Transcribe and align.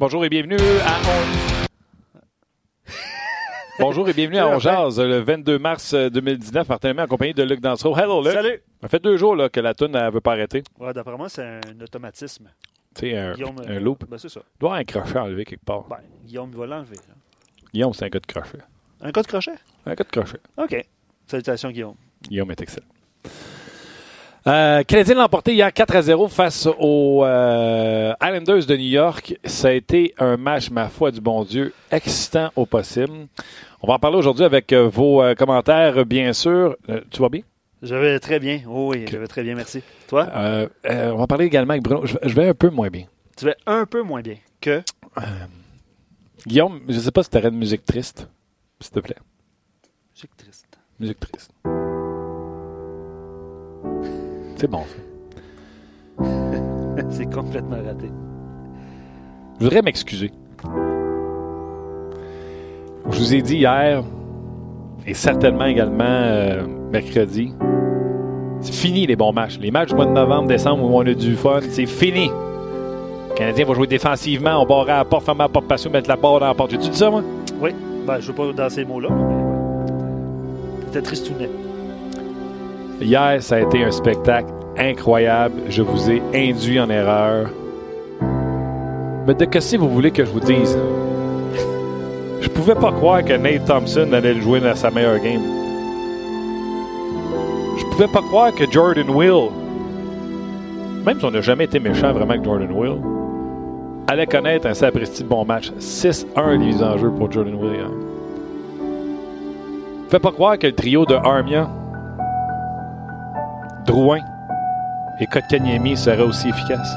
Bonjour 0.00 0.24
et 0.24 0.28
bienvenue 0.28 0.56
à 0.84 1.00
On... 1.08 2.90
Bonjour 3.80 4.08
et 4.08 4.12
bienvenue 4.12 4.38
à 4.38 4.48
On 4.48 4.58
Jazz, 4.58 4.98
le 5.00 5.18
22 5.20 5.58
mars 5.58 5.94
2019, 5.94 6.66
partenariat 6.66 7.04
en 7.04 7.06
compagnie 7.08 7.34
de 7.34 7.42
Luc 7.42 7.60
Dansereau. 7.60 7.96
Hello, 7.96 8.22
Luc. 8.22 8.32
Salut! 8.32 8.62
Ça 8.80 8.88
fait 8.88 9.02
deux 9.02 9.16
jours 9.16 9.34
là, 9.36 9.48
que 9.48 9.60
la 9.60 9.74
toune 9.74 9.92
ne 9.92 10.10
veut 10.10 10.20
pas 10.20 10.32
arrêter. 10.32 10.62
Ouais, 10.78 10.92
D'après 10.92 11.16
moi, 11.16 11.28
c'est 11.28 11.42
un 11.44 11.60
automatisme. 11.80 12.48
Tu 12.94 13.10
sais, 13.10 13.16
un, 13.16 13.32
un 13.34 13.70
euh, 13.70 13.80
loop. 13.80 14.04
Ben, 14.08 14.18
c'est 14.18 14.28
ça. 14.28 14.40
Il 14.56 14.58
doit 14.60 14.70
avoir 14.70 14.80
un 14.80 14.84
crochet 14.84 15.18
enlevé 15.18 15.44
quelque 15.44 15.64
part. 15.64 15.84
Ben, 15.88 15.98
Guillaume, 16.24 16.50
il 16.52 16.58
va 16.58 16.66
l'enlever. 16.66 16.96
là. 16.96 17.14
Guillaume, 17.72 17.92
c'est 17.92 18.04
un 18.06 18.08
gars 18.08 18.20
de 18.20 18.26
crochet. 18.26 18.58
Un 19.00 19.12
code 19.12 19.26
crochet? 19.26 19.52
Un 19.86 19.94
gars 19.94 20.04
de 20.04 20.10
crochet. 20.10 20.38
OK. 20.56 20.86
Salutations, 21.26 21.70
Guillaume. 21.70 21.94
Guillaume 22.22 22.50
est 22.50 22.60
excellent. 22.60 22.86
Euh, 24.48 24.82
Canadien 24.82 25.16
l'a 25.16 25.24
emporté 25.24 25.52
hier 25.52 25.70
4 25.70 25.96
à 25.96 26.02
0 26.02 26.28
face 26.28 26.66
aux 26.78 27.22
euh, 27.22 28.14
Islanders 28.22 28.64
de 28.64 28.76
New 28.76 28.88
York. 28.88 29.38
Ça 29.44 29.68
a 29.68 29.72
été 29.72 30.14
un 30.18 30.38
match, 30.38 30.70
ma 30.70 30.88
foi 30.88 31.10
du 31.10 31.20
bon 31.20 31.44
Dieu, 31.44 31.74
excitant 31.90 32.50
au 32.56 32.64
possible. 32.64 33.26
On 33.82 33.88
va 33.88 33.94
en 33.94 33.98
parler 33.98 34.16
aujourd'hui 34.16 34.44
avec 34.44 34.72
euh, 34.72 34.88
vos 34.88 35.22
euh, 35.22 35.34
commentaires, 35.34 36.06
bien 36.06 36.32
sûr. 36.32 36.76
Euh, 36.88 37.00
tu 37.10 37.20
vas 37.20 37.28
bien? 37.28 37.42
Je 37.82 37.94
vais 37.94 38.18
très 38.20 38.38
bien. 38.38 38.60
Oh, 38.66 38.90
oui, 38.94 39.04
je 39.10 39.18
vais 39.18 39.26
très 39.26 39.42
bien, 39.42 39.54
merci. 39.54 39.82
Toi? 40.08 40.26
On 40.84 41.16
va 41.16 41.26
parler 41.26 41.44
également 41.44 41.72
avec 41.72 41.82
Bruno. 41.82 42.06
Je, 42.06 42.14
vais- 42.14 42.20
je 42.28 42.34
vais 42.34 42.48
un 42.48 42.54
peu 42.54 42.70
moins 42.70 42.88
bien. 42.88 43.04
Tu 43.36 43.44
vas 43.44 43.54
un 43.66 43.84
peu 43.84 44.02
moins 44.02 44.22
bien 44.22 44.36
que? 44.62 44.82
Guillaume, 46.46 46.80
je 46.88 46.94
ne 46.94 47.00
sais 47.00 47.10
pas 47.12 47.22
si 47.22 47.28
tu 47.30 47.36
aurais 47.36 47.50
de 47.50 47.56
musique 47.56 47.84
triste, 47.84 48.26
s'il 48.80 48.92
te 48.92 49.00
plaît. 49.00 49.16
Musique 50.14 50.36
triste. 50.36 50.78
Musique 50.98 51.20
triste. 51.20 51.52
C'est 54.58 54.68
bon, 54.68 54.82
ça. 56.18 56.24
c'est 57.10 57.32
complètement 57.32 57.76
raté. 57.76 58.10
Je 59.60 59.64
voudrais 59.64 59.82
m'excuser. 59.82 60.32
Je 63.08 63.18
vous 63.18 63.34
ai 63.34 63.40
dit 63.40 63.58
hier, 63.58 64.02
et 65.06 65.14
certainement 65.14 65.66
également 65.66 66.04
euh, 66.04 66.66
mercredi, 66.90 67.54
c'est 68.60 68.74
fini 68.74 69.06
les 69.06 69.14
bons 69.14 69.32
matchs. 69.32 69.60
Les 69.60 69.70
matchs 69.70 69.90
du 69.90 69.94
mois 69.94 70.06
de 70.06 70.10
novembre, 70.10 70.48
décembre 70.48 70.82
où 70.82 70.98
on 70.98 71.06
a 71.06 71.14
du 71.14 71.36
fun, 71.36 71.60
c'est 71.70 71.86
fini. 71.86 72.28
Le 73.28 73.34
Canadien 73.36 73.64
va 73.64 73.74
jouer 73.74 73.86
défensivement, 73.86 74.60
on 74.60 74.66
barre 74.66 74.90
à 74.90 74.96
la 74.98 75.04
porte, 75.04 75.24
fermer 75.24 75.42
la 75.42 75.48
porte 75.48 75.68
patio, 75.68 75.88
mettre 75.88 76.08
la 76.08 76.16
barre 76.16 76.40
dans 76.40 76.46
la 76.48 76.54
porte. 76.54 76.72
J'ai-tu 76.72 76.88
dit 76.90 76.98
ça, 76.98 77.10
moi? 77.10 77.22
Oui. 77.60 77.70
Ben, 78.04 78.18
je 78.18 78.32
ne 78.32 78.36
veux 78.36 78.52
pas 78.52 78.64
dans 78.64 78.70
ces 78.70 78.84
mots-là. 78.84 79.08
C'était 80.86 81.02
tristounet. 81.02 81.48
Hier, 83.00 83.40
ça 83.40 83.56
a 83.56 83.60
été 83.60 83.84
un 83.84 83.92
spectacle 83.92 84.52
incroyable. 84.76 85.62
Je 85.68 85.82
vous 85.82 86.10
ai 86.10 86.20
induit 86.34 86.80
en 86.80 86.90
erreur. 86.90 87.48
Mais 89.26 89.34
de 89.34 89.44
que 89.44 89.60
si 89.60 89.76
vous 89.76 89.88
voulez 89.88 90.10
que 90.10 90.24
je 90.24 90.30
vous 90.30 90.40
dise? 90.40 90.76
Je 92.40 92.48
pouvais 92.48 92.74
pas 92.74 92.90
croire 92.90 93.24
que 93.24 93.34
Nate 93.34 93.66
Thompson 93.66 94.12
allait 94.12 94.40
jouer 94.40 94.60
dans 94.60 94.74
sa 94.74 94.90
meilleure 94.90 95.20
game. 95.20 95.42
Je 97.78 97.84
pouvais 97.84 98.08
pas 98.08 98.22
croire 98.22 98.52
que 98.52 98.68
Jordan 98.70 99.08
Will, 99.10 99.50
même 101.04 101.20
si 101.20 101.24
on 101.24 101.30
n'a 101.30 101.40
jamais 101.40 101.64
été 101.64 101.78
méchant 101.78 102.12
vraiment 102.12 102.32
avec 102.32 102.44
Jordan 102.44 102.72
Will, 102.72 102.96
allait 104.08 104.26
connaître 104.26 104.66
un 104.66 104.74
sapristi 104.74 105.22
de 105.22 105.28
bon 105.28 105.44
match. 105.44 105.70
6-1 105.78 106.50
les 106.50 106.58
mises 106.58 106.82
en 106.82 106.98
jeu 106.98 107.10
pour 107.10 107.30
Jordan 107.30 107.54
Will. 107.54 107.86
Je 108.80 110.04
pouvais 110.06 110.18
pas 110.18 110.32
croire 110.32 110.58
que 110.58 110.66
le 110.66 110.74
trio 110.74 111.04
de 111.04 111.14
Armia, 111.14 111.68
Drouin 113.88 114.20
et 115.18 115.26
Kotkaniemi 115.26 115.96
serait 115.96 116.20
aussi 116.20 116.50
efficace. 116.50 116.94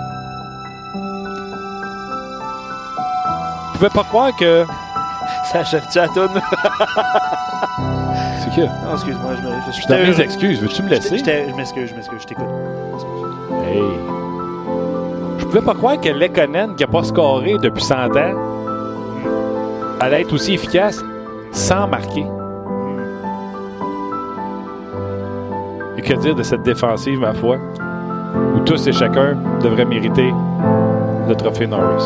Je 3.71 3.77
pouvais 3.77 3.89
pas 3.89 4.03
croire 4.03 4.35
que. 4.35 4.65
Ça 5.53 5.59
achève-tu 5.59 5.99
à 5.99 6.09
toune? 6.09 6.29
C'est 8.39 8.55
que. 8.55 8.65
non, 8.85 8.93
excuse-moi. 8.93 9.35
Je, 9.37 9.41
me, 9.41 9.51
je, 9.61 9.65
Je 9.67 9.71
suis 9.71 9.87
dans 9.87 9.95
mes 9.95 10.19
excuses. 10.19 10.61
Veux-tu 10.61 10.83
me 10.83 10.89
laisser? 10.89 11.17
Je 11.17 11.55
m'excuse, 11.55 11.89
je 11.91 11.95
m'excuse, 11.95 12.21
je 12.23 12.27
t'écoute. 12.27 12.45
Hey. 13.65 13.81
Je 15.39 15.45
pouvais 15.45 15.61
pas 15.61 15.73
croire 15.73 15.99
que 15.99 16.09
Lekonen, 16.09 16.75
qui 16.75 16.83
n'a 16.83 16.91
pas 16.91 17.03
scoré 17.05 17.57
depuis 17.57 17.83
100 17.83 18.17
ans, 18.17 18.33
allait 20.01 20.23
être 20.23 20.33
aussi 20.33 20.55
efficace 20.55 20.99
sans 21.53 21.87
marquer. 21.87 22.25
Que 26.15 26.19
dire 26.19 26.35
de 26.35 26.43
cette 26.43 26.63
défensive, 26.63 27.19
ma 27.19 27.33
foi, 27.33 27.57
où 28.55 28.59
tous 28.65 28.85
et 28.87 28.91
chacun 28.91 29.35
devraient 29.61 29.85
mériter 29.85 30.29
le 31.27 31.33
trophée 31.35 31.67
Norris. 31.67 32.03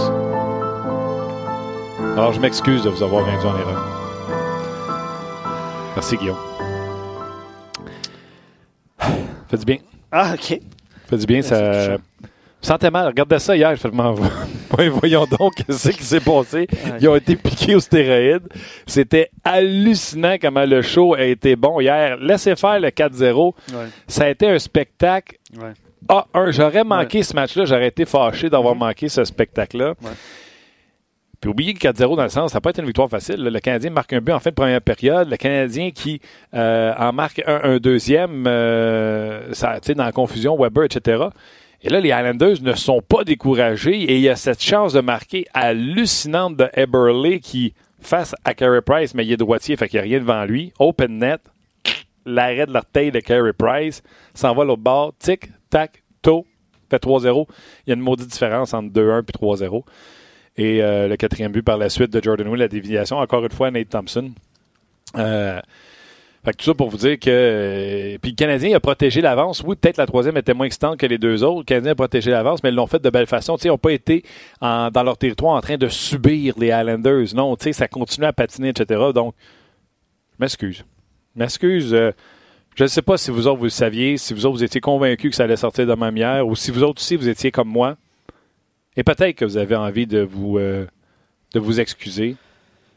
Alors, 2.16 2.32
je 2.32 2.40
m'excuse 2.40 2.84
de 2.84 2.90
vous 2.90 3.02
avoir 3.02 3.28
induit 3.28 3.48
en 3.48 3.58
erreur. 3.58 3.84
Merci, 5.96 6.18
Guillaume. 6.18 6.38
Fait 9.50 9.58
du 9.58 9.66
bien. 9.66 9.78
Ah, 10.12 10.34
OK. 10.34 10.60
Fait 11.08 11.18
du 11.18 11.26
bien, 11.26 11.42
ça. 11.42 11.98
Sentais 12.66 12.92
mal. 12.92 13.08
Regardez 13.08 13.40
ça 13.40 13.56
hier. 13.56 13.76
Je 13.76 13.82
fais, 13.82 13.90
Ouais, 14.78 14.90
voyons 14.90 15.26
donc 15.26 15.54
ce 15.70 15.90
qui 15.90 16.04
s'est 16.04 16.20
passé? 16.20 16.68
Ils 17.00 17.08
ont 17.08 17.16
été 17.16 17.36
piqués 17.36 17.76
aux 17.76 17.80
stéroïdes. 17.80 18.48
C'était 18.86 19.30
hallucinant 19.44 20.36
comment 20.42 20.66
le 20.66 20.82
show 20.82 21.14
a 21.14 21.24
été 21.24 21.56
bon 21.56 21.80
hier. 21.80 22.18
Laissez 22.18 22.56
faire 22.56 22.80
le 22.80 22.90
4-0. 22.90 23.54
Ouais. 23.74 23.86
Ça 24.08 24.26
a 24.26 24.30
été 24.30 24.48
un 24.50 24.60
spectacle. 24.60 25.38
Ouais. 25.58 25.74
Ah, 26.08 26.26
un, 26.34 26.52
j'aurais 26.52 26.84
manqué 26.84 27.24
ce 27.24 27.34
match-là. 27.36 27.66
J'aurais 27.66 27.88
été 27.88 28.06
fâché 28.06 28.50
d'avoir 28.50 28.76
manqué 28.76 29.10
ce 29.10 29.24
spectacle-là. 29.24 29.94
Puis 31.42 31.50
oubliez 31.50 31.74
que 31.74 31.80
4-0 31.88 32.16
dans 32.16 32.24
le 32.24 32.30
sens, 32.30 32.52
ça 32.52 32.58
n'a 32.58 32.62
pas 32.62 32.72
été 32.72 32.82
une 32.82 32.88
victoire 32.88 33.10
facile. 33.10 33.38
Le 33.44 33.60
Canadien 33.60 33.92
marque 33.92 34.14
un 34.14 34.22
but 34.22 34.32
en 34.32 34.40
fin 34.40 34.50
de 34.50 34.56
première 34.56 34.82
période. 34.82 35.30
Le 35.30 35.38
Canadien 35.38 35.92
qui 35.92 36.22
euh, 36.54 36.94
en 36.98 37.12
marque 37.14 37.42
un, 37.46 37.60
un 37.64 37.78
deuxième, 37.78 38.46
euh, 38.48 39.54
ça, 39.54 39.80
dans 39.96 40.04
la 40.06 40.12
confusion, 40.12 40.58
Weber, 40.58 40.86
etc. 40.86 41.26
Et 41.86 41.90
là, 41.90 42.00
les 42.00 42.10
Islanders 42.10 42.64
ne 42.64 42.74
sont 42.74 43.00
pas 43.00 43.24
découragés 43.24 43.96
et 43.96 44.16
il 44.16 44.22
y 44.22 44.30
a 44.30 44.36
cette 44.36 44.64
chance 44.64 44.94
de 44.94 45.02
marquer 45.02 45.46
hallucinante 45.54 46.58
de 46.58 46.68
Eberle 46.74 47.40
qui, 47.40 47.76
face 48.02 48.34
à 48.44 48.56
Carey 48.56 48.82
Price, 48.82 49.14
mais 49.14 49.24
il 49.24 49.32
est 49.32 49.38
droitier, 49.38 49.78
fait 49.78 49.88
qu'il 49.88 50.00
n'y 50.00 50.08
a 50.08 50.10
rien 50.10 50.20
devant 50.20 50.46
lui. 50.46 50.74
Open 50.80 51.20
net, 51.20 51.42
l'arrêt 52.26 52.66
de 52.66 52.74
l'orteil 52.74 53.12
de 53.12 53.20
Carey 53.20 53.54
Price, 53.54 54.02
s'en 54.34 54.56
va 54.56 54.64
l'autre 54.64 54.82
bord, 54.82 55.14
tic, 55.20 55.52
tac, 55.70 56.02
to, 56.24 56.48
fait 56.90 56.98
3-0. 57.04 57.46
Il 57.86 57.90
y 57.90 57.92
a 57.92 57.96
une 57.96 58.02
maudite 58.02 58.30
différence 58.30 58.74
entre 58.74 58.92
2-1 58.92 59.22
puis 59.22 59.36
3-0. 59.40 59.84
Et 60.58 60.82
euh, 60.82 61.08
le 61.08 61.16
quatrième 61.18 61.52
but 61.52 61.62
par 61.62 61.78
la 61.78 61.90
suite 61.90 62.12
de 62.12 62.20
Jordan 62.20 62.48
Will, 62.48 62.62
la 62.62 62.68
déviation, 62.68 63.18
encore 63.18 63.44
une 63.44 63.52
fois, 63.52 63.70
Nate 63.70 63.90
Thompson. 63.90 64.32
Euh, 65.18 65.62
fait 66.46 66.52
que 66.52 66.58
tout 66.58 66.66
ça 66.66 66.74
pour 66.74 66.90
vous 66.90 66.98
dire 66.98 67.20
que. 67.20 67.30
euh, 67.30 68.18
puis 68.22 68.32
le 68.32 68.36
Canadien 68.36 68.76
a 68.76 68.80
protégé 68.80 69.20
l'avance. 69.22 69.64
Oui, 69.66 69.76
peut-être 69.76 69.98
la 69.98 70.06
troisième 70.06 70.38
était 70.38 70.54
moins 70.54 70.68
excitante 70.68 70.98
que 70.98 71.06
les 71.06 71.18
deux 71.18 71.44
autres. 71.44 71.60
Le 71.60 71.64
Canadien 71.66 71.92
a 71.92 71.96
protégé 71.96 72.32
l'avance, 72.32 72.64
mais 72.64 72.70
ils 72.70 72.76
l'ont 72.76 72.88
fait 72.88 73.02
de 73.02 73.10
belle 73.10 73.26
façon. 73.28 73.56
Tu 73.58 73.64
sais, 73.64 73.68
ils 73.68 73.72
n'ont 73.72 73.78
pas 73.78 73.92
été 73.92 74.24
dans 74.62 75.04
leur 75.04 75.18
territoire 75.18 75.56
en 75.56 75.62
train 75.62 75.78
de 75.78 75.88
subir 75.88 76.54
les 76.58 76.68
Islanders. 76.68 77.34
Non, 77.36 77.56
ça 77.60 77.88
continue 77.88 78.26
à 78.28 78.34
patiner, 78.34 78.70
etc. 78.70 79.02
Donc, 79.14 79.34
je 80.38 80.44
m'excuse. 80.44 80.84
Je 81.36 81.40
m'excuse. 81.40 81.94
euh, 81.94 82.12
je 82.76 82.84
ne 82.84 82.88
sais 82.90 83.02
pas 83.02 83.18
si 83.18 83.32
vous 83.32 83.48
autres, 83.48 83.58
vous 83.58 83.64
le 83.66 83.70
saviez, 83.70 84.18
si 84.18 84.34
vous 84.34 84.46
autres, 84.46 84.58
vous 84.58 84.64
étiez 84.64 84.82
convaincus 84.82 85.32
que 85.32 85.36
ça 85.36 85.46
allait 85.46 85.56
sortir 85.56 85.88
de 85.88 85.94
même 85.94 86.16
hier, 86.18 86.46
ou 86.46 86.56
si 86.56 86.72
vous 86.72 86.84
autres 86.84 87.02
aussi, 87.02 87.16
vous 87.16 87.30
étiez 87.30 87.50
comme 87.50 87.70
moi. 87.70 87.96
Et 88.98 89.04
peut-être 89.04 89.36
que 89.36 89.46
vous 89.46 89.58
avez 89.58 89.76
envie 89.76 90.06
de 90.06 90.20
vous, 90.20 90.58
euh, 90.58 90.86
de 91.54 91.60
vous 91.60 91.80
excuser. 91.80 92.36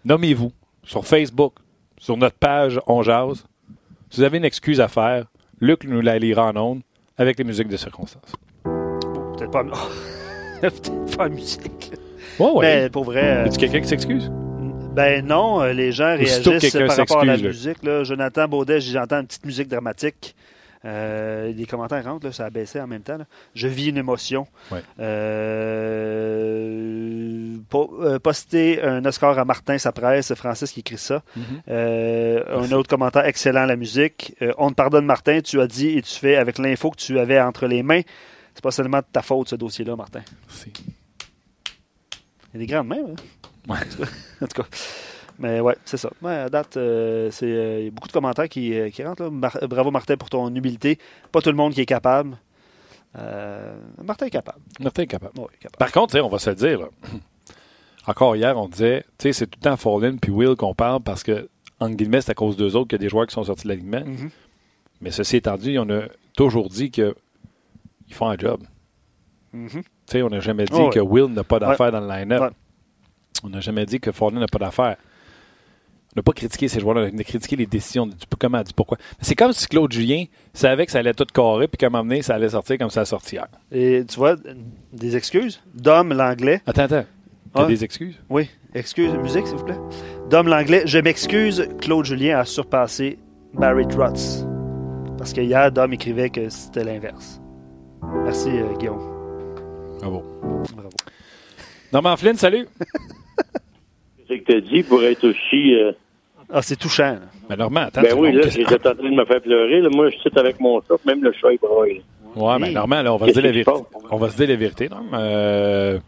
Nommez-vous 0.05 0.53
sur 0.83 1.07
Facebook, 1.07 1.55
sur 1.99 2.17
notre 2.17 2.37
page 2.37 2.81
On 2.87 3.03
Jase. 3.03 3.45
Si 4.11 4.19
vous 4.21 4.23
avez 4.23 4.39
une 4.39 4.45
excuse 4.45 4.81
à 4.81 4.89
faire, 4.89 5.27
Luc 5.61 5.85
nous 5.85 6.01
la 6.01 6.19
lira 6.19 6.47
en 6.47 6.57
ondes 6.57 6.81
avec 7.17 7.39
les 7.39 7.45
musiques 7.45 7.69
de 7.69 7.77
circonstance. 7.77 8.33
Peut-être 8.65 9.51
pas, 9.51 9.65
peut-être 10.61 11.17
pas 11.17 11.29
musique. 11.29 11.93
Ouais, 12.39 12.51
ouais. 12.53 12.83
Mais 12.83 12.91
pour 12.91 13.05
vrai, 13.05 13.39
euh, 13.39 13.47
Y 13.47 13.55
a 13.55 13.59
quelqu'un 13.59 13.81
qui 13.81 13.89
s'excuse? 13.89 14.31
ben 14.95 15.25
non, 15.25 15.63
euh, 15.63 15.73
les 15.73 15.93
gens 15.93 16.17
réagissent 16.17 16.73
par 16.87 16.97
rapport 16.97 17.21
à 17.21 17.25
la 17.25 17.37
là. 17.37 17.49
musique. 17.49 17.83
Là. 17.85 18.03
Jonathan 18.03 18.49
Baudet, 18.49 18.81
j'entends 18.81 19.21
une 19.21 19.27
petite 19.27 19.47
musique 19.47 19.69
dramatique. 19.69 20.35
Euh, 20.85 21.53
les 21.53 21.67
commentaires 21.67 22.05
rentrent, 22.05 22.27
là, 22.27 22.33
ça 22.33 22.45
a 22.47 22.51
baissé 22.51 22.81
en 22.81 22.87
même 22.87 23.03
temps. 23.03 23.19
là. 23.19 23.25
Je 23.55 23.67
vis 23.69 23.89
une 23.89 23.97
émotion. 23.97 24.47
Ouais. 24.71 24.83
Euh, 25.89 27.59
po- 27.69 27.99
euh, 28.03 28.19
poster 28.19 28.83
un 28.83 29.05
Oscar 29.05 29.39
à 29.39 29.45
Martin, 29.45 29.79
sa 29.79 29.93
presse, 29.93 30.33
Francis 30.35 30.73
qui 30.73 30.81
écrit 30.81 30.99
ça. 30.99 31.23
Euh, 31.69 32.43
un 32.63 32.71
autre 32.73 32.89
commentaire, 32.89 33.25
excellent 33.27 33.65
la 33.67 33.77
musique. 33.77 34.35
On 34.59 34.71
te 34.71 34.75
pardonne 34.75 35.05
Martin, 35.05 35.41
tu 35.41 35.61
as 35.61 35.67
dit 35.67 35.99
et 35.99 36.03
tu 36.03 36.15
fais 36.15 36.37
avec 36.37 36.59
l'info 36.59 36.91
que 36.91 36.97
tu 36.97 37.19
avais 37.19 37.41
entre 37.41 37.67
les 37.67 37.83
mains. 37.83 38.03
C'est 38.55 38.63
pas 38.63 38.71
seulement 38.71 38.99
de 38.99 39.07
ta 39.13 39.23
faute 39.23 39.49
ce 39.49 39.57
dossier-là, 39.57 39.97
Martin. 39.97 40.21
Il 42.55 42.55
y 42.55 42.57
a 42.57 42.59
des 42.61 42.67
grandes 42.67 42.89
mains, 42.89 42.97
hein? 42.97 43.15
Ouais. 43.69 43.77
en 44.43 44.47
tout 44.47 44.63
cas. 44.63 44.69
Mais 45.39 45.61
ouais, 45.61 45.77
c'est 45.85 45.97
ça. 45.97 46.11
Ouais, 46.21 46.33
à 46.35 46.49
date, 46.49 46.77
euh, 46.77 47.31
c'est, 47.31 47.47
euh, 47.47 47.79
il 47.81 47.85
y 47.85 47.89
a 47.89 47.91
beaucoup 47.91 48.09
de 48.09 48.13
commentaires 48.13 48.49
qui, 48.49 48.75
euh, 48.79 48.91
qui 48.91 49.05
rentrent. 49.05 49.23
là. 49.23 49.31
Mar- 49.31 49.59
bravo 49.69 49.91
Martin 49.91 50.17
pour 50.17 50.29
ton 50.31 50.53
humilité. 50.53 50.99
Pas 51.31 51.41
tout 51.41 51.51
le 51.51 51.57
monde 51.57 51.73
qui 51.75 51.81
est 51.81 51.87
capable. 51.87 52.37
Euh, 53.17 53.77
Martin 54.05 54.27
est 54.27 54.31
capable. 54.31 54.59
Martin 54.81 55.03
est 55.03 55.07
capable. 55.07 55.39
Ouais, 55.39 55.47
capable. 55.61 55.79
Par 55.79 55.93
contre, 55.93 56.09
tu 56.13 56.19
sais, 56.19 56.21
on 56.21 56.29
va 56.29 56.39
se 56.39 56.51
le 56.51 56.57
dire, 56.57 56.81
là. 56.81 56.89
encore 58.07 58.37
hier, 58.37 58.57
on 58.59 58.69
disait, 58.69 59.05
tu 59.19 59.25
sais, 59.29 59.33
c'est 59.33 59.47
tout 59.47 59.59
le 59.63 59.65
temps 59.71 59.77
Fallen 59.77 60.19
puis 60.19 60.33
Will 60.33 60.57
qu'on 60.57 60.75
parle 60.75 61.01
parce 61.03 61.23
que, 61.23 61.49
en 61.81 61.91
guillemets, 61.91 62.21
c'est 62.21 62.33
à 62.33 62.35
cause 62.35 62.57
d'eux 62.57 62.75
autres 62.77 62.89
qu'il 62.89 62.99
y 62.99 63.01
a 63.01 63.05
des 63.05 63.09
joueurs 63.09 63.27
qui 63.27 63.35
sont 63.35 63.45
sortis 63.45 63.65
de 63.65 63.69
l'alignement. 63.69 64.05
Mhm. 64.05 64.31
Mais 65.01 65.11
ceci 65.13 65.37
étant 65.37 65.57
dit, 65.57 65.79
on 65.79 65.89
a 65.91 66.03
toujours 66.37 66.69
dit 66.69 66.91
qu'ils 66.91 67.15
font 68.11 68.29
un 68.29 68.37
job. 68.37 68.61
Mhm. 69.53 69.69
Tu 69.71 69.83
sais, 70.07 70.23
on 70.23 70.29
n'a 70.31 70.41
jamais 70.41 70.65
dit 70.65 70.73
Oh, 70.75 70.87
ouais. 70.87 70.91
que 70.91 71.01
Will 71.01 71.27
n'a 71.33 71.45
pas 71.45 71.59
d'affaires 71.61 71.93
dans 71.93 72.01
le 72.01 72.09
line-up. 72.09 72.41
Ouais. 72.41 72.51
On 73.45 73.49
n'a 73.51 73.61
jamais 73.61 73.87
dit 73.87 74.01
que 74.01 74.11
Fournier 74.11 74.41
n'a 74.41 74.47
pas 74.49 74.59
d'affaires. 74.59 74.97
N'a 76.17 76.23
pas 76.23 76.33
critiqué 76.33 76.69
ces 76.69 76.81
joueurs-là, 76.81 77.11
on 77.15 77.19
a 77.19 77.23
critiqué 77.23 77.55
les 77.55 77.67
décisions. 77.67 78.07
Du, 78.07 78.15
comment, 78.39 78.63
du 78.63 78.73
pourquoi. 78.73 78.97
C'est 79.21 79.35
comme 79.35 79.53
si 79.53 79.67
Claude 79.69 79.93
Julien 79.93 80.25
savait 80.53 80.87
que 80.87 80.91
ça 80.93 80.99
allait 80.99 81.15
tout 81.15 81.27
carré, 81.33 81.69
puis 81.69 81.77
qu'à 81.77 81.87
un 81.87 81.91
moment 81.91 82.03
donné, 82.05 82.23
ça 82.23 82.35
allait 82.35 82.49
sortir 82.49 82.79
comme 82.79 82.91
ça 82.91 83.03
a 83.03 83.05
sorti 83.05 83.37
hier. 83.37 83.47
Et 83.71 84.05
tu 84.09 84.17
vois, 84.17 84.35
des 84.93 85.17
excuses? 85.17 85.61
Dom 85.75 86.13
l'anglais. 86.13 86.61
Attends, 86.67 86.83
attends. 86.85 87.05
T'as 87.55 87.63
Ouais. 87.63 87.69
des 87.69 87.85
excuses? 87.85 88.17
Oui, 88.29 88.49
excuse, 88.75 89.13
musique, 89.15 89.47
s'il 89.47 89.57
vous 89.57 89.65
plaît. 89.65 89.79
Dom 90.31 90.49
l'anglais. 90.49 90.83
Je 90.87 90.99
m'excuse, 90.99 91.69
Claude 91.81 92.05
Julien 92.05 92.39
a 92.39 92.45
surpassé 92.45 93.19
Barry 93.55 93.87
Trotz. 93.87 94.45
Parce 95.19 95.33
que 95.33 95.41
hier, 95.41 95.71
Dom 95.73 95.93
écrivait 95.93 96.31
que 96.31 96.49
c'était 96.49 96.85
l'inverse. 96.85 97.41
Merci, 98.25 98.51
euh, 98.51 98.75
Guillaume. 98.79 99.01
Bravo. 100.01 100.23
Bravo. 100.75 100.91
Norman 101.93 102.17
Flynn, 102.17 102.37
salut. 102.37 102.67
Que 104.29 104.35
t'as 104.53 104.61
dit 104.61 104.83
pour 104.83 105.03
être 105.03 105.25
aussi. 105.27 105.75
euh, 105.75 105.93
Ah, 106.53 106.63
c'est 106.63 106.77
touchant. 106.77 107.13
là. 107.13 107.21
Mais 107.51 107.57
Normand, 107.57 107.81
attends. 107.83 108.03
ben 108.03 108.15
oui, 108.17 108.33
là, 108.33 108.43
j'étais 108.49 108.75
en 108.75 108.79
train 108.79 108.95
de 108.95 109.15
me 109.15 109.25
faire 109.25 109.41
pleurer. 109.41 109.81
Là. 109.81 109.89
Moi, 109.91 110.11
je 110.11 110.19
suis 110.19 110.31
avec 110.37 110.61
mon 110.61 110.81
chat, 110.83 110.97
même 111.07 111.23
le 111.25 111.33
chat 111.33 111.53
est 111.53 111.61
broye. 111.61 112.03
Ouais, 112.37 112.59
mais 112.61 112.71
Normand, 112.71 113.03
là, 113.03 113.13
on 113.13 113.17
va 113.17 113.27
se 113.29 113.33
dire 113.33 113.43
la 113.43 113.51
vérité. 113.53 113.73
On 114.11 114.17
va 114.19 114.29
se 114.29 114.37
dire 114.37 114.49
la 114.49 114.57
vérité, 114.57 114.89
non? 114.89 115.03
Euh, 115.15 115.99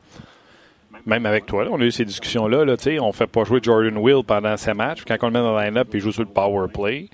même 1.07 1.25
avec 1.25 1.47
toi, 1.47 1.65
là, 1.65 1.71
on 1.73 1.81
a 1.81 1.85
eu 1.85 1.91
ces 1.91 2.05
discussions-là. 2.05 2.65
Là, 2.67 2.77
tu 2.77 2.85
sais, 2.85 3.01
on 3.01 3.11
fait 3.13 3.27
pas 3.27 3.43
jouer 3.45 3.61
Jordan 3.63 3.97
Will 3.97 4.23
pendant 4.27 4.57
ses 4.59 4.75
matchs. 4.75 5.03
Quand 5.09 5.17
on 5.23 5.27
le 5.29 5.33
met 5.33 5.39
dans 5.41 5.59
le 5.59 5.65
line-up, 5.65 5.89
il 5.95 6.01
joue 6.01 6.13
sur 6.13 6.23
le 6.23 6.29
power 6.29 6.67
play. 6.73 7.09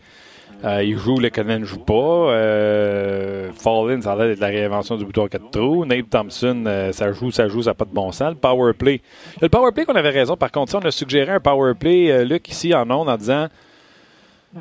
Euh, 0.64 0.82
il 0.82 0.96
joue, 0.96 1.18
le 1.18 1.28
Cannon 1.28 1.60
ne 1.60 1.64
joue 1.64 1.78
pas. 1.78 1.92
Euh, 1.92 3.50
Fallin, 3.52 4.00
ça 4.00 4.12
a 4.12 4.16
l'air 4.16 4.26
d'être 4.28 4.40
la 4.40 4.46
réinvention 4.48 4.96
du 4.96 5.04
bouton 5.04 5.26
4 5.26 5.50
trous. 5.50 5.84
Nate 5.84 6.08
Thompson, 6.08 6.64
euh, 6.66 6.92
ça 6.92 7.12
joue, 7.12 7.30
ça 7.30 7.46
joue, 7.48 7.62
ça 7.62 7.70
n'a 7.70 7.74
pas 7.74 7.84
de 7.84 7.92
bon 7.92 8.10
sens. 8.10 8.30
Le 8.30 8.36
power 8.36 8.72
play. 8.72 9.02
Le 9.40 9.48
power 9.48 9.72
play 9.72 9.84
qu'on 9.84 9.94
avait 9.94 10.10
raison, 10.10 10.36
par 10.36 10.50
contre, 10.50 10.74
on 10.76 10.80
a 10.80 10.90
suggéré 10.90 11.32
un 11.32 11.40
power 11.40 11.74
play, 11.74 12.10
euh, 12.10 12.24
Luc, 12.24 12.48
ici 12.48 12.74
en 12.74 12.90
ondes, 12.90 13.08
en 13.08 13.16
disant 13.16 13.48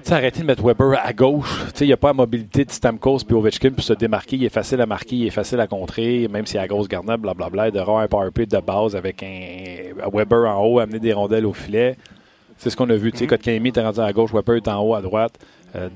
arrêtez 0.09 0.41
de 0.41 0.45
mettre 0.45 0.63
Weber 0.63 0.99
à 1.01 1.13
gauche. 1.13 1.65
Il 1.79 1.87
n'y 1.87 1.93
a 1.93 1.97
pas 1.97 2.09
la 2.09 2.13
mobilité 2.13 2.65
de 2.65 2.71
Stamkos 2.71 3.19
puis 3.25 3.35
Ovechkin 3.35 3.71
pour 3.71 3.83
se 3.83 3.93
démarquer. 3.93 4.35
Il 4.35 4.43
est 4.43 4.49
facile 4.49 4.81
à 4.81 4.85
marquer, 4.85 5.15
il 5.15 5.27
est 5.27 5.31
facile 5.31 5.59
à 5.59 5.67
contrer, 5.67 6.27
même 6.27 6.45
s'il 6.45 6.55
y 6.55 6.57
a 6.57 6.63
la 6.63 6.67
grosse 6.67 6.89
garnette, 6.89 7.21
blablabla. 7.21 7.69
Il 7.69 7.71
devra 7.71 8.03
un 8.03 8.07
power 8.07 8.31
play 8.31 8.45
de 8.45 8.57
base 8.57 8.95
avec 8.95 9.23
un 9.23 10.09
Weber 10.11 10.49
en 10.49 10.65
haut, 10.65 10.79
amener 10.79 10.99
des 10.99 11.13
rondelles 11.13 11.45
au 11.45 11.53
filet. 11.53 11.95
C'est 12.57 12.69
ce 12.69 12.77
qu'on 12.77 12.89
a 12.89 12.95
vu. 12.95 13.11
Tu 13.11 13.19
sais, 13.19 13.27
Kotkaniemi 13.27 13.69
était 13.69 13.81
rendu 13.81 13.99
à 13.99 14.11
gauche, 14.11 14.33
Weber 14.33 14.57
est 14.57 14.67
en 14.67 14.81
haut 14.81 14.95
à 14.95 15.01
droite. 15.01 15.39
Euh, 15.75 15.89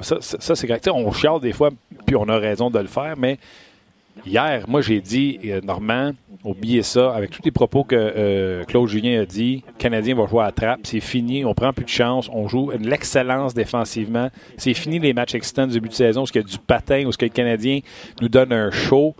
ça, 0.00 0.54
c'est 0.54 0.66
correct. 0.66 0.88
On 0.92 1.10
chiale 1.12 1.40
des 1.40 1.52
fois, 1.52 1.70
puis 2.06 2.16
on 2.16 2.28
a 2.28 2.38
raison 2.38 2.70
de 2.70 2.78
le 2.78 2.86
faire, 2.86 3.14
mais 3.16 3.38
hier, 4.24 4.64
moi, 4.68 4.80
j'ai 4.80 5.00
dit, 5.00 5.38
euh, 5.44 5.60
Normand, 5.62 6.12
oubliez 6.44 6.82
ça, 6.82 7.14
avec 7.14 7.30
tous 7.30 7.42
les 7.44 7.50
propos 7.50 7.84
que 7.84 7.96
euh, 7.96 8.64
Claude 8.64 8.88
Julien 8.88 9.22
a 9.22 9.26
dit, 9.26 9.64
le 9.66 9.72
Canadien 9.78 10.14
va 10.14 10.26
jouer 10.26 10.44
à 10.44 10.52
trappe, 10.52 10.80
c'est 10.84 11.00
fini, 11.00 11.44
on 11.44 11.54
prend 11.54 11.72
plus 11.72 11.84
de 11.84 11.90
chance, 11.90 12.28
on 12.32 12.48
joue 12.48 12.70
l'excellence 12.78 13.54
défensivement, 13.54 14.28
c'est 14.56 14.74
fini 14.74 14.98
les 14.98 15.12
matchs 15.12 15.34
excitants 15.34 15.66
du 15.66 15.74
début 15.74 15.88
de 15.88 15.94
saison, 15.94 16.22
où 16.22 16.26
il 16.32 16.36
y 16.36 16.38
a 16.38 16.42
du 16.42 16.58
patin, 16.58 17.04
où 17.06 17.12
ce 17.12 17.18
que 17.18 17.26
le 17.26 17.30
Canadien 17.30 17.80
nous 18.20 18.28
donne 18.28 18.52
un 18.52 18.70
show, 18.70 19.14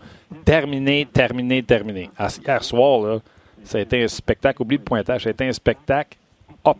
terminé, 0.44 1.06
terminé, 1.12 1.62
terminé. 1.62 2.10
Hier 2.46 2.62
soir, 2.62 3.20
ça 3.64 3.78
a 3.78 3.81
été 3.81 4.02
un 4.02 4.08
spectacle, 4.08 4.62
oublie 4.62 4.76
le 4.76 4.84
pointage, 4.84 5.25
ça 5.25 5.28
a 5.28 5.32
été 5.32 5.46
un 5.46 5.52
spectacle 5.52 6.16
A+. 6.64 6.75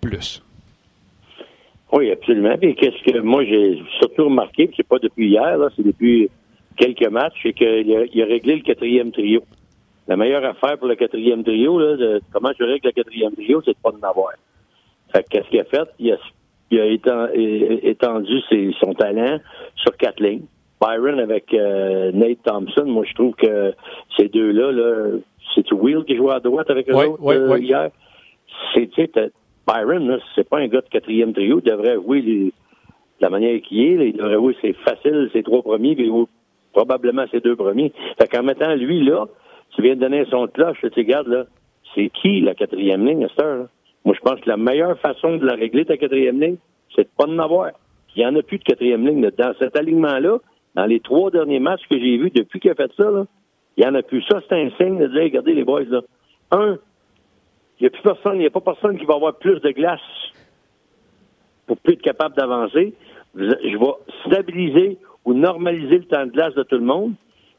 Oui, 1.93 2.11
absolument. 2.11 2.57
Et 2.63 2.75
qu'est-ce 2.75 3.03
que 3.11 3.19
moi 3.19 3.45
j'ai 3.45 3.83
surtout 4.01 4.25
remarqué, 4.27 4.71
c'est 4.77 4.87
pas 4.87 4.99
depuis 4.99 5.29
hier, 5.31 5.59
là, 5.59 5.69
c'est 5.75 5.85
depuis 5.85 6.29
quelques 6.77 7.09
matchs, 7.09 7.35
c'est 7.43 7.53
qu'il 7.53 7.67
a, 7.97 8.05
il 8.13 8.23
a 8.23 8.27
réglé 8.27 8.57
le 8.57 8.63
quatrième 8.63 9.11
trio. 9.11 9.43
La 10.07 10.17
meilleure 10.17 10.45
affaire 10.45 10.79
pour 10.79 10.89
le 10.89 10.95
quatrième 10.95 11.43
trio, 11.45 11.79
là, 11.79 11.97
de 11.97 12.21
comment 12.33 12.51
je 12.59 12.65
règle 12.65 12.87
le 12.87 12.93
quatrième 12.93 13.33
trio, 13.35 13.61
c'est 13.65 13.73
de 13.73 13.77
pas 13.83 13.91
en 13.91 14.09
avoir. 14.09 14.33
Fait 15.13 15.23
que 15.25 15.29
qu'est-ce 15.31 15.49
qu'il 15.51 15.61
a 15.61 15.65
fait? 15.65 15.89
Il 15.99 16.13
a, 16.13 16.17
il 16.71 17.11
a 17.11 17.33
étendu 17.89 18.41
ses- 18.49 18.73
son 18.79 18.95
talent 18.95 19.39
sur 19.77 19.97
quatre 19.97 20.21
lignes. 20.23 20.45
Byron 20.81 21.19
avec 21.21 21.53
euh, 21.53 22.11
Nate 22.13 22.43
Thompson, 22.45 22.85
moi 22.87 23.05
je 23.07 23.15
trouve 23.15 23.35
que 23.35 23.75
ces 24.17 24.29
deux-là, 24.29 24.73
là, 24.73 25.19
c'est 25.55 25.71
Will 25.73 26.05
qui 26.07 26.17
jouait 26.17 26.33
à 26.35 26.41
droite 26.41 26.71
avec 26.71 26.89
eux 26.89 26.95
Oui, 26.95 27.05
autres 27.07 27.19
oui, 27.23 27.35
euh, 27.35 27.53
oui. 27.53 27.65
hier? 27.67 27.91
C'est, 28.73 28.87
tu 28.87 29.03
sais, 29.03 29.09
t'as- 29.09 29.27
Byron, 29.67 30.19
c'est 30.35 30.49
pas 30.49 30.59
un 30.59 30.69
gars 30.69 30.81
de 30.81 30.89
quatrième 30.89 31.33
trio, 31.33 31.61
il 31.65 31.71
devrait 31.71 31.95
jouer 31.95 32.21
les- 32.23 32.53
la 33.21 33.31
manière 33.31 33.61
qu'il 33.63 33.81
est, 33.81 33.97
là, 33.97 34.05
il 34.05 34.17
devrait 34.17 34.35
jouer 34.35 34.57
c'est 34.61 34.73
facile, 34.73 35.29
ses 35.33 35.43
trois 35.43 35.63
premiers, 35.63 35.95
puis 35.95 36.11
probablement 36.73 37.25
ses 37.31 37.41
deux 37.41 37.57
premiers. 37.57 37.93
Fait 38.19 38.29
qu'en 38.29 38.43
mettant 38.43 38.75
lui 38.75 39.05
là, 39.05 39.27
tu 39.75 39.83
viens 39.83 39.95
de 39.95 40.01
donner 40.01 40.25
son 40.31 40.47
cloche, 40.49 40.79
tu 40.81 41.01
regardes 41.01 41.29
là, 41.29 41.45
c'est 41.95 42.09
qui 42.11 42.41
la 42.41 42.55
quatrième 42.55 43.07
ligne 43.07 43.25
à 43.25 43.29
cette 43.29 43.39
là? 43.39 43.67
Moi, 44.05 44.15
je 44.17 44.21
pense 44.21 44.41
que 44.41 44.49
la 44.49 44.57
meilleure 44.57 44.99
façon 45.01 45.37
de 45.37 45.45
la 45.45 45.55
régler, 45.55 45.85
ta 45.85 45.97
quatrième 45.97 46.41
ligne, 46.41 46.57
c'est 46.97 47.03
de 47.03 47.09
pas 47.17 47.27
en 47.27 47.39
avoir. 47.39 47.71
Il 48.17 48.21
n'y 48.21 48.27
en 48.27 48.35
a 48.35 48.43
plus 48.43 48.59
de 48.59 48.65
quatrième 48.65 49.07
ligne. 49.07 49.23
là. 49.23 49.31
Dans 49.37 49.53
cet 49.59 49.77
alignement-là, 49.77 50.39
dans 50.75 50.87
les 50.87 51.01
trois 51.01 51.31
derniers 51.31 51.61
matchs 51.61 51.83
que 51.91 51.99
j'ai 51.99 52.17
vus 52.17 52.31
depuis 52.31 52.61
qu'il 52.61 52.71
a 52.71 52.75
fait 52.75 52.91
ça, 52.97 53.11
là, 53.11 53.25
il 53.77 53.85
n'y 53.85 53.91
en 53.91 53.95
a 53.95 54.03
plus. 54.03 54.23
Ça, 54.23 54.41
c'est 54.49 54.55
un 54.55 54.71
signe 54.79 54.99
de 54.99 55.07
dire, 55.09 55.23
regardez 55.23 55.53
les 55.55 55.65
boys, 55.65 55.85
là. 55.85 56.01
Un, 56.51 56.79
il 57.81 57.85
n'y 57.85 57.87
a 57.87 57.91
plus 57.91 58.03
personne, 58.03 58.35
il 58.35 58.41
n'y 58.41 58.47
a 58.47 58.51
pas 58.51 58.61
personne 58.61 58.99
qui 58.99 59.07
va 59.07 59.15
avoir 59.15 59.35
plus 59.35 59.59
de 59.61 59.71
glace 59.71 60.01
pour 61.67 61.79
plus 61.79 61.95
être 61.95 62.03
capable 62.03 62.37
d'avancer? 62.37 62.95
Je 63.35 63.79
vais 63.79 63.93
stabiliser 64.27 64.99
ou 65.25 65.33
normaliser 65.33 65.99
le 65.99 66.05
temps 66.05 66.27
de 66.27 66.31
glace 66.31 66.55
de 66.55 66.63
tout 66.63 66.77
le 66.77 66.85
monde. 66.85 67.15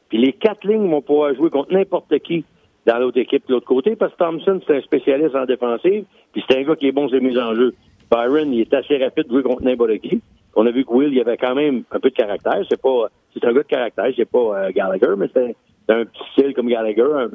Puis 0.08 0.18
les 0.18 0.32
quatre 0.32 0.66
lignes 0.66 0.88
vont 0.88 1.00
pouvoir 1.00 1.34
jouer 1.34 1.50
contre 1.50 1.72
n'importe 1.72 2.18
qui 2.20 2.44
dans 2.86 2.98
l'autre 2.98 3.18
équipe 3.18 3.46
de 3.48 3.54
l'autre 3.54 3.66
côté, 3.66 3.96
parce 3.96 4.12
que 4.12 4.18
Thompson, 4.18 4.60
c'est 4.66 4.76
un 4.76 4.80
spécialiste 4.80 5.34
en 5.34 5.44
défensive, 5.44 6.04
puis 6.32 6.44
c'est 6.48 6.58
un 6.58 6.62
gars 6.62 6.76
qui 6.76 6.88
est 6.88 6.92
bon 6.92 7.08
sur 7.08 7.16
les 7.18 7.26
mises 7.26 7.38
en 7.38 7.54
jeu. 7.54 7.74
Byron, 8.10 8.52
il 8.52 8.60
est 8.60 8.74
assez 8.74 8.98
rapide 8.98 9.28
de 9.28 9.32
jouer 9.32 9.42
contre 9.42 9.62
n'importe 9.62 9.98
qui. 9.98 10.20
On 10.54 10.66
a 10.66 10.70
vu 10.70 10.84
que 10.84 10.90
Will, 10.90 11.12
il 11.12 11.20
avait 11.20 11.36
quand 11.36 11.54
même 11.54 11.84
un 11.90 12.00
peu 12.00 12.10
de 12.10 12.14
caractère. 12.14 12.60
C'est 12.68 12.80
pas, 12.80 13.08
c'est 13.32 13.44
un 13.44 13.52
gars 13.52 13.62
de 13.62 13.68
caractère, 13.68 14.12
c'est 14.14 14.28
pas 14.28 14.66
euh, 14.66 14.70
Gallagher, 14.72 15.14
mais 15.16 15.28
c'est 15.32 15.44
un, 15.44 15.52
c'est 15.86 15.94
un 15.94 16.04
petit 16.04 16.22
style 16.32 16.54
comme 16.54 16.68
Gallagher, 16.68 17.02
un, 17.02 17.28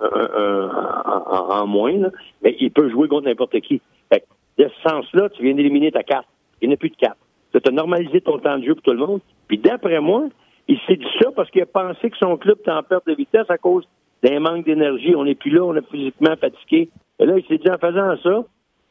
un- 0.00 1.66
moins, 1.66 1.96
là. 1.96 2.10
mais 2.42 2.56
il 2.60 2.70
peut 2.70 2.88
jouer 2.90 3.08
contre 3.08 3.26
n'importe 3.26 3.58
qui. 3.60 3.80
Fait 4.12 4.20
que, 4.20 4.62
de 4.62 4.68
ce 4.68 4.88
sens-là, 4.88 5.28
tu 5.30 5.42
viens 5.42 5.54
d'éliminer 5.54 5.90
ta 5.90 6.02
carte. 6.02 6.26
Il 6.62 6.68
n'y 6.68 6.74
a 6.74 6.76
plus 6.76 6.90
de 6.90 6.96
quatre. 6.96 7.16
Tu 7.52 7.60
as 7.66 7.72
normalisé 7.72 8.20
ton 8.20 8.38
temps 8.38 8.58
de 8.58 8.64
jeu 8.64 8.74
pour 8.74 8.82
tout 8.82 8.92
le 8.92 8.98
monde. 8.98 9.20
Puis 9.48 9.58
d'après 9.58 10.00
moi, 10.00 10.24
il 10.68 10.78
s'est 10.86 10.96
dit 10.96 11.06
ça 11.20 11.30
parce 11.34 11.50
qu'il 11.50 11.62
a 11.62 11.66
pensé 11.66 12.10
que 12.10 12.16
son 12.18 12.36
club 12.36 12.58
était 12.60 12.70
en 12.70 12.82
perte 12.82 13.06
de 13.06 13.14
vitesse 13.14 13.48
à 13.48 13.58
cause 13.58 13.86
d'un 14.22 14.40
manque 14.40 14.64
d'énergie. 14.64 15.14
On 15.16 15.24
n'est 15.24 15.34
plus 15.34 15.50
là, 15.50 15.62
on 15.64 15.74
est 15.74 15.86
physiquement 15.90 16.36
fatigué. 16.36 16.90
Et 17.18 17.26
là, 17.26 17.38
il 17.38 17.46
s'est 17.46 17.58
dit 17.58 17.70
en 17.70 17.78
faisant 17.78 18.16
ça, 18.22 18.44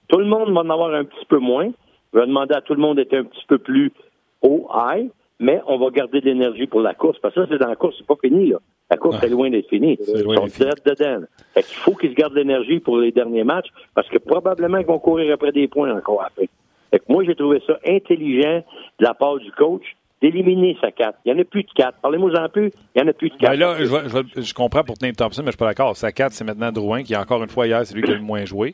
tout 0.07 0.17
le 0.19 0.25
monde 0.25 0.51
va 0.53 0.61
en 0.61 0.69
avoir 0.69 0.93
un 0.93 1.03
petit 1.03 1.25
peu 1.25 1.37
moins. 1.37 1.65
Il 1.65 2.19
va 2.19 2.25
demander 2.25 2.55
à 2.55 2.61
tout 2.61 2.73
le 2.73 2.81
monde 2.81 2.97
d'être 2.97 3.13
un 3.13 3.23
petit 3.23 3.45
peu 3.47 3.57
plus 3.57 3.91
haut, 4.41 4.67
high, 4.73 5.09
mais 5.39 5.61
on 5.67 5.77
va 5.77 5.89
garder 5.89 6.21
de 6.21 6.25
l'énergie 6.25 6.67
pour 6.67 6.81
la 6.81 6.93
course. 6.93 7.19
Parce 7.19 7.35
que 7.35 7.41
ça, 7.41 7.47
c'est 7.51 7.57
dans 7.59 7.67
la 7.67 7.75
course, 7.75 7.95
c'est 7.97 8.07
pas 8.07 8.15
fini, 8.21 8.49
là. 8.49 8.57
La 8.89 8.97
course, 8.97 9.17
c'est 9.19 9.29
loin 9.29 9.49
d'être 9.49 9.67
finie. 9.67 9.97
Ils 9.99 10.21
sont 10.21 10.45
direct 10.45 10.85
dedans. 10.85 11.25
Fait 11.53 11.63
qu'il 11.63 11.77
faut 11.77 11.95
qu'ils 11.95 12.11
se 12.11 12.15
gardent 12.15 12.33
de 12.33 12.39
l'énergie 12.39 12.79
pour 12.79 12.97
les 12.99 13.11
derniers 13.11 13.43
matchs, 13.43 13.67
parce 13.95 14.07
que 14.09 14.19
probablement 14.19 14.77
qu'ils 14.77 14.87
vont 14.87 14.99
courir 14.99 15.33
après 15.33 15.51
des 15.51 15.67
points 15.67 15.95
encore 15.95 16.23
après. 16.23 16.49
Fait 16.91 16.99
que 16.99 17.05
moi, 17.09 17.23
j'ai 17.23 17.35
trouvé 17.35 17.61
ça 17.65 17.79
intelligent 17.85 18.63
de 18.99 19.05
la 19.05 19.13
part 19.15 19.37
du 19.37 19.51
coach 19.51 19.83
d'éliminer 20.21 20.77
sa 20.79 20.91
4. 20.91 21.17
Il 21.25 21.33
n'y 21.33 21.39
en 21.39 21.41
a 21.41 21.45
plus 21.45 21.63
de 21.63 21.71
4. 21.75 21.99
Parlez-moi 22.01 22.31
en 22.39 22.47
plus, 22.47 22.71
il 22.95 23.01
n'y 23.01 23.07
en 23.07 23.09
a 23.09 23.13
plus 23.13 23.29
de 23.29 23.35
4. 23.35 23.51
Ben 23.51 23.59
là, 23.59 23.75
je, 23.79 24.53
comprends 24.53 24.83
pour 24.83 24.95
Nate 25.01 25.17
Thompson, 25.17 25.41
mais 25.41 25.47
je 25.47 25.51
suis 25.51 25.57
pas 25.57 25.65
d'accord. 25.65 25.97
Sa 25.97 26.11
4, 26.11 26.31
c'est 26.31 26.43
maintenant 26.43 26.71
Drouin, 26.71 27.03
qui, 27.03 27.15
encore 27.15 27.43
une 27.43 27.49
fois, 27.49 27.67
hier, 27.67 27.85
c'est 27.85 27.95
lui 27.95 28.03
qui 28.03 28.11
a 28.11 28.15
le 28.15 28.21
moins 28.21 28.45
joué. 28.45 28.73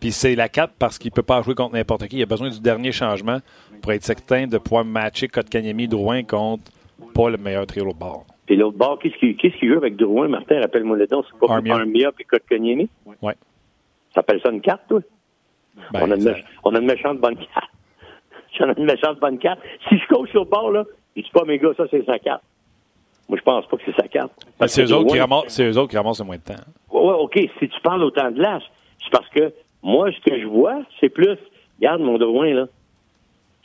Puis 0.00 0.12
c'est 0.12 0.34
la 0.34 0.48
4 0.48 0.74
parce 0.78 0.98
qu'il 0.98 1.10
peut 1.10 1.22
pas 1.22 1.40
jouer 1.42 1.54
contre 1.54 1.74
n'importe 1.74 2.06
qui. 2.08 2.18
Il 2.18 2.22
a 2.22 2.26
besoin 2.26 2.50
du 2.50 2.60
dernier 2.60 2.92
changement 2.92 3.38
pour 3.80 3.92
être 3.92 4.04
certain 4.04 4.46
de 4.46 4.58
pouvoir 4.58 4.84
matcher 4.84 5.28
Kotkaniemi 5.28 5.88
Drouin 5.88 6.22
contre 6.24 6.64
pas 7.14 7.30
le 7.30 7.38
meilleur 7.38 7.66
trio 7.66 7.88
au 7.88 7.94
bord. 7.94 8.26
Puis 8.46 8.56
l'autre 8.56 8.76
bord, 8.76 8.98
qu'est-ce 8.98 9.16
qu'il 9.16 9.36
qu'il 9.36 9.52
joue 9.68 9.76
avec 9.78 9.96
Drouin? 9.96 10.28
Martin, 10.28 10.60
rappelle-moi 10.60 10.96
le 10.98 11.06
nom. 11.10 11.22
C'est 11.30 11.38
pas 11.38 11.54
Armia. 11.54 11.76
Armia 11.76 12.12
puis 12.12 12.24
Kotkaniemi? 12.24 12.88
Ouais. 13.22 13.34
Ça 14.10 14.16
s'appelle 14.16 14.40
ça 14.42 14.50
une 14.50 14.60
carte, 14.60 14.82
toi? 14.88 15.00
Ben, 15.92 16.00
on, 16.02 16.10
a 16.10 16.16
une 16.16 16.34
on 16.64 16.74
a 16.74 16.78
une 16.78 16.86
méchante 16.86 17.18
bonne 17.18 17.36
carte. 17.36 17.70
J'en 18.58 18.68
ai 18.70 18.74
une 18.78 18.84
méchante 18.84 19.18
bonne 19.18 19.38
carte. 19.38 19.60
Si 19.88 19.98
je 19.98 20.06
coach 20.08 20.30
sur 20.30 20.44
le 20.44 20.50
bord, 20.50 20.70
là, 20.70 20.84
je 21.16 21.22
dis 21.22 21.30
pas, 21.30 21.44
mes 21.44 21.58
gars, 21.58 21.70
ça, 21.76 21.84
c'est 21.90 22.04
sa 22.04 22.18
carte. 22.18 22.42
Moi, 23.28 23.38
je 23.38 23.42
pense 23.42 23.66
pas 23.66 23.76
que 23.78 23.82
c'est 23.86 23.96
sa 23.96 24.06
carte. 24.06 24.32
Ben, 24.60 24.66
c'est 24.68 24.84
eux, 24.84 24.92
autres 24.94 25.12
qui 25.12 25.18
ramassent- 25.18 25.48
c'est 25.48 25.64
eux 25.68 25.78
autres 25.78 25.90
qui 25.90 25.96
ramassent 25.96 26.20
le 26.20 26.26
moins 26.26 26.36
de 26.36 26.42
temps. 26.42 26.54
Ouais, 26.92 27.00
ouais, 27.00 27.14
OK, 27.14 27.38
si 27.58 27.68
tu 27.68 27.80
parles 27.80 28.04
autant 28.04 28.30
de 28.30 28.36
glace, 28.36 28.62
c'est 29.02 29.10
parce 29.10 29.28
que 29.30 29.52
moi, 29.82 30.10
ce 30.12 30.20
que 30.30 30.38
je 30.38 30.46
vois, 30.46 30.82
c'est 31.00 31.08
plus, 31.08 31.38
regarde 31.78 32.02
mon 32.02 32.18
Drouin, 32.18 32.52
là, 32.52 32.66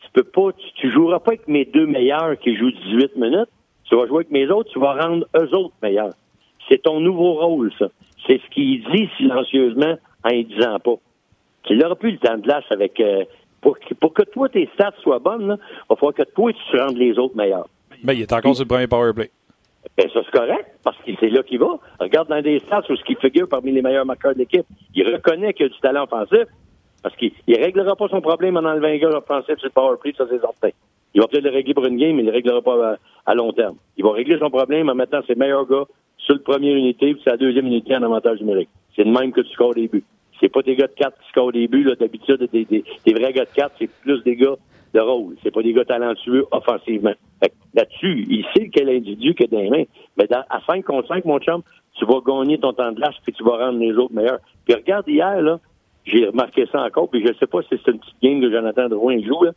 tu 0.02 0.10
peux 0.14 0.24
pas, 0.24 0.54
tu, 0.54 0.66
tu 0.76 0.92
joueras 0.92 1.20
pas 1.20 1.32
avec 1.32 1.48
mes 1.48 1.66
deux 1.66 1.86
meilleurs 1.86 2.40
qui 2.40 2.56
jouent 2.56 2.72
18 2.72 3.18
minutes, 3.18 3.50
tu 3.90 3.96
vas 3.96 4.06
jouer 4.06 4.18
avec 4.18 4.32
mes 4.32 4.48
autres, 4.50 4.70
tu 4.72 4.80
vas 4.80 4.94
rendre 4.94 5.26
eux 5.36 5.56
autres 5.56 5.74
meilleurs. 5.82 6.14
C'est 6.70 6.84
ton 6.84 7.00
nouveau 7.00 7.34
rôle, 7.34 7.72
ça. 7.80 7.88
C'est 8.28 8.40
ce 8.40 8.50
qu'il 8.52 8.84
dit 8.92 9.10
silencieusement 9.18 9.98
en 10.24 10.30
y 10.30 10.46
disant 10.46 10.80
pas. 10.80 10.96
Tu 11.64 11.76
n'auras 11.76 11.96
plus 11.96 12.12
le 12.12 12.18
temps 12.20 12.38
de 12.38 12.44
glace 12.44 12.66
avec... 12.70 13.00
Euh, 13.00 13.24
pour, 13.62 13.78
pour, 14.00 14.14
que 14.14 14.24
toi, 14.24 14.48
tes 14.48 14.70
stats 14.74 14.94
soient 15.02 15.20
bonnes, 15.20 15.58
il 15.60 15.86
va 15.90 15.96
falloir 15.96 16.14
que 16.14 16.24
toi, 16.24 16.52
tu 16.54 16.80
rendes 16.80 16.98
les 16.98 17.18
autres 17.20 17.36
meilleurs. 17.36 17.68
Mais 18.04 18.16
il 18.16 18.22
est 18.22 18.32
encore 18.32 18.56
sur 18.56 18.64
le 18.64 18.70
premier 18.70 18.88
power 18.88 19.12
play. 19.14 19.30
Ben, 19.98 20.10
ça, 20.14 20.22
c'est 20.24 20.38
correct, 20.38 20.66
parce 20.84 20.98
que 20.98 21.12
c'est 21.20 21.30
là 21.30 21.44
qu'il 21.44 21.60
va. 21.60 21.78
Regarde 22.00 22.30
dans 22.30 22.42
des 22.42 22.60
stats 22.60 22.84
où 22.90 22.96
ce 22.96 23.04
qui 23.04 23.16
figure 23.16 23.50
parmi 23.50 23.72
les 23.72 23.82
meilleurs 23.82 24.06
marqueurs 24.06 24.34
de 24.34 24.40
l'équipe. 24.40 24.66
Il 24.94 25.14
reconnaît 25.14 25.54
qu'il 25.54 25.66
a 25.66 25.70
du 25.70 25.80
talent 25.80 26.04
offensif, 26.04 26.46
parce 27.04 27.16
qu'il 27.18 27.34
ne 27.48 27.58
réglera 27.58 27.96
pas 27.96 28.08
son 28.08 28.22
problème 28.22 28.56
en 28.56 28.64
enlevant 28.64 28.88
un 28.88 28.98
gars 28.98 29.18
offensif 29.18 29.58
sur 29.58 29.68
le 29.68 29.72
power 29.72 29.98
play, 30.02 30.14
ça, 30.18 30.26
c'est 30.30 30.40
certain. 30.40 30.70
Il 31.14 31.22
va 31.22 31.28
peut-être 31.28 31.44
le 31.44 31.50
régler 31.50 31.74
pour 31.74 31.86
une 31.86 31.98
game, 31.98 32.16
mais 32.16 32.22
il 32.22 32.26
ne 32.26 32.32
le 32.32 32.36
réglera 32.36 32.62
pas 32.62 32.96
à, 33.30 33.36
long 33.36 33.52
terme. 33.54 33.76
Il 33.98 34.04
va 34.04 34.12
régler 34.12 34.38
son 34.40 34.50
problème 34.50 34.90
en 34.90 34.96
mettant 34.96 35.22
ses 35.28 35.36
meilleurs 35.36 35.68
gars 35.68 35.86
sur 36.18 36.36
le 36.36 36.42
première 36.42 36.76
unité 36.76 37.14
puis 37.14 37.24
sa 37.24 37.38
deuxième 37.38 37.68
unité 37.68 37.96
en 37.96 38.04
avantage 38.04 38.40
numérique. 38.42 38.70
C'est 38.96 39.04
le 39.04 39.12
même 39.12 39.32
que 39.32 39.42
tu 39.42 39.52
scores 39.52 39.76
des 39.76 39.88
buts. 39.88 40.04
C'est 40.40 40.50
pas 40.50 40.62
des 40.62 40.76
gars 40.76 40.88
de 40.88 40.94
4 40.94 41.18
qui 41.20 41.30
scorent 41.30 41.52
des 41.52 41.68
buts, 41.68 41.90
d'habitude, 42.00 42.48
des, 42.52 42.66
des, 42.66 43.14
vrais 43.14 43.34
gars 43.34 43.46
de 43.46 43.50
4, 43.54 43.74
c'est 43.78 43.90
plus 44.02 44.24
des 44.24 44.36
gars 44.36 44.56
de 44.94 45.00
rôle. 45.00 45.36
C'est 45.44 45.52
pas 45.52 45.62
des 45.62 45.74
gars 45.74 45.86
talentueux 45.86 46.46
offensivement. 46.52 47.14
Là-dessus, 47.74 48.26
il 48.30 48.46
sait 48.56 48.70
quel 48.70 48.90
individu 48.90 49.36
qui 49.36 49.44
est 49.44 49.52
dans 49.52 49.60
les 49.60 49.70
mains. 49.70 49.84
Mais 50.18 50.28
à 50.32 50.62
5 50.66 50.84
contre 50.86 51.08
5, 51.10 51.26
mon 51.26 51.40
chum, 51.40 51.62
tu 51.94 52.06
vas 52.06 52.22
gagner 52.26 52.58
ton 52.58 52.74
temps 52.74 52.92
de 52.92 52.96
glace 52.96 53.16
puis 53.24 53.34
tu 53.34 53.44
vas 53.44 53.58
rendre 53.58 53.80
les 53.80 53.94
autres 53.94 54.14
meilleurs. 54.14 54.40
Puis 54.66 54.74
regarde 54.74 55.08
hier, 55.08 55.42
là, 55.42 55.60
j'ai 56.06 56.26
remarqué 56.26 56.66
ça 56.72 56.82
encore, 56.82 57.10
puis 57.10 57.26
je 57.26 57.34
sais 57.34 57.48
pas 57.48 57.62
si 57.64 57.70
c'est 57.72 57.92
une 57.92 58.00
petite 58.00 58.22
game 58.22 58.42
que 58.42 58.50
Jonathan 58.50 58.88
Drouin 58.88 59.22
joue, 59.22 59.44
là, 59.44 59.52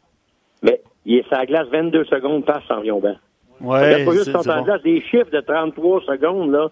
mais 0.63 0.81
il 1.07 1.17
est 1.17 1.29
sa 1.29 1.47
glace 1.47 1.69
22 1.69 2.05
secondes, 2.05 2.45
passe 2.45 2.63
en 2.71 2.81
vient 2.81 2.99
bien. 2.99 3.17
Ouais, 3.61 4.03
a 4.03 4.05
pas 4.05 4.13
juste 4.13 4.33
son 4.33 4.43
temps 4.43 4.61
de 4.61 4.65
glace, 4.65 4.83
des 4.83 5.01
chiffres 5.03 5.31
de 5.31 5.41
33 5.41 6.03
secondes, 6.03 6.51
là. 6.51 6.69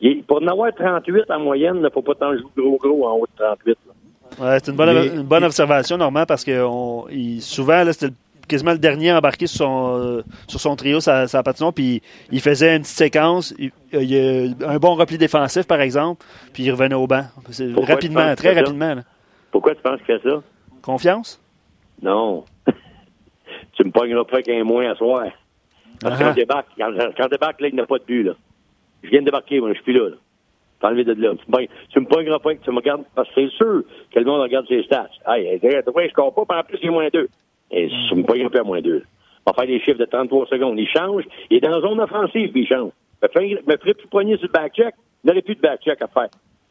Il, 0.00 0.22
pour 0.22 0.40
en 0.42 0.46
avoir 0.46 0.72
38 0.74 1.30
en 1.30 1.40
moyenne, 1.40 1.76
il 1.76 1.82
ne 1.82 1.90
faut 1.90 2.02
pas 2.02 2.14
t'en 2.14 2.32
jouer 2.32 2.46
gros 2.56 2.76
gros 2.76 3.08
en 3.08 3.16
haut 3.16 3.26
de 3.26 3.44
38. 3.44 3.78
Ouais, 4.40 4.58
c'est 4.62 4.70
une 4.70 4.76
bonne, 4.76 4.96
une 4.96 5.22
bonne 5.22 5.44
observation, 5.44 5.96
Normand, 5.96 6.24
parce 6.26 6.44
que 6.44 6.64
on, 6.64 7.08
il, 7.08 7.42
souvent, 7.42 7.82
là, 7.82 7.92
c'était 7.92 8.14
quasiment 8.46 8.72
le 8.72 8.78
dernier 8.78 9.12
embarqué 9.12 9.46
sur 9.46 9.58
son, 9.58 9.98
euh, 9.98 10.22
sur 10.46 10.60
son 10.60 10.76
trio, 10.76 11.00
sa, 11.00 11.26
sa 11.26 11.42
patinoire, 11.42 11.72
puis 11.72 12.02
il 12.30 12.40
faisait 12.40 12.76
une 12.76 12.82
petite 12.82 12.96
séquence. 12.96 13.54
Il, 13.58 13.72
il 13.92 14.62
a 14.64 14.70
un 14.70 14.78
bon 14.78 14.94
repli 14.94 15.18
défensif, 15.18 15.66
par 15.66 15.80
exemple, 15.80 16.24
puis 16.52 16.64
il 16.64 16.70
revenait 16.70 16.94
au 16.94 17.06
banc. 17.06 17.24
Rapidement, 17.86 18.34
très 18.36 18.54
rapidement. 18.54 18.94
Là. 18.94 19.02
Pourquoi 19.50 19.74
tu 19.74 19.82
penses 19.82 19.98
qu'il 19.98 20.18
fait 20.18 20.28
ça? 20.28 20.42
Confiance? 20.82 21.40
Non. 22.02 22.44
tu 23.72 23.84
me 23.84 23.90
pogneras 23.90 24.24
pas 24.24 24.42
qu'un 24.42 24.64
moins 24.64 24.90
à 24.90 24.94
soir. 24.94 25.24
Parce 26.00 26.20
je 26.20 26.34
débarque, 26.34 26.68
quand, 26.78 26.92
quand 27.16 27.24
je 27.24 27.28
débarque, 27.28 27.60
là, 27.60 27.68
il 27.68 27.74
n'a 27.74 27.86
pas 27.86 27.98
de 27.98 28.04
but, 28.04 28.22
là. 28.22 28.32
Je 29.02 29.10
viens 29.10 29.20
de 29.20 29.26
débarquer, 29.26 29.60
moi, 29.60 29.72
je 29.74 29.82
suis 29.82 29.92
là, 29.92 30.08
là. 30.08 30.16
T'enlever 30.80 31.04
de 31.04 31.12
là. 31.14 31.32
Tu 31.90 32.00
me 32.00 32.06
pogneras 32.06 32.38
pas 32.38 32.54
que 32.54 32.64
tu 32.64 32.70
me 32.70 32.76
regardes, 32.76 33.04
parce 33.14 33.28
que 33.30 33.34
c'est 33.34 33.56
sûr 33.56 33.82
que 34.12 34.18
le 34.18 34.24
monde 34.24 34.40
regarde 34.40 34.66
ses 34.68 34.82
stats. 34.84 35.08
Hey, 35.26 35.58
je 35.60 35.66
ne 35.66 36.08
score 36.08 36.34
pas, 36.34 36.44
puis 36.48 36.58
en 36.58 36.62
plus, 36.62 36.78
il 36.82 36.86
est 36.86 36.90
moins 36.90 37.08
deux. 37.12 37.28
Et 37.70 37.88
je 37.88 38.14
me 38.14 38.22
pogne 38.22 38.44
un 38.44 38.48
peu 38.48 38.60
à 38.60 38.62
moins 38.62 38.80
deux. 38.80 39.02
On 39.44 39.50
va 39.50 39.54
faire 39.54 39.66
des 39.66 39.80
chiffres 39.80 39.98
de 39.98 40.04
33 40.04 40.46
secondes. 40.46 40.78
Il 40.78 40.88
change, 40.88 41.24
il 41.50 41.56
est 41.56 41.60
dans 41.60 41.70
la 41.70 41.80
zone 41.80 42.00
offensive, 42.00 42.52
puis 42.52 42.62
il 42.62 42.66
change. 42.66 42.92
Me 43.22 43.28
ferait 43.76 43.94
plus 43.94 44.06
poigner 44.08 44.36
sur 44.36 44.46
le 44.46 44.52
back-check, 44.52 44.94
il 45.24 45.28
n'aurait 45.28 45.42
plus 45.42 45.56
de 45.56 45.60
back-check 45.60 46.00
à 46.00 46.06
faire. 46.06 46.28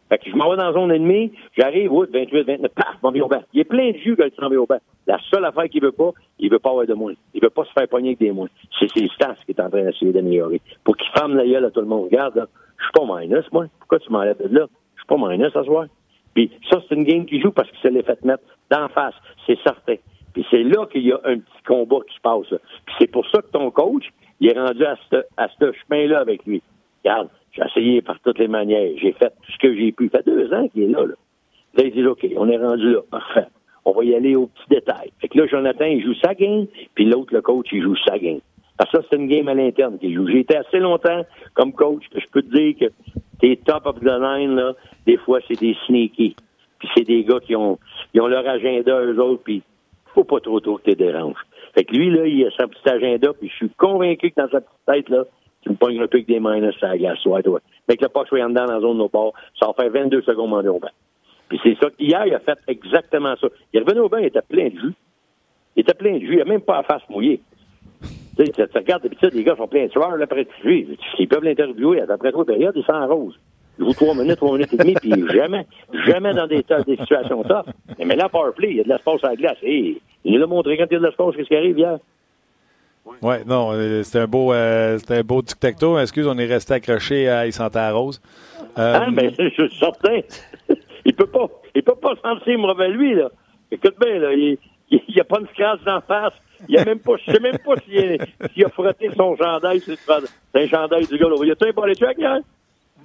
Fait 0.09 0.17
que 0.19 0.29
je 0.29 0.35
m'en 0.35 0.49
vais 0.49 0.55
dans 0.55 0.67
la 0.67 0.73
zone 0.73 0.91
ennemie, 0.91 1.33
j'arrive, 1.57 1.91
oui, 1.91 2.07
28, 2.13 2.43
29, 2.43 2.71
paf, 2.73 2.95
m'en 3.03 3.11
vais 3.11 3.19
au 3.19 3.27
banc. 3.27 3.43
Il 3.53 3.59
est 3.59 3.65
plein 3.65 3.91
de 3.91 3.97
jus 3.97 4.15
quand 4.15 4.25
il 4.25 4.33
s'en 4.39 4.47
va 4.47 4.55
au 4.55 4.65
banc. 4.65 4.79
La 5.07 5.17
seule 5.31 5.45
affaire 5.45 5.69
qu'il 5.69 5.81
veut 5.81 5.93
pas, 5.93 6.11
il 6.37 6.51
veut 6.51 6.59
pas 6.59 6.69
avoir 6.69 6.85
de 6.85 6.93
moins. 6.93 7.13
Il 7.33 7.41
veut 7.41 7.49
pas 7.49 7.63
se 7.63 7.71
faire 7.71 7.87
pogner 7.87 8.09
avec 8.09 8.19
des 8.19 8.31
moins. 8.31 8.49
C'est 8.77 8.91
ses 8.91 9.07
stats 9.07 9.35
qu'il 9.45 9.55
est 9.55 9.61
en 9.61 9.69
train 9.69 9.83
d'essayer 9.83 10.11
d'améliorer. 10.11 10.61
Pour 10.83 10.97
qu'il 10.97 11.09
ferme 11.17 11.35
la 11.35 11.45
gueule 11.45 11.63
à 11.63 11.71
tout 11.71 11.79
le 11.79 11.87
monde. 11.87 12.05
Regarde, 12.05 12.47
je 12.77 12.83
suis 12.83 12.91
pas 12.93 13.05
minus, 13.05 13.45
moi. 13.53 13.67
Pourquoi 13.79 13.99
tu 13.99 14.11
m'enlèves 14.11 14.37
de 14.37 14.53
là? 14.53 14.67
Je 14.95 15.01
suis 15.01 15.07
pas 15.07 15.17
minus 15.17 15.55
à 15.55 15.63
soir. 15.63 15.85
Puis 16.33 16.51
ça, 16.69 16.81
c'est 16.87 16.95
une 16.95 17.05
game 17.05 17.25
qu'il 17.25 17.41
joue 17.41 17.51
parce 17.51 17.69
qu'il 17.71 17.79
se 17.79 17.87
l'est 17.87 18.03
fait 18.03 18.23
mettre 18.25 18.43
d'en 18.69 18.89
face. 18.89 19.15
C'est 19.45 19.57
certain. 19.63 19.95
Puis 20.33 20.45
c'est 20.51 20.63
là 20.63 20.85
qu'il 20.87 21.03
y 21.03 21.11
a 21.13 21.19
un 21.23 21.39
petit 21.39 21.63
combat 21.65 21.99
qui 22.07 22.15
se 22.15 22.21
passe. 22.21 22.59
Puis 22.85 22.95
c'est 22.99 23.11
pour 23.11 23.27
ça 23.29 23.41
que 23.41 23.47
ton 23.47 23.71
coach, 23.71 24.03
il 24.39 24.49
est 24.49 24.59
rendu 24.59 24.83
à 24.83 24.97
ce, 25.09 25.15
à 25.37 25.47
ce 25.59 25.71
chemin-là 25.71 26.19
avec 26.19 26.45
lui. 26.45 26.61
Regarde, 27.03 27.29
j'ai 27.53 27.63
essayé 27.63 28.01
par 28.01 28.19
toutes 28.19 28.39
les 28.39 28.47
manières. 28.47 28.91
J'ai 28.97 29.13
fait 29.13 29.29
tout 29.29 29.51
ce 29.51 29.57
que 29.57 29.73
j'ai 29.73 29.91
pu. 29.93 30.09
Ça 30.11 30.19
fait 30.19 30.29
deux 30.29 30.53
ans 30.53 30.67
qu'il 30.67 30.83
est 30.83 30.87
là, 30.87 31.05
là. 31.05 31.15
Là, 31.75 31.83
il 31.85 31.91
dit, 31.91 32.05
OK, 32.05 32.27
on 32.35 32.49
est 32.49 32.57
rendu 32.57 32.91
là. 32.91 33.01
Parfait. 33.09 33.47
On 33.89 33.93
va 33.93 34.03
y 34.03 34.13
aller 34.13 34.35
aux 34.35 34.47
petits 34.47 34.69
détails. 34.69 35.11
Fait 35.21 35.29
que 35.29 35.37
là, 35.37 35.47
Jonathan, 35.47 35.85
il 35.85 36.03
joue 36.03 36.13
sa 36.15 36.35
game, 36.35 36.67
puis 36.93 37.05
l'autre, 37.05 37.33
le 37.33 37.41
coach, 37.41 37.67
il 37.71 37.81
joue 37.81 37.95
sa 38.05 38.19
game. 38.19 38.41
Parce 38.77 38.91
que 38.91 38.97
ça, 38.97 39.03
c'est 39.09 39.15
une 39.15 39.29
game 39.29 39.47
à 39.47 39.53
l'interne 39.53 39.97
qu'il 39.97 40.13
joue. 40.13 40.27
J'ai 40.27 40.39
été 40.39 40.57
assez 40.57 40.79
longtemps 40.79 41.25
comme 41.53 41.71
coach 41.71 42.03
que 42.09 42.19
je 42.19 42.27
peux 42.29 42.41
te 42.41 42.53
dire 42.53 42.75
que 42.77 42.91
tes 43.39 43.55
top 43.55 43.85
of 43.85 44.01
the 44.01 44.19
line, 44.19 44.55
là, 44.55 44.73
des 45.05 45.15
fois, 45.15 45.39
c'est 45.47 45.57
des 45.57 45.73
sneaky. 45.85 46.35
Puis 46.79 46.89
c'est 46.97 47.05
des 47.05 47.23
gars 47.23 47.39
qui 47.39 47.55
ont, 47.55 47.79
ils 48.13 48.19
ont 48.19 48.27
leur 48.27 48.45
agenda, 48.45 48.99
eux 48.99 49.17
autres, 49.21 49.43
puis 49.45 49.63
faut 50.13 50.25
pas 50.25 50.41
trop 50.41 50.59
trop 50.59 50.77
que 50.79 50.91
tu 50.91 50.95
déranges. 50.97 51.39
Fait 51.73 51.85
que 51.85 51.95
lui, 51.95 52.09
là, 52.09 52.27
il 52.27 52.45
a 52.45 52.51
sa 52.57 52.67
petit 52.67 52.89
agenda, 52.89 53.31
puis 53.39 53.47
je 53.47 53.55
suis 53.55 53.69
convaincu 53.77 54.31
que 54.31 54.41
dans 54.41 54.49
sa 54.49 54.59
petite 54.59 54.85
tête, 54.85 55.09
là, 55.09 55.23
tu 55.61 55.69
me 55.69 55.75
pognes 55.75 56.01
un 56.01 56.07
peu 56.07 56.17
avec 56.17 56.27
des 56.27 56.41
minus 56.41 56.75
à 56.83 56.89
la 56.89 56.97
glace, 56.97 57.25
ouais, 57.25 57.41
toi. 57.41 57.61
Mais 57.87 57.95
que 57.95 58.03
le 58.03 58.09
puck 58.09 58.27
soit 58.27 58.43
en 58.43 58.49
dedans 58.49 58.65
dans 58.65 58.73
la 58.73 58.79
zone 58.81 58.93
de 58.93 58.97
nos 58.97 59.07
bords, 59.07 59.33
ça 59.57 59.67
va 59.67 59.73
faire 59.73 59.91
22 59.91 60.23
secondes 60.23 60.53
en 60.53 60.61
banc. 60.77 60.89
Puis 61.49 61.59
c'est 61.63 61.77
ça. 61.79 61.87
Hier, 61.99 62.25
il 62.25 62.33
a 62.33 62.39
fait 62.39 62.57
exactement 62.67 63.35
ça. 63.39 63.47
Il 63.73 63.79
est 63.79 63.83
revenu 63.83 64.01
au 64.01 64.09
banc, 64.09 64.17
il 64.17 64.25
était 64.25 64.41
plein 64.41 64.69
de 64.69 64.75
jus. 64.75 64.93
Il 65.75 65.81
était 65.81 65.93
plein 65.93 66.15
de 66.15 66.19
jus. 66.19 66.33
Il 66.33 66.39
n'a 66.39 66.45
même 66.45 66.61
pas 66.61 66.77
la 66.77 66.83
face 66.83 67.01
mouillée. 67.09 67.41
Tu, 68.37 68.45
sais, 68.45 68.67
tu, 68.67 68.77
regardes 68.77 69.03
d'habitude, 69.03 69.33
les 69.33 69.43
gars 69.43 69.55
sont 69.55 69.67
pleins 69.67 69.85
de 69.85 69.91
sueur, 69.91 70.15
là, 70.15 70.23
après 70.23 70.47
lui. 70.63 70.97
Ils 71.17 71.27
peuvent 71.27 71.43
l'interviewer. 71.43 72.01
Après 72.01 72.31
trois 72.31 72.45
périodes, 72.45 72.75
ils 72.75 72.83
sont 72.83 72.91
en 72.91 73.07
rose. 73.07 73.39
Il 73.79 73.85
joue 73.85 73.93
trois 73.93 74.15
minutes, 74.15 74.37
trois 74.37 74.53
minutes 74.53 74.73
et 74.73 74.77
demie, 74.77 74.95
puis 74.95 75.13
jamais, 75.33 75.65
jamais 76.05 76.33
dans 76.33 76.47
des, 76.47 76.63
des 76.85 76.97
situations 76.97 77.43
tough. 77.43 77.65
Mais 78.03 78.15
là, 78.15 78.27
power 78.27 78.51
play, 78.55 78.71
il 78.71 78.77
y 78.77 78.79
a 78.81 78.83
de 78.83 78.89
l'espace 78.89 79.23
à 79.23 79.29
la 79.29 79.35
glace. 79.35 79.57
Il 79.61 79.99
nous 80.25 80.37
l'a 80.37 80.47
montré 80.47 80.77
quand 80.77 80.85
il 80.89 80.93
y 80.93 80.95
a 80.95 80.99
de 80.99 81.05
l'espace, 81.05 81.35
qu'est-ce 81.35 81.47
qui 81.47 81.55
arrive 81.55 81.77
hier? 81.77 81.99
Oui, 83.21 83.35
non, 83.45 83.71
euh, 83.71 84.03
c'était 84.03 84.19
un 84.19 84.27
beau, 84.27 84.53
euh, 84.53 84.97
c'était 84.97 85.17
un 85.17 85.23
beau 85.23 85.41
tic-tac-toe. 85.41 85.99
Excuse, 85.99 86.27
on 86.27 86.37
est 86.37 86.45
resté 86.45 86.73
accroché 86.73 87.29
à 87.29 87.45
Il 87.45 87.53
sentait 87.53 87.89
rose. 87.89 88.21
Euh, 88.77 88.99
ah, 89.01 89.07
mais 89.11 89.31
je 89.37 89.49
suis 89.49 89.77
certain. 89.77 90.19
Il 91.07 91.15
peut 91.15 91.25
pas, 91.25 91.47
il 91.73 91.83
peut 91.83 91.95
pas 91.95 92.15
sentir 92.21 92.59
mauvais 92.59 92.89
lui, 92.89 93.15
là. 93.15 93.29
Écoute 93.71 93.95
bien, 93.99 94.19
là, 94.19 94.33
il 94.33 94.57
n'y 94.91 95.19
a 95.19 95.23
pas 95.23 95.39
de 95.39 95.47
crasse 95.57 95.81
d'en 95.85 96.01
face. 96.01 96.33
Il 96.67 96.77
a 96.77 96.85
même 96.85 96.99
pas, 96.99 97.13
je 97.17 97.31
sais 97.31 97.39
même 97.39 97.57
pas 97.59 97.75
s'il 97.77 98.19
a, 98.63 98.67
a, 98.67 98.69
frotté 98.69 99.09
son 99.15 99.35
chandail 99.37 99.79
C'est 99.79 99.97
un 100.53 100.67
chandail 100.67 101.07
du 101.07 101.17
gars, 101.17 101.29
là. 101.29 101.45
Y 101.45 101.51
a-t-il 101.51 101.69
un 101.69 101.71
ball 101.71 101.95
check, 101.95 102.19
hein? 102.21 102.39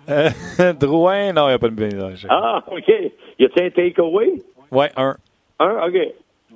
Euh, 0.08 0.72
Drouin, 0.80 1.32
non, 1.32 1.44
il 1.46 1.48
n'y 1.48 1.54
a 1.54 1.58
pas 1.58 1.68
de 1.68 1.74
bénédiction. 1.74 2.28
Ah, 2.30 2.64
OK. 2.66 2.88
Y 2.88 3.44
a-t-il 3.44 3.62
un 3.62 3.70
takeaway? 3.70 4.42
Oui, 4.72 4.86
un. 4.96 5.16
Un, 5.60 5.86
OK. 5.86 5.98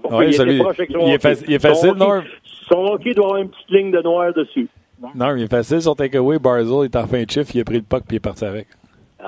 Bon, 0.03 0.21
il, 0.23 0.35
celui, 0.35 0.57
il, 0.57 0.61
est 0.61 1.19
facile, 1.23 1.47
il, 1.49 1.55
est 1.55 1.59
facile, 1.59 1.93
non? 1.93 2.23
Son 2.69 2.85
hockey 2.87 3.15
doit 3.15 3.27
avoir 3.27 3.41
une 3.41 3.51
petite 3.51 3.71
ligne 3.71 3.93
de 3.93 4.03
noir 4.03 4.33
dessus. 4.33 4.69
Non, 5.15 5.37
il 5.37 5.45
est 5.45 5.51
facile, 5.51 5.81
son 5.81 5.95
takeaway. 5.95 6.39
Barzell 6.39 6.87
est 6.87 6.97
en 6.97 7.07
fin 7.07 7.23
de 7.23 7.31
chiffre, 7.31 7.51
il 7.55 7.61
a 7.61 7.65
pris 7.65 7.77
le 7.77 7.83
puck 7.83 8.05
puis 8.07 8.15
il 8.15 8.17
est 8.17 8.21
parti 8.21 8.45
avec. 8.45 8.67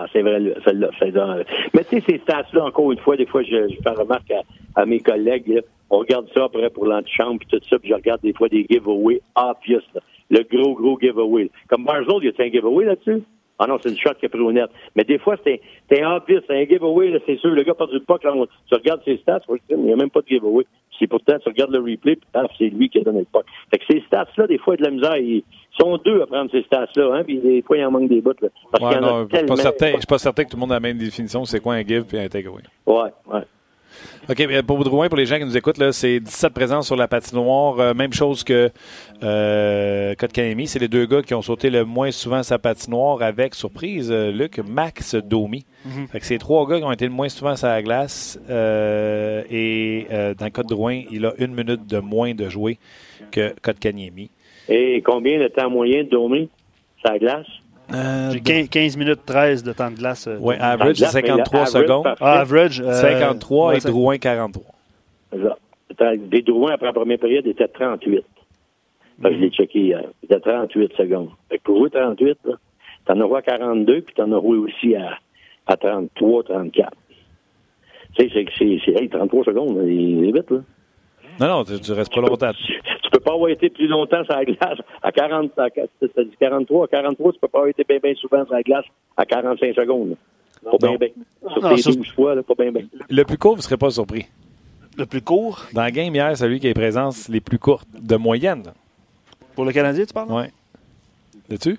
Ah, 0.00 0.06
c'est 0.12 0.22
vrai, 0.22 0.40
celle-là. 0.64 0.90
Celle 1.00 1.44
Mais 1.74 1.82
tu 1.82 1.98
sais, 1.98 2.04
ces 2.08 2.18
stats-là, 2.18 2.66
encore 2.66 2.92
une 2.92 3.00
fois, 3.00 3.16
des 3.16 3.26
fois, 3.26 3.42
je, 3.42 3.66
fais 3.82 3.90
remarque 3.90 4.32
à, 4.76 4.86
mes 4.86 5.00
collègues, 5.00 5.60
on 5.90 5.98
regarde 5.98 6.28
ça 6.32 6.44
après 6.44 6.70
pour 6.70 6.86
l'antichambre 6.86 7.40
puis 7.40 7.48
tout 7.50 7.66
ça, 7.68 7.80
puis 7.80 7.88
je 7.88 7.94
regarde 7.94 8.20
des 8.20 8.32
fois 8.32 8.48
des 8.48 8.64
giveaways 8.70 9.20
obvious, 9.34 9.82
le 10.30 10.42
gros, 10.44 10.74
gros 10.74 11.00
giveaway. 11.00 11.50
Comme 11.68 11.84
Barzell, 11.84 12.18
il 12.22 12.26
y 12.26 12.28
a 12.28 12.44
un 12.44 12.50
giveaway 12.50 12.84
là-dessus? 12.84 13.24
Ah 13.58 13.66
non, 13.66 13.78
c'est 13.82 13.88
une 13.88 13.98
shot 13.98 14.14
qui 14.20 14.26
a 14.26 14.28
pris 14.28 14.38
au 14.38 14.52
net. 14.52 14.70
Mais 14.94 15.02
des 15.02 15.18
fois, 15.18 15.34
c'est 15.42 15.60
un 16.00 16.20
piste, 16.20 16.44
c'est 16.46 16.62
un 16.62 16.64
giveaway, 16.64 17.20
c'est 17.26 17.38
sûr. 17.38 17.50
Le 17.50 17.64
gars 17.64 17.74
pas 17.74 17.86
du 17.86 17.98
puck, 17.98 18.22
là, 18.22 18.32
tu 18.68 18.74
regardes 18.74 19.02
ses 19.04 19.16
stats, 19.16 19.40
il 19.68 19.78
n'y 19.78 19.92
a 19.92 19.96
même 19.96 20.10
pas 20.10 20.20
de 20.20 20.28
giveaway. 20.28 20.64
C'est 20.98 21.06
pourtant, 21.06 21.38
tu 21.38 21.48
regardes 21.48 21.72
le 21.72 21.78
replay, 21.78 22.16
puis 22.16 22.26
c'est 22.58 22.68
lui 22.68 22.88
qui 22.88 22.98
a 22.98 23.02
donné 23.02 23.20
le 23.20 23.26
puck. 23.26 23.44
Fait 23.70 23.78
que 23.78 23.84
ces 23.90 24.00
stats-là, 24.06 24.46
des 24.46 24.58
fois, 24.58 24.74
il 24.74 24.80
y 24.80 24.86
a 24.86 24.90
de 24.90 24.90
la 24.90 24.96
misère. 24.96 25.16
Ils 25.16 25.44
sont 25.78 25.96
deux 25.98 26.22
à 26.22 26.26
prendre 26.26 26.50
ces 26.50 26.62
stats-là, 26.62 27.14
hein, 27.14 27.24
puis 27.24 27.38
des 27.38 27.62
fois, 27.62 27.76
il 27.78 27.84
en 27.84 27.90
manque 27.90 28.08
des 28.08 28.20
bouts. 28.20 28.32
Là, 28.40 28.48
parce 28.72 28.84
ouais, 28.84 28.98
qu'il 28.98 29.06
y 29.06 29.08
en 29.08 29.24
a 29.24 29.26
tellement. 29.26 29.56
Je 29.56 29.96
suis 29.98 30.06
pas 30.06 30.18
certain 30.18 30.44
que 30.44 30.50
tout 30.50 30.56
le 30.56 30.60
monde 30.60 30.72
a 30.72 30.76
la 30.76 30.80
même 30.80 30.98
définition. 30.98 31.44
C'est 31.44 31.60
quoi 31.60 31.74
un 31.74 31.82
give 31.82 32.04
puis 32.04 32.18
un 32.18 32.28
takeaway? 32.28 32.62
Ouais, 32.86 33.10
ouais. 33.32 33.42
OK, 34.28 34.62
pour 34.66 34.84
Drouin, 34.84 35.08
pour 35.08 35.16
les 35.16 35.26
gens 35.26 35.38
qui 35.38 35.44
nous 35.44 35.56
écoutent, 35.56 35.80
c'est 35.92 36.20
17 36.20 36.52
présents 36.52 36.82
sur 36.82 36.96
la 36.96 37.08
patinoire. 37.08 37.80
Euh, 37.80 37.94
même 37.94 38.12
chose 38.12 38.44
que 38.44 38.70
euh, 39.22 40.14
Kotkaniemi. 40.14 40.66
C'est 40.66 40.78
les 40.78 40.88
deux 40.88 41.06
gars 41.06 41.22
qui 41.22 41.34
ont 41.34 41.42
sauté 41.42 41.70
le 41.70 41.84
moins 41.84 42.10
souvent 42.10 42.42
sa 42.42 42.58
patinoire 42.58 43.22
avec, 43.22 43.54
surprise, 43.54 44.10
euh, 44.12 44.30
Luc, 44.30 44.58
Max 44.58 45.14
Domi. 45.14 45.64
Mm 45.84 46.06
Fait 46.12 46.20
que 46.20 46.26
c'est 46.26 46.38
trois 46.38 46.68
gars 46.68 46.78
qui 46.78 46.84
ont 46.84 46.92
été 46.92 47.06
le 47.06 47.12
moins 47.12 47.28
souvent 47.28 47.56
sur 47.56 47.68
la 47.68 47.82
glace. 47.82 48.38
Euh, 48.50 49.42
et 49.50 50.06
dans 50.10 50.44
le 50.44 50.50
cas 50.50 50.62
de 50.62 50.68
Drouin, 50.68 51.02
il 51.10 51.24
a 51.26 51.32
une 51.38 51.54
minute 51.54 51.86
de 51.86 51.98
moins 51.98 52.34
de 52.34 52.48
jouer 52.48 52.78
que 53.30 53.54
Kotkaniemi. 53.62 54.30
Et 54.68 55.02
combien 55.04 55.38
de 55.40 55.48
temps 55.48 55.70
moyen 55.70 56.04
de 56.04 56.10
Domi 56.10 56.48
sur 57.00 57.10
la 57.10 57.18
glace? 57.18 57.46
Euh, 57.92 58.30
J'ai 58.32 58.66
15 58.68 58.96
minutes 58.96 59.20
13 59.24 59.62
de 59.62 59.72
temps 59.72 59.90
de 59.90 59.96
glace. 59.96 60.26
Euh, 60.26 60.36
oui, 60.40 60.56
average, 60.60 60.96
c'est 60.96 61.06
53 61.06 61.66
secondes. 61.66 62.06
Ah, 62.20 62.40
average. 62.40 62.82
53 62.82 63.70
euh, 63.72 63.76
et 63.76 63.80
Drouin 63.80 64.18
43. 64.18 64.64
Des 66.30 66.42
Drouin, 66.42 66.72
après 66.72 66.86
la 66.86 66.92
première 66.92 67.18
période, 67.18 67.46
était 67.46 67.66
38. 67.66 68.24
Je 69.22 69.28
l'ai 69.28 69.50
checké 69.50 69.80
hier. 69.80 70.04
Il 70.22 70.26
était 70.26 70.40
38 70.40 70.92
secondes. 70.96 71.30
Fait 71.48 71.58
que 71.58 71.62
pour 71.64 71.78
jouer 71.78 71.90
38, 71.90 72.38
t'en 73.06 73.20
as 73.20 73.38
à 73.38 73.42
42, 73.42 74.02
puis 74.02 74.14
t'en 74.14 74.30
as 74.32 74.36
aussi 74.36 74.94
à, 74.94 75.18
à 75.66 75.76
33, 75.76 76.44
34. 76.44 76.92
Tu 78.16 78.28
sais, 78.28 78.46
c'est 78.58 79.08
33 79.08 79.44
secondes, 79.44 79.82
il 79.86 80.24
est 80.28 80.32
vite, 80.32 80.50
là. 80.50 80.58
Non, 81.40 81.46
non, 81.48 81.64
tu, 81.64 81.78
tu 81.80 81.92
restes 81.92 82.12
pas 82.12 82.20
longtemps. 82.20 82.52
Tu, 82.52 82.72
tu, 83.02 83.10
peux 83.10 83.20
pas 83.20 83.32
avoir 83.34 83.50
été 83.50 83.70
plus 83.70 83.86
longtemps 83.86 84.24
sur 84.24 84.34
la 84.34 84.44
glace 84.44 84.78
à 85.02 85.12
40, 85.12 85.52
à, 85.58 85.68
43, 86.40 86.84
à 86.84 86.88
43, 86.88 87.32
tu 87.32 87.38
peux 87.38 87.48
pas 87.48 87.58
avoir 87.58 87.68
été 87.70 87.84
bien, 87.88 87.98
bien 88.02 88.14
souvent 88.14 88.44
sur 88.44 88.54
la 88.54 88.62
glace 88.62 88.84
à 89.16 89.24
45 89.24 89.74
secondes. 89.74 90.16
Pas 90.64 90.76
bien, 90.80 90.96
bien. 90.96 91.08
Sur 91.52 91.62
Non, 91.62 91.74
tes 91.76 91.82
ça, 91.82 91.90
12 91.92 92.08
fois, 92.14 92.34
là, 92.34 92.42
pas 92.42 92.54
bien, 92.58 92.72
bien. 92.72 92.82
Le 93.08 93.22
plus 93.24 93.38
court, 93.38 93.52
vous 93.52 93.58
ne 93.58 93.62
serez 93.62 93.76
pas 93.76 93.90
surpris. 93.90 94.26
Le 94.96 95.06
plus 95.06 95.22
court? 95.22 95.66
Dans 95.72 95.84
le 95.84 95.90
game 95.90 96.12
hier, 96.14 96.36
celui 96.36 96.58
qui 96.58 96.66
a 96.66 96.70
les 96.70 96.74
présences 96.74 97.28
les 97.28 97.40
plus 97.40 97.58
courtes, 97.58 97.86
de 97.96 98.16
moyenne. 98.16 98.64
pour 99.54 99.64
le 99.64 99.72
Canadien, 99.72 100.04
tu 100.04 100.12
parles? 100.12 100.28
Oui. 100.30 100.44
L'as-tu? 101.48 101.78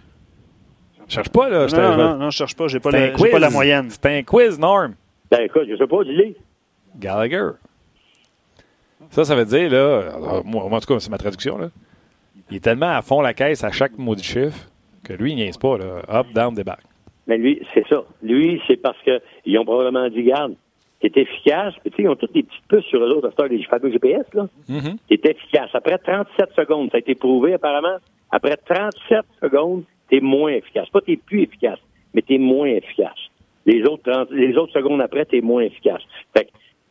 Cherche 1.09 1.29
pas, 1.29 1.49
là. 1.49 1.61
Non, 1.61 1.67
je 1.67 1.75
non, 1.75 1.91
je- 1.93 1.97
non, 1.97 2.17
non, 2.17 2.29
je 2.29 2.37
cherche 2.37 2.55
pas. 2.55 2.67
J'ai 2.67 2.79
pas, 2.79 2.91
j'ai 2.91 3.29
pas 3.31 3.39
la 3.39 3.49
moyenne. 3.49 3.89
C'est 3.89 4.05
un 4.05 4.23
quiz, 4.23 4.57
Norm. 4.59 4.93
Ben, 5.31 5.41
écoute, 5.41 5.63
je 5.69 5.75
sais 5.75 5.87
pas, 5.87 6.03
dis-le. 6.03 6.35
Gallagher. 6.97 7.49
Ça, 9.09 9.25
ça 9.25 9.35
veut 9.35 9.45
dire, 9.45 9.69
là, 9.71 10.11
alors, 10.15 10.45
moi, 10.45 10.63
en 10.63 10.79
tout 10.79 10.93
cas, 10.93 10.99
c'est 10.99 11.09
ma 11.09 11.17
traduction, 11.17 11.57
là. 11.57 11.69
Il 12.51 12.57
est 12.57 12.63
tellement 12.63 12.89
à 12.89 13.01
fond 13.01 13.21
la 13.21 13.33
caisse 13.33 13.63
à 13.63 13.71
chaque 13.71 13.97
maudit 13.97 14.23
chiffre 14.23 14.69
que 15.03 15.13
lui, 15.13 15.31
il 15.31 15.35
niaise 15.35 15.57
pas, 15.57 15.77
là. 15.77 16.01
Up, 16.09 16.27
down, 16.33 16.53
débarque. 16.53 16.83
Mais 17.27 17.37
lui, 17.37 17.61
c'est 17.73 17.87
ça. 17.87 18.03
Lui, 18.23 18.61
c'est 18.67 18.77
parce 18.77 18.97
qu'ils 19.03 19.59
ont 19.59 19.65
probablement 19.65 20.09
dit, 20.09 20.23
garde, 20.23 20.55
t'es 20.99 21.11
efficace. 21.15 21.73
Puis, 21.81 21.91
tu 21.91 21.97
sais, 21.97 22.03
ils 22.03 22.09
ont 22.09 22.15
toutes 22.15 22.33
des 22.33 22.43
petites 22.43 22.67
puces 22.67 22.85
sur 22.85 23.03
eux 23.03 23.11
autres, 23.11 23.31
à 23.37 23.47
les 23.47 23.63
fameux 23.63 23.91
GPS, 23.91 24.25
là. 24.33 24.47
T'es 25.07 25.19
efficace. 25.23 25.69
Après 25.73 25.97
37 25.97 26.49
secondes, 26.55 26.89
ça 26.91 26.97
a 26.97 26.99
été 26.99 27.15
prouvé, 27.15 27.53
apparemment. 27.53 27.97
Après 28.31 28.57
37 28.57 29.25
secondes, 29.41 29.83
t'es 30.09 30.19
moins 30.19 30.51
efficace. 30.51 30.89
Pas 30.89 31.01
t'es 31.01 31.17
plus 31.17 31.43
efficace, 31.43 31.79
mais 32.13 32.21
t'es 32.21 32.37
moins 32.37 32.67
efficace. 32.67 33.17
Les 33.65 33.83
autres, 33.83 34.11
30 34.11 34.31
les 34.31 34.55
autres 34.57 34.73
secondes 34.73 35.01
après, 35.01 35.25
t'es 35.25 35.41
moins 35.41 35.61
efficace. 35.61 36.01
Fait 36.35 36.45
que, 36.45 36.49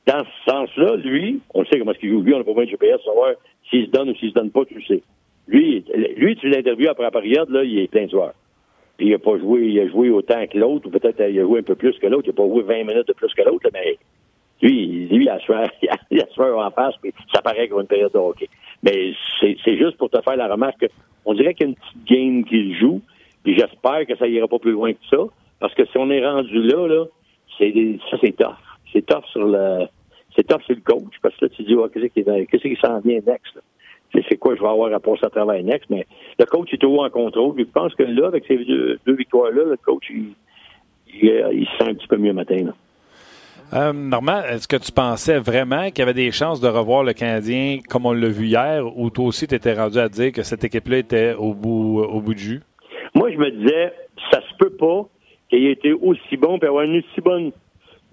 dans 0.09 0.25
ce 0.25 0.51
sens-là, 0.51 0.97
lui, 0.97 1.41
on 1.53 1.67
sait 1.67 1.79
comment 1.79 1.93
est-ce 1.93 2.01
qu'il 2.01 2.11
joue. 2.11 2.23
Lui, 2.23 2.33
on 2.33 2.39
n'a 2.39 2.45
pas 2.45 2.53
besoin 2.53 2.65
de 2.65 2.71
GPS 2.71 3.03
savoir 3.05 3.33
s'il 3.69 3.87
se 3.87 3.91
donne 3.91 4.09
ou 4.09 4.15
s'il 4.15 4.31
se 4.31 4.35
donne 4.35 4.51
pas, 4.51 4.65
tu 4.65 4.75
le 4.75 4.83
sais. 4.83 5.03
Lui, 5.47 5.85
lui, 6.17 6.35
tu 6.37 6.49
l'interviews 6.49 6.89
après 6.89 7.05
la 7.05 7.11
période, 7.11 7.51
là, 7.51 7.63
il 7.63 7.79
est 7.79 7.89
plein 7.89 8.07
de 8.07 8.11
soir. 8.11 8.33
Puis 8.97 9.09
il 9.09 9.15
a 9.15 9.19
pas 9.19 9.39
joué, 9.39 9.67
il 9.67 9.81
a 9.81 9.89
joué 9.89 10.09
autant 10.09 10.47
que 10.47 10.57
l'autre, 10.57 10.89
ou 10.89 10.91
peut-être 10.91 11.23
il 11.29 11.39
a 11.39 11.43
joué 11.43 11.61
un 11.61 11.63
peu 11.63 11.75
plus 11.75 11.97
que 11.99 12.07
l'autre. 12.07 12.27
Il 12.27 12.31
a 12.31 12.33
pas 12.33 12.47
joué 12.47 12.63
20 12.63 12.85
minutes 12.85 13.09
de 13.09 13.13
plus 13.13 13.33
que 13.35 13.43
l'autre, 13.43 13.69
mais 13.73 13.99
lui, 14.63 15.07
lui, 15.09 15.25
il 15.25 15.29
a 15.29 15.39
sueur, 15.41 15.69
il 16.11 16.21
a, 16.21 16.27
sueur 16.29 16.59
en 16.59 16.71
face, 16.71 16.95
puis 17.03 17.13
ça 17.33 17.43
paraît 17.43 17.69
comme 17.69 17.83
une 17.83 17.87
période 17.87 18.13
de 18.13 18.19
hockey. 18.19 18.49
Mais 18.83 19.13
c'est 19.41 19.77
juste 19.77 19.99
pour 19.99 20.09
te 20.09 20.21
faire 20.23 20.37
la 20.37 20.49
remarque 20.49 20.81
que 20.81 20.87
on 21.27 21.35
dirait 21.35 21.53
qu'il 21.53 21.67
y 21.67 21.69
a 21.69 21.73
une 21.73 21.77
petite 21.77 22.05
game 22.07 22.45
qu'il 22.45 22.75
joue, 22.79 23.03
puis 23.45 23.59
j'espère 23.59 24.07
que 24.07 24.17
ça 24.17 24.27
ira 24.27 24.49
pas 24.49 24.59
plus 24.59 24.73
loin 24.73 24.93
que 24.93 25.07
ça, 25.11 25.19
parce 25.61 25.75
que 25.75 25.85
si 25.85 25.99
on 25.99 26.11
est 26.11 26.27
rendu 26.27 26.63
là, 26.63 26.87
là, 26.87 27.05
c'est 27.59 27.75
ça 28.11 28.17
c'est 28.21 28.37
tough. 28.37 28.57
C'est 28.93 29.05
tough 29.05 29.25
sur 29.27 29.45
le 29.45 29.87
c'est 30.35 30.47
tough 30.47 30.63
sur 30.63 30.75
le 30.75 30.83
coach, 30.83 31.15
parce 31.23 31.37
que 31.37 31.47
là, 31.47 31.51
tu 31.55 31.63
dis, 31.63 31.75
ouais, 31.75 31.89
qu'est-ce 31.93 32.07
qui, 32.07 32.25
qu'est-ce 32.25 32.63
qui 32.63 32.77
s'en 32.81 33.01
vient 33.01 33.21
next? 33.27 33.59
C'est 34.13 34.25
c'est 34.29 34.37
quoi 34.37 34.57
je 34.57 34.61
vais 34.63 34.69
avoir 34.69 34.93
à 34.93 35.01
passer 35.01 35.27
à 35.27 35.31
travail 35.31 35.63
next, 35.65 35.91
mais 35.91 36.07
le 36.39 36.45
coach 36.47 36.73
est 36.73 36.79
toujours 36.79 37.03
en 37.03 37.11
contrôle. 37.11 37.55
Puis 37.55 37.65
je 37.65 37.71
pense 37.71 37.95
que 37.95 38.05
là, 38.05 38.29
avec 38.29 38.45
ces 38.47 38.57
deux, 38.57 38.99
deux 39.07 39.15
victoires-là, 39.15 39.65
le 39.65 39.77
coach, 39.77 40.05
il, 40.11 40.33
il, 41.09 41.49
il 41.53 41.67
se 41.67 41.77
sent 41.77 41.91
un 41.91 41.95
petit 41.95 42.07
peu 42.07 42.17
mieux 42.17 42.33
matin. 42.33 42.65
Là. 42.65 42.73
Euh, 43.75 43.93
Normand, 43.93 44.41
est-ce 44.45 44.67
que 44.67 44.77
tu 44.79 44.93
pensais 44.93 45.39
vraiment 45.39 45.91
qu'il 45.91 45.99
y 45.99 46.03
avait 46.03 46.15
des 46.15 46.31
chances 46.31 46.59
de 46.59 46.69
revoir 46.69 47.05
le 47.05 47.13
Canadien 47.13 47.81
comme 47.87 48.07
on 48.07 48.13
l'a 48.13 48.29
vu 48.29 48.47
hier, 48.47 48.83
ou 48.97 49.11
toi 49.11 49.27
aussi, 49.27 49.47
tu 49.47 49.55
étais 49.55 49.75
rendu 49.75 49.99
à 49.99 50.09
dire 50.09 50.33
que 50.33 50.43
cette 50.43 50.65
équipe-là 50.65 50.99
était 50.99 51.35
au 51.35 51.53
bout, 51.53 52.01
au 52.01 52.21
bout 52.23 52.33
du 52.33 52.43
jus? 52.43 52.63
Moi, 53.15 53.31
je 53.31 53.37
me 53.37 53.51
disais, 53.51 53.93
ça 54.31 54.41
se 54.41 54.57
peut 54.59 54.71
pas 54.71 55.07
qu'il 55.51 55.67
ait 55.67 55.73
été 55.73 55.93
aussi 55.93 56.39
bon, 56.39 56.59
puis 56.59 56.67
avoir 56.67 56.85
une 56.85 56.99
aussi 56.99 57.21
bonne 57.21 57.53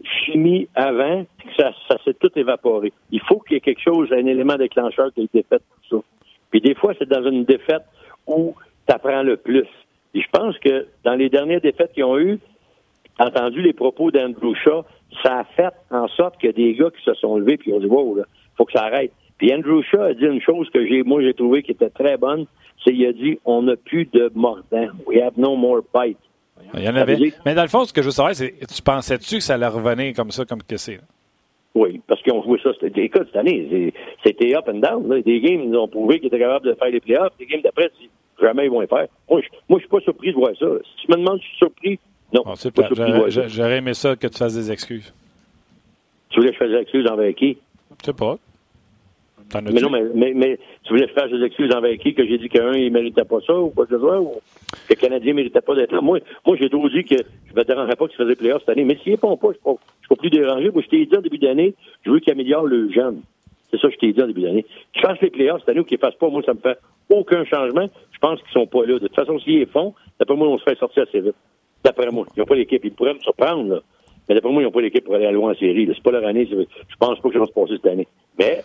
chimie 0.08 0.68
avant, 0.76 1.24
que 1.24 1.56
ça, 1.56 1.72
ça 1.88 1.98
s'est 2.04 2.14
tout 2.14 2.32
évaporé. 2.36 2.94
Il 3.12 3.22
faut 3.22 3.40
qu'il 3.40 3.56
y 3.56 3.58
ait 3.58 3.62
quelque 3.62 3.82
chose, 3.82 4.12
un 4.12 4.26
élément 4.26 4.56
déclencheur 4.56 5.14
qui 5.14 5.22
a 5.22 5.24
été 5.24 5.46
fait 5.50 5.62
pour 5.90 6.02
ça. 6.02 6.06
Puis 6.52 6.62
des 6.62 6.76
fois, 6.76 6.94
c'est 6.98 7.10
dans 7.10 7.24
une 7.30 7.46
défaite 7.46 7.84
où 8.28 8.56
tu 8.88 8.94
apprends 8.94 9.24
le 9.24 9.38
plus. 9.38 9.68
Et 10.14 10.22
je 10.22 10.30
pense 10.32 10.58
que 10.60 10.88
dans 11.04 11.16
les 11.16 11.30
dernières 11.30 11.62
défaites 11.62 11.94
qu'ils 11.94 12.06
ont 12.06 12.18
eues, 12.18 12.40
entendu 13.20 13.62
les 13.62 13.74
propos 13.74 14.12
d'Andrew 14.12 14.56
Shaw, 14.56 14.84
ça 15.24 15.40
a 15.40 15.44
fait 15.44 15.74
en 15.92 16.08
sorte 16.08 16.44
a 16.44 16.52
des 16.52 16.74
gars 16.74 16.90
qui 16.90 17.04
se 17.04 17.14
sont 17.16 17.38
levés 17.38 17.58
puis 17.58 17.74
ont 17.74 17.80
dit 17.80 17.86
wow, 17.86 18.16
là, 18.16 18.24
faut 18.58 18.66
que 18.66 18.74
ça 18.74 18.84
arrête. 18.84 19.12
Puis 19.38 19.54
Andrew 19.54 19.82
Shaw 19.82 20.02
a 20.02 20.14
dit 20.14 20.26
une 20.26 20.42
chose 20.42 20.70
que 20.70 20.86
j'ai, 20.86 21.04
moi, 21.04 21.22
j'ai 21.22 21.34
trouvé 21.34 21.64
qui 21.64 21.72
était 21.72 21.90
très 21.90 22.18
bonne, 22.18 22.46
c'est 22.84 22.92
qu'il 22.92 23.06
a 23.06 23.14
dit 23.14 23.40
on 23.46 23.64
n'a 23.64 23.76
plus 23.76 24.06
de 24.06 24.32
mordant. 24.34 24.88
We 25.06 25.22
have 25.22 25.34
no 25.38 25.56
more 25.56 25.82
bite. 25.94 26.18
Il 26.74 26.84
y 26.84 26.90
en 26.90 26.96
avait. 26.96 27.34
Mais 27.46 27.54
dans 27.54 27.62
le 27.62 27.68
fond, 27.68 27.86
ce 27.86 27.94
que 27.94 28.02
je 28.02 28.08
veux 28.08 28.12
savoir, 28.12 28.36
c'est 28.36 28.54
tu 28.68 28.82
pensais-tu 28.82 29.36
que 29.38 29.44
ça 29.44 29.56
allait 29.56 29.68
revenir 29.68 30.14
comme 30.16 30.32
ça, 30.32 30.46
comme 30.46 30.64
que 30.64 30.78
c'est? 30.78 31.00
Oui, 31.74 32.02
parce 32.08 32.22
qu'ils 32.22 32.34
ont 32.34 32.44
joué 32.44 32.60
ça. 32.64 32.70
Écoute, 32.82 33.28
cette 33.28 33.36
année, 33.36 33.94
c'était 34.24 34.56
up 34.56 34.66
and 34.68 34.80
down. 34.80 35.10
Là. 35.10 35.22
Des 35.22 35.42
games, 35.42 35.62
ils 35.66 35.76
ont 35.76 35.88
prouvé 35.88 36.20
qu'ils 36.20 36.28
étaient 36.28 36.40
capables 36.40 36.66
de 36.66 36.74
faire 36.74 36.90
les 36.90 37.02
playoffs. 37.02 37.34
Des 37.38 37.46
games 37.46 37.62
d'après, 37.62 37.92
jamais 38.42 38.66
ils 38.66 38.72
vont 38.72 38.80
les 38.80 38.88
faire. 38.88 39.08
Moi, 39.30 39.42
je, 39.42 39.48
je 39.70 39.80
suis 39.80 39.88
pas 39.90 40.00
surpris 40.00 40.32
de 40.32 40.38
voir 40.38 40.52
ça. 40.58 40.66
Si 40.84 41.06
tu 41.06 41.12
me 41.12 41.18
demandes 41.18 41.40
si 41.40 41.44
je 41.44 41.50
suis 41.50 41.58
surpris, 41.58 42.00
non. 42.34 42.44
Bon, 42.46 42.56
je 42.56 42.62
c'est 42.62 42.72
pas 42.72 42.88
j'aurais 43.48 43.78
aimé 43.78 43.94
ça 43.94 44.16
que 44.16 44.28
tu 44.28 44.38
fasses 44.38 44.56
des 44.56 44.72
excuses. 44.72 45.14
Tu 46.30 46.40
voulais 46.40 46.52
que 46.52 46.56
je 46.56 46.60
fasse 46.60 46.70
des 46.70 46.82
excuses 46.82 47.08
envers 47.08 47.34
qui? 47.36 47.58
Je 48.02 48.06
sais 48.06 48.14
pas. 48.14 48.38
Mais 49.54 49.80
non, 49.80 49.90
mais, 49.90 50.04
mais, 50.14 50.34
mais 50.34 50.60
tu 50.84 50.94
voulais 50.94 51.08
faire 51.08 51.30
des 51.30 51.44
excuses 51.46 51.74
envers 51.74 51.98
qui? 51.98 52.14
Que 52.14 52.26
j'ai 52.26 52.38
dit 52.38 52.50
qu'un, 52.50 52.74
il 52.74 52.92
méritait 52.92 53.24
pas 53.24 53.40
ça 53.46 53.54
ou 53.54 53.70
quoi 53.70 53.86
que 53.86 53.96
ce 53.96 54.00
soit? 54.00 54.20
Ou 54.20 54.32
que 54.88 54.94
le 54.94 54.96
Canadien 54.96 55.34
méritait 55.34 55.62
pas 55.62 55.76
d'être 55.76 55.94
là? 55.94 56.02
Moi, 56.02 56.20
moi 56.46 56.58
j'ai 56.60 56.70
toujours 56.70 56.90
dit 56.90 57.04
que 57.04 57.16
je 57.16 57.56
me 57.56 57.64
dérangerais 57.64 57.96
pas 57.96 58.08
qu'il 58.08 58.18
faisait 58.18 58.36
playoffs 58.36 58.62
cette 58.62 58.70
année. 58.70 58.84
Mais 58.84 58.98
s'il 59.04 59.14
répond 59.14 59.38
pas, 59.38 59.50
je 59.52 59.70
ne 59.70 59.76
suis 59.76 60.16
plus 60.18 60.30
dérangé. 60.30 60.72
Moi, 60.72 60.82
je 60.84 60.90
t'ai 60.90 61.06
dit 61.06 61.16
en 61.16 61.22
début 61.22 61.38
d'année, 61.38 61.74
je 62.04 62.12
veux 62.12 62.20
qu'il 62.20 62.34
améliore 62.34 62.66
le 62.66 62.92
jeune. 62.92 63.22
C'est 63.72 63.80
ça 63.80 63.88
que 63.88 63.94
je 63.94 64.00
t'ai 64.00 64.14
dit 64.14 64.22
en 64.22 64.28
début 64.28 64.42
d'année. 64.42 64.66
Qu'il 64.94 65.02
fasse 65.02 65.22
les 65.22 65.30
playoffs 65.30 65.60
cette 65.62 65.70
année 65.70 65.80
ou 65.80 65.86
qu'il 65.86 65.98
ne 65.98 66.02
fasse 66.02 66.16
pas, 66.16 66.30
moi, 66.30 66.42
ça 66.44 66.54
me 66.54 66.60
fait 66.60 66.78
aucun 67.10 67.46
changement. 67.46 67.88
Je 68.12 68.20
pense 68.20 68.42
qu'ils 68.42 68.52
sont 68.52 68.68
pas 68.68 68.86
là. 68.86 68.94
De 68.96 69.00
toute 69.00 69.16
façon, 69.16 69.40
s'ils 69.40 69.60
les 69.60 69.66
font, 69.68 69.94
d'après 70.20 70.36
moi, 70.36 70.48
on 70.50 70.58
se 70.58 70.64
fait 70.64 70.78
sortir 70.78 71.04
assez 71.04 71.22
vite. 71.22 71.36
D'après 71.84 72.10
moi. 72.10 72.26
Ils 72.36 72.40
n'ont 72.40 72.46
pas 72.46 72.56
l'équipe. 72.56 72.84
Ils 72.84 72.92
pourraient 72.92 73.14
me 73.14 73.20
surprendre, 73.20 73.76
là. 73.76 73.80
Mais 74.28 74.34
d'après 74.34 74.52
moi, 74.52 74.62
ils 74.64 74.66
n'ont 74.66 74.72
pas 74.72 74.82
l'équipe 74.82 75.04
pour 75.04 75.14
aller 75.16 75.32
loin 75.32 75.52
en 75.52 75.56
série. 75.56 75.88
C'est 75.94 76.04
pas 76.04 76.12
leur 76.12 76.26
année. 76.26 76.48
Je 76.50 76.96
pense 77.00 77.20
pas 77.20 77.30
que 77.30 77.34
ça 77.34 77.40
va 77.40 77.46
se 77.46 77.52
passer 77.52 77.74
cette 77.76 77.86
année. 77.86 78.08
Mais 78.40 78.62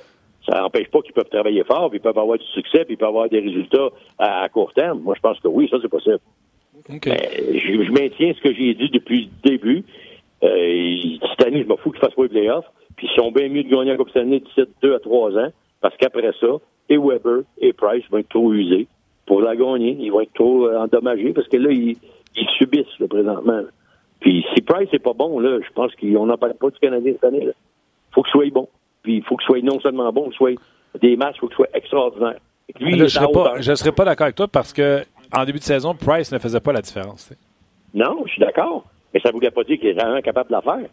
ça 0.51 0.61
n'empêche 0.61 0.89
pas 0.89 1.01
qu'ils 1.03 1.13
peuvent 1.13 1.29
travailler 1.31 1.63
fort, 1.65 1.91
puis 1.91 1.99
ils 1.99 2.03
peuvent 2.03 2.19
avoir 2.19 2.37
du 2.39 2.47
succès, 2.47 2.85
puis 2.85 2.95
ils 2.95 2.97
peuvent 2.97 3.09
avoir 3.11 3.29
des 3.29 3.39
résultats 3.41 3.89
à, 4.19 4.43
à 4.43 4.49
court 4.49 4.73
terme. 4.73 5.01
Moi, 5.01 5.15
je 5.17 5.21
pense 5.21 5.39
que 5.39 5.49
oui, 5.49 5.69
ça, 5.71 5.77
c'est 5.81 5.89
possible. 5.89 6.19
Je, 7.55 7.85
je 7.85 7.93
maintiens 7.93 8.33
ce 8.35 8.41
que 8.41 8.53
j'ai 8.53 8.75
dit 8.75 8.91
depuis 8.91 9.31
le 9.45 9.51
début. 9.51 9.85
Euh, 10.43 10.97
cette 11.31 11.47
année, 11.47 11.63
je 11.63 11.69
m'en 11.69 11.77
fous 11.77 11.91
qu'ils 11.93 12.01
fassent 12.01 12.15
pas 12.15 12.23
les 12.23 12.29
playoffs. 12.31 12.65
Puis 12.97 13.09
ils 13.11 13.15
sont 13.17 13.31
bien 13.31 13.49
mieux 13.49 13.63
de 13.63 13.69
gagner 13.69 13.91
la 13.93 13.97
Coupe 13.97 14.11
Stanley 14.11 14.41
d'ici 14.41 14.63
deux 14.83 14.95
à 14.95 14.99
trois 14.99 15.37
ans. 15.39 15.51
Parce 15.81 15.97
qu'après 15.97 16.33
ça, 16.41 16.49
et 16.89 16.97
Weber 16.99 17.43
et 17.61 17.73
Price 17.73 18.05
vont 18.11 18.19
être 18.19 18.29
trop 18.29 18.53
usés 18.53 18.89
pour 19.27 19.43
la 19.43 19.55
gagner. 19.55 19.97
Ils 20.01 20.11
vont 20.11 20.21
être 20.23 20.33
trop 20.35 20.67
euh, 20.67 20.79
endommagés 20.79 21.33
parce 21.33 21.47
que 21.49 21.59
là, 21.59 21.71
ils, 21.71 21.97
ils 22.37 22.49
subissent 22.59 22.87
présentement. 23.09 23.53
là. 23.53 23.69
Puis 24.19 24.45
si 24.55 24.63
Price 24.63 24.93
n'est 24.93 24.99
pas 24.99 25.13
bon, 25.13 25.39
là, 25.39 25.61
je 25.61 25.73
pense 25.73 25.95
qu'on 25.95 26.27
n'en 26.27 26.37
parle 26.37 26.55
pas 26.55 26.71
du 26.71 26.79
Canadien 26.81 27.13
cette 27.13 27.25
année. 27.25 27.43
Il 27.45 27.53
faut 28.13 28.23
qu'il 28.23 28.33
soit 28.33 28.51
bon. 28.51 28.69
Puis 29.03 29.17
il 29.17 29.25
faut 29.25 29.37
qu'il 29.37 29.47
soit 29.47 29.63
non 29.63 29.81
seulement 29.81 30.13
bon, 30.13 30.29
qu'il 30.29 30.35
soit 30.35 30.55
des 31.01 31.17
matchs, 31.17 31.37
il 31.37 31.41
faut 31.41 31.47
qu'il 31.49 31.57
soit 31.57 31.75
extraordinaire. 31.75 32.39
Lui, 32.79 32.93
il 32.93 32.99
je 32.99 33.03
ne 33.03 33.09
serais, 33.09 33.77
serais 33.77 33.93
pas 33.93 34.05
d'accord 34.05 34.25
avec 34.25 34.37
toi 34.37 34.49
parce 34.49 34.73
que 34.73 35.05
en 35.33 35.45
début 35.45 35.59
de 35.59 35.65
saison, 35.65 35.95
Price 35.95 36.33
ne 36.33 36.39
faisait 36.39 36.61
pas 36.61 36.73
la 36.73 36.83
différence. 36.83 37.29
tu. 37.29 37.37
Non, 37.99 38.23
je 38.27 38.33
suis 38.33 38.41
d'accord. 38.41 38.85
Mais 39.13 39.21
ça 39.21 39.31
ne 39.31 39.35
voulait 39.35 39.51
pas 39.51 39.65
dire 39.65 39.79
qu'il 39.79 39.89
est 39.89 39.95
vraiment 39.95 40.21
capable 40.21 40.51
de 40.51 40.55
la 40.55 40.63
faire. 40.63 40.89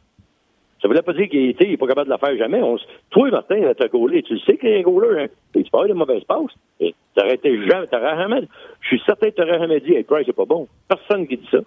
Ça 0.82 0.88
ne 0.88 0.90
voulait 0.90 1.02
pas 1.02 1.14
dire 1.14 1.28
qu'il 1.30 1.56
il 1.60 1.70
n'est 1.70 1.78
pas 1.78 1.88
capable 1.88 2.08
de 2.08 2.12
la 2.12 2.18
faire 2.18 2.38
jamais. 2.38 2.62
On, 2.62 2.78
toi, 3.10 3.30
Martin, 3.30 3.74
t'as 3.78 3.88
gaulé. 3.88 4.24
Tu 4.24 4.34
le 4.34 4.40
sais 4.40 4.58
qu'il 4.58 4.70
est 4.70 4.80
un 4.80 4.82
goaler. 4.84 5.24
Hein? 5.24 5.28
Tu 5.54 5.64
parles 5.72 5.90
de 5.90 5.94
mauvaise 5.94 6.24
passe. 6.24 6.52
Et 6.80 6.94
t'aurais 7.16 7.36
été 7.36 7.56
jamais, 7.68 7.88
jamais, 7.92 8.48
je 8.82 8.88
suis 8.88 9.02
certain 9.06 9.30
que 9.30 9.36
tu 9.36 9.42
n'aurais 9.42 9.60
jamais 9.60 9.80
dit, 9.80 9.94
hey, 9.94 10.04
Price, 10.04 10.26
c'est 10.26 10.36
pas 10.36 10.46
bon. 10.46 10.68
Personne 10.88 11.28
qui 11.28 11.38
dit 11.38 11.48
ça. 11.52 11.60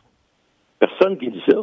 Personne 0.79 1.19
qui 1.19 1.29
dit 1.29 1.43
ça. 1.49 1.57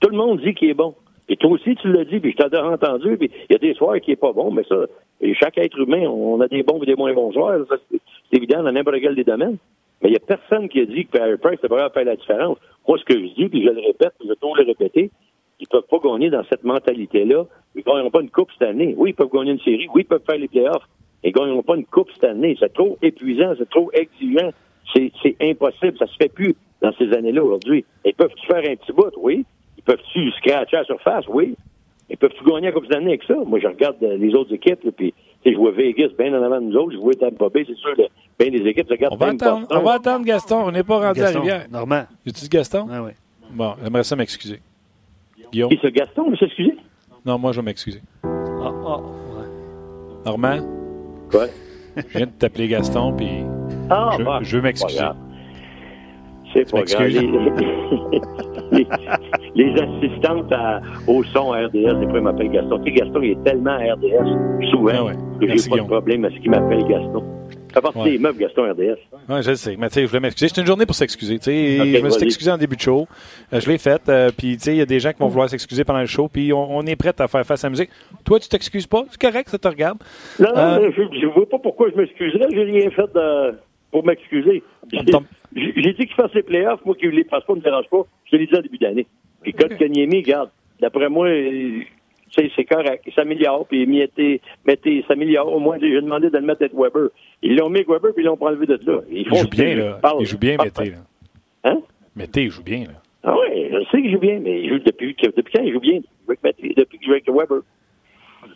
Tout 0.00 0.10
le 0.10 0.16
monde 0.16 0.40
dit 0.40 0.54
qu'il 0.54 0.70
est 0.70 0.74
bon. 0.74 0.94
Et 1.28 1.36
toi 1.36 1.50
aussi, 1.50 1.74
tu 1.76 1.90
l'as 1.90 2.04
dit, 2.04 2.20
puis 2.20 2.32
je 2.32 2.36
t'ai 2.36 2.56
entendu, 2.58 3.16
puis 3.16 3.30
il 3.48 3.52
y 3.52 3.56
a 3.56 3.58
des 3.58 3.74
soirs 3.74 3.98
qui 4.00 4.12
est 4.12 4.16
pas 4.16 4.32
bon, 4.32 4.50
mais 4.50 4.64
ça, 4.64 4.76
et 5.20 5.34
chaque 5.34 5.56
être 5.58 5.78
humain, 5.78 6.06
on 6.06 6.40
a 6.40 6.48
des 6.48 6.62
bons 6.62 6.82
et 6.82 6.86
des 6.86 6.96
moins 6.96 7.14
bons 7.14 7.32
soirs. 7.32 7.60
C'est 7.90 8.36
évident 8.36 8.62
dans 8.62 8.72
n'importe 8.72 9.00
quel 9.00 9.14
des 9.14 9.24
domaines. 9.24 9.56
Mais 10.02 10.10
il 10.10 10.12
n'y 10.12 10.16
a 10.16 10.20
personne 10.20 10.68
qui 10.68 10.80
a 10.80 10.84
dit 10.84 11.06
que 11.06 11.18
Harry 11.18 11.38
Price 11.38 11.60
devrait 11.62 11.88
faire 11.90 12.04
la 12.04 12.16
différence. 12.16 12.58
Moi, 12.86 12.98
ce 12.98 13.04
que 13.04 13.14
je 13.14 13.34
dis, 13.34 13.48
puis 13.48 13.62
je 13.64 13.70
le 13.70 13.80
répète, 13.80 14.12
puis 14.18 14.28
je 14.28 14.34
toujours 14.34 14.56
le 14.56 14.64
répéter, 14.64 15.10
ils 15.60 15.68
peuvent 15.68 15.86
pas 15.88 15.98
gagner 15.98 16.28
dans 16.30 16.44
cette 16.44 16.64
mentalité-là. 16.64 17.44
Ils 17.74 17.78
ne 17.78 17.82
gagneront 17.82 18.10
pas 18.10 18.20
une 18.20 18.28
coupe 18.28 18.50
cette 18.52 18.68
année. 18.68 18.94
Oui, 18.98 19.10
ils 19.10 19.14
peuvent 19.14 19.30
gagner 19.32 19.52
une 19.52 19.60
série. 19.60 19.88
Oui, 19.94 20.02
ils 20.02 20.04
peuvent 20.04 20.24
faire 20.26 20.38
les 20.38 20.48
playoffs. 20.48 20.86
Ils 21.22 21.28
ne 21.28 21.32
gagneront 21.32 21.62
pas 21.62 21.76
une 21.76 21.86
coupe 21.86 22.10
cette 22.12 22.24
année. 22.24 22.56
C'est 22.60 22.74
trop 22.74 22.98
épuisant, 23.00 23.54
c'est 23.56 23.70
trop 23.70 23.90
exigeant. 23.92 24.50
C'est 24.94 25.36
impossible. 25.40 25.96
Ça 25.98 26.06
se 26.06 26.16
fait 26.16 26.28
plus 26.28 26.54
dans 26.82 26.92
ces 26.98 27.12
années-là 27.14 27.42
aujourd'hui. 27.42 27.84
Ils 28.04 28.14
peuvent-tu 28.14 28.46
faire 28.46 28.70
un 28.70 28.76
petit 28.76 28.92
bout? 28.92 29.10
Oui. 29.16 29.46
Ils 29.86 29.92
peuvent-tu 29.92 30.30
scratcher 30.32 30.76
à 30.76 30.80
la 30.80 30.84
surface? 30.86 31.24
Oui. 31.28 31.54
Ils 32.10 32.16
peuvent-tu 32.16 32.44
gagner 32.44 32.66
la 32.66 32.72
coupe 32.72 32.84
cette 32.86 32.96
année 32.96 33.08
avec 33.08 33.22
ça? 33.24 33.34
Moi, 33.46 33.58
je 33.60 33.66
regarde 33.66 33.96
euh, 34.02 34.16
les 34.16 34.34
autres 34.34 34.52
équipes, 34.54 34.82
là, 34.84 34.90
puis 34.96 35.12
tu 35.42 35.50
sais, 35.50 35.52
je 35.54 35.58
vois 35.58 35.72
Vegas 35.72 36.08
bien 36.18 36.32
en 36.38 36.42
avant 36.42 36.60
de 36.60 36.66
nous 36.66 36.76
autres. 36.76 36.92
Je 36.92 36.98
vois 36.98 37.14
Tampa 37.14 37.48
Bay, 37.48 37.64
c'est 37.66 37.76
sûr. 37.76 37.90
là, 37.98 38.04
Bien 38.38 38.50
des 38.50 38.66
équipes, 38.68 38.86
je 38.88 38.94
regarde 38.94 39.14
On 39.14 39.16
va, 39.16 39.28
attendre, 39.28 39.66
on 39.70 39.80
va 39.80 39.92
attendre 39.92 40.24
Gaston. 40.24 40.56
On 40.66 40.70
n'est 40.72 40.82
pas 40.82 40.94
rendu 40.96 41.20
à 41.20 41.24
Gaston, 41.24 41.40
Rivière. 41.40 41.66
Normand. 41.70 42.04
J'ai-tu 42.26 42.40
dit 42.42 42.48
Gaston? 42.48 42.86
Ah, 42.90 43.02
oui. 43.02 43.12
Bon, 43.52 43.74
j'aimerais 43.82 44.04
ça 44.04 44.16
m'excuser. 44.16 44.60
Guillaume? 45.52 45.70
Qui, 45.70 45.78
c'est 45.82 45.92
Gaston, 45.92 46.30
mais 46.30 46.36
s'excuser? 46.36 46.76
Non, 47.24 47.38
moi, 47.38 47.52
je 47.52 47.60
vais 47.60 47.64
m'excuser. 47.64 48.00
Ah, 48.24 48.28
ah, 48.86 48.96
ouais. 48.98 50.24
Normand? 50.26 50.58
Quoi? 51.30 51.46
Je 51.96 52.02
viens 52.18 52.26
de 52.26 52.32
t'appeler 52.32 52.68
Gaston, 52.68 53.12
puis 53.16 53.28
Ah, 53.90 54.10
je, 54.18 54.24
bah, 54.24 54.38
je 54.42 54.56
veux 54.56 54.62
m'excuser. 54.62 54.98
pas 54.98 55.04
grave. 55.04 55.16
C'est 56.52 56.70
pas 56.70 56.82
grave. 56.82 57.08
Les, 57.08 57.20
les- 58.72 58.86
les 59.54 59.72
assistantes 59.80 60.52
à- 60.52 60.80
au 61.06 61.22
son 61.24 61.52
à 61.52 61.66
RDS, 61.66 61.72
des 62.00 62.06
fois, 62.08 62.18
ils 62.18 62.20
m'appellent 62.22 62.50
Gaston. 62.50 62.78
Tu 62.84 62.92
sais, 62.92 62.98
Gaston, 62.98 63.22
il 63.22 63.30
est 63.32 63.44
tellement 63.44 63.70
à 63.72 63.94
RDS, 63.94 64.68
souvent, 64.70 64.92
Ah 64.94 65.04
ouais. 65.04 65.12
que 65.40 65.46
j'ai 65.56 65.68
pas 65.70 65.76
de 65.76 65.82
problème 65.82 66.24
à 66.24 66.30
ce 66.30 66.36
qu'il 66.36 66.50
m'appelle 66.50 66.84
Gaston. 66.88 67.22
Ça 67.72 67.80
fait 67.80 67.82
partie 67.82 67.98
Ouais. 67.98 68.10
des 68.12 68.18
meubles, 68.18 68.38
Gaston 68.38 68.70
RDS. 68.70 68.98
Oui, 69.28 69.42
je 69.42 69.50
le 69.50 69.56
sais. 69.56 69.76
Mais 69.76 69.88
tu 69.88 69.94
sais, 69.94 70.02
je 70.02 70.06
voulais 70.06 70.20
m'excuser. 70.20 70.48
C'est 70.54 70.60
une 70.60 70.66
journée 70.66 70.86
pour 70.86 70.94
s'excuser. 70.94 71.38
Tu 71.40 71.44
sais, 71.46 71.78
Ok, 71.80 71.86
je 71.88 72.04
me 72.04 72.10
suis 72.10 72.24
excusé 72.24 72.50
en 72.52 72.56
début 72.56 72.76
de 72.76 72.80
show. 72.80 73.08
Euh, 73.52 73.58
je 73.58 73.68
l'ai 73.68 73.78
fait. 73.78 74.00
euh, 74.08 74.30
puis, 74.36 74.56
tu 74.56 74.62
sais, 74.62 74.74
il 74.74 74.78
y 74.78 74.80
a 74.80 74.86
des 74.86 75.00
gens 75.00 75.12
qui 75.12 75.18
vont 75.18 75.26
vouloir 75.26 75.48
s'excuser 75.48 75.82
pendant 75.82 75.98
le 76.00 76.06
show. 76.06 76.28
Puis, 76.28 76.52
on, 76.52 76.76
on 76.76 76.82
est 76.86 76.94
prêt 76.94 77.12
à 77.18 77.26
faire 77.26 77.44
face 77.44 77.64
à 77.64 77.66
la 77.66 77.70
musique. 77.70 77.90
Toi, 78.24 78.38
tu 78.38 78.48
t'excuses 78.48 78.86
pas? 78.86 79.02
C'est 79.10 79.20
correct, 79.20 79.48
ça 79.48 79.58
te 79.58 79.66
regarde. 79.66 79.98
Non, 80.38 80.50
non, 80.54 80.56
Euh, 80.56 80.90
je 80.96 81.02
ne 81.26 81.32
vois 81.32 81.48
pas 81.48 81.58
pourquoi 81.58 81.90
je 81.90 81.96
m'excuserais. 82.00 82.46
J'ai 82.52 82.62
rien 82.62 82.90
fait 82.90 83.12
de- 83.12 83.54
pour 83.90 84.04
m'excuser. 84.06 84.62
J'ai 85.54 85.92
dit 85.92 86.06
qu'il 86.06 86.14
fasse 86.14 86.32
les 86.34 86.42
playoffs. 86.42 86.84
Moi, 86.84 86.94
qu'il 86.96 87.10
les 87.10 87.24
fasse 87.24 87.44
pas, 87.44 87.52
ne 87.54 87.58
me 87.58 87.64
dérange 87.64 87.88
pas. 87.88 88.02
Je 88.30 88.36
l'ai 88.36 88.46
dit 88.46 88.54
en 88.56 88.60
début 88.60 88.78
d'année. 88.78 89.06
Puis, 89.42 89.52
Code 89.52 89.76
Kanyemi, 89.76 90.18
regarde, 90.22 90.50
d'après 90.80 91.08
moi, 91.08 91.28
c'est 92.34 92.64
correct. 92.64 93.04
Il 93.06 93.12
s'améliore. 93.12 93.66
Puis, 93.66 93.86
Mété, 93.86 94.40
Mété 94.66 95.04
s'améliore. 95.06 95.52
Au 95.52 95.60
moins, 95.60 95.78
j'ai 95.80 95.90
demandé 96.00 96.30
de 96.30 96.36
le 96.38 96.44
mettre 96.44 96.62
avec 96.62 96.74
Weber. 96.74 97.08
Ils 97.42 97.56
l'ont 97.56 97.68
mis 97.68 97.76
avec 97.78 97.88
Weber, 97.88 98.12
puis 98.14 98.24
ils 98.24 98.26
l'ont 98.26 98.36
pas 98.36 98.46
enlevé 98.46 98.66
de 98.66 98.78
là. 98.84 99.00
Ils 99.10 99.18
Il 99.18 99.28
font 99.28 99.36
joue 99.36 99.44
ce 99.44 99.48
bien, 99.50 99.74
que 99.74 99.78
là. 99.78 99.92
je 99.96 100.00
parle. 100.00 100.16
Il 100.20 100.26
joue 100.26 100.38
bien, 100.38 100.56
Mété, 100.62 100.90
là. 100.90 100.96
Hein? 101.64 101.80
Mété, 102.16 102.42
il 102.44 102.50
joue 102.50 102.62
bien, 102.62 102.80
là. 102.80 102.94
Ah 103.22 103.34
oui, 103.38 103.68
je 103.70 103.78
sais 103.90 104.02
qu'il 104.02 104.12
joue 104.12 104.18
bien, 104.18 104.38
mais 104.40 104.62
il 104.62 104.68
joue 104.68 104.78
depuis, 104.80 105.14
que- 105.14 105.28
depuis 105.34 105.52
quand 105.54 105.62
il 105.62 105.72
joue 105.72 105.80
bien? 105.80 106.00
Depuis 106.28 106.98
qu'il 106.98 107.06
joue 107.06 107.12
avec 107.12 107.26
Weber. 107.28 107.60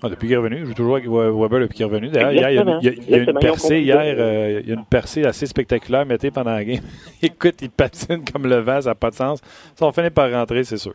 Ah, 0.02 0.08
depuis 0.08 0.26
qu'il 0.28 0.32
est 0.34 0.36
revenu, 0.36 0.58
je 0.60 0.64
joue 0.66 0.74
toujours 0.74 0.96
avec 0.96 1.08
We- 1.08 1.32
Weber 1.34 1.60
depuis 1.60 1.74
qu'il 1.76 1.82
est 1.86 1.88
revenu. 1.88 2.08
D'ailleurs, 2.08 2.32
hier, 2.32 2.50
il 2.50 2.54
y 2.54 2.58
a, 2.58 2.62
une- 2.62 2.78
il 2.80 2.84
y 2.84 2.88
a- 2.88 2.92
il 2.92 3.10
y 3.10 3.14
a 3.14 3.18
une 3.30 3.38
percée 3.38 3.80
hier, 3.80 3.98
euh, 4.18 4.60
il 4.62 4.68
y 4.68 4.72
a 4.72 4.74
une 4.74 4.84
percée 4.84 5.24
assez 5.24 5.46
spectaculaire, 5.46 6.06
mettez 6.06 6.30
pendant 6.30 6.52
la 6.52 6.64
game. 6.64 6.80
Écoute, 7.22 7.56
il 7.62 7.70
patine 7.70 8.22
comme 8.30 8.46
le 8.46 8.56
vent, 8.56 8.80
ça 8.80 8.90
n'a 8.90 8.94
pas 8.94 9.10
de 9.10 9.14
sens. 9.16 9.40
Ça 9.74 9.84
va 9.86 9.92
finir 9.92 10.10
par 10.12 10.30
rentrer, 10.30 10.64
c'est 10.64 10.76
sûr. 10.76 10.94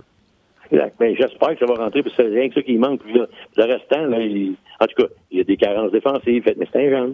Exact. 0.72 0.96
Ben, 1.00 1.16
j'espère 1.16 1.50
que 1.58 1.60
ça 1.60 1.66
va 1.66 1.84
rentrer, 1.84 2.02
parce 2.04 2.16
que 2.16 2.24
c'est 2.24 2.30
rien 2.30 2.48
que 2.50 2.56
ça 2.56 2.62
qui 2.62 2.78
manque. 2.78 3.02
Puis 3.04 3.14
là, 3.14 3.28
le 3.58 3.64
restant, 3.66 4.06
là, 4.08 4.20
il- 4.20 4.56
en 4.80 4.86
tout 4.88 5.04
cas, 5.04 5.10
il 5.32 5.38
y 5.38 5.42
a 5.42 5.44
des 5.44 5.58
carences 5.58 5.92
défensives, 5.92 6.44
mais 6.58 6.68
c'est 6.72 6.80
un 6.88 6.90
jeune. 6.90 7.14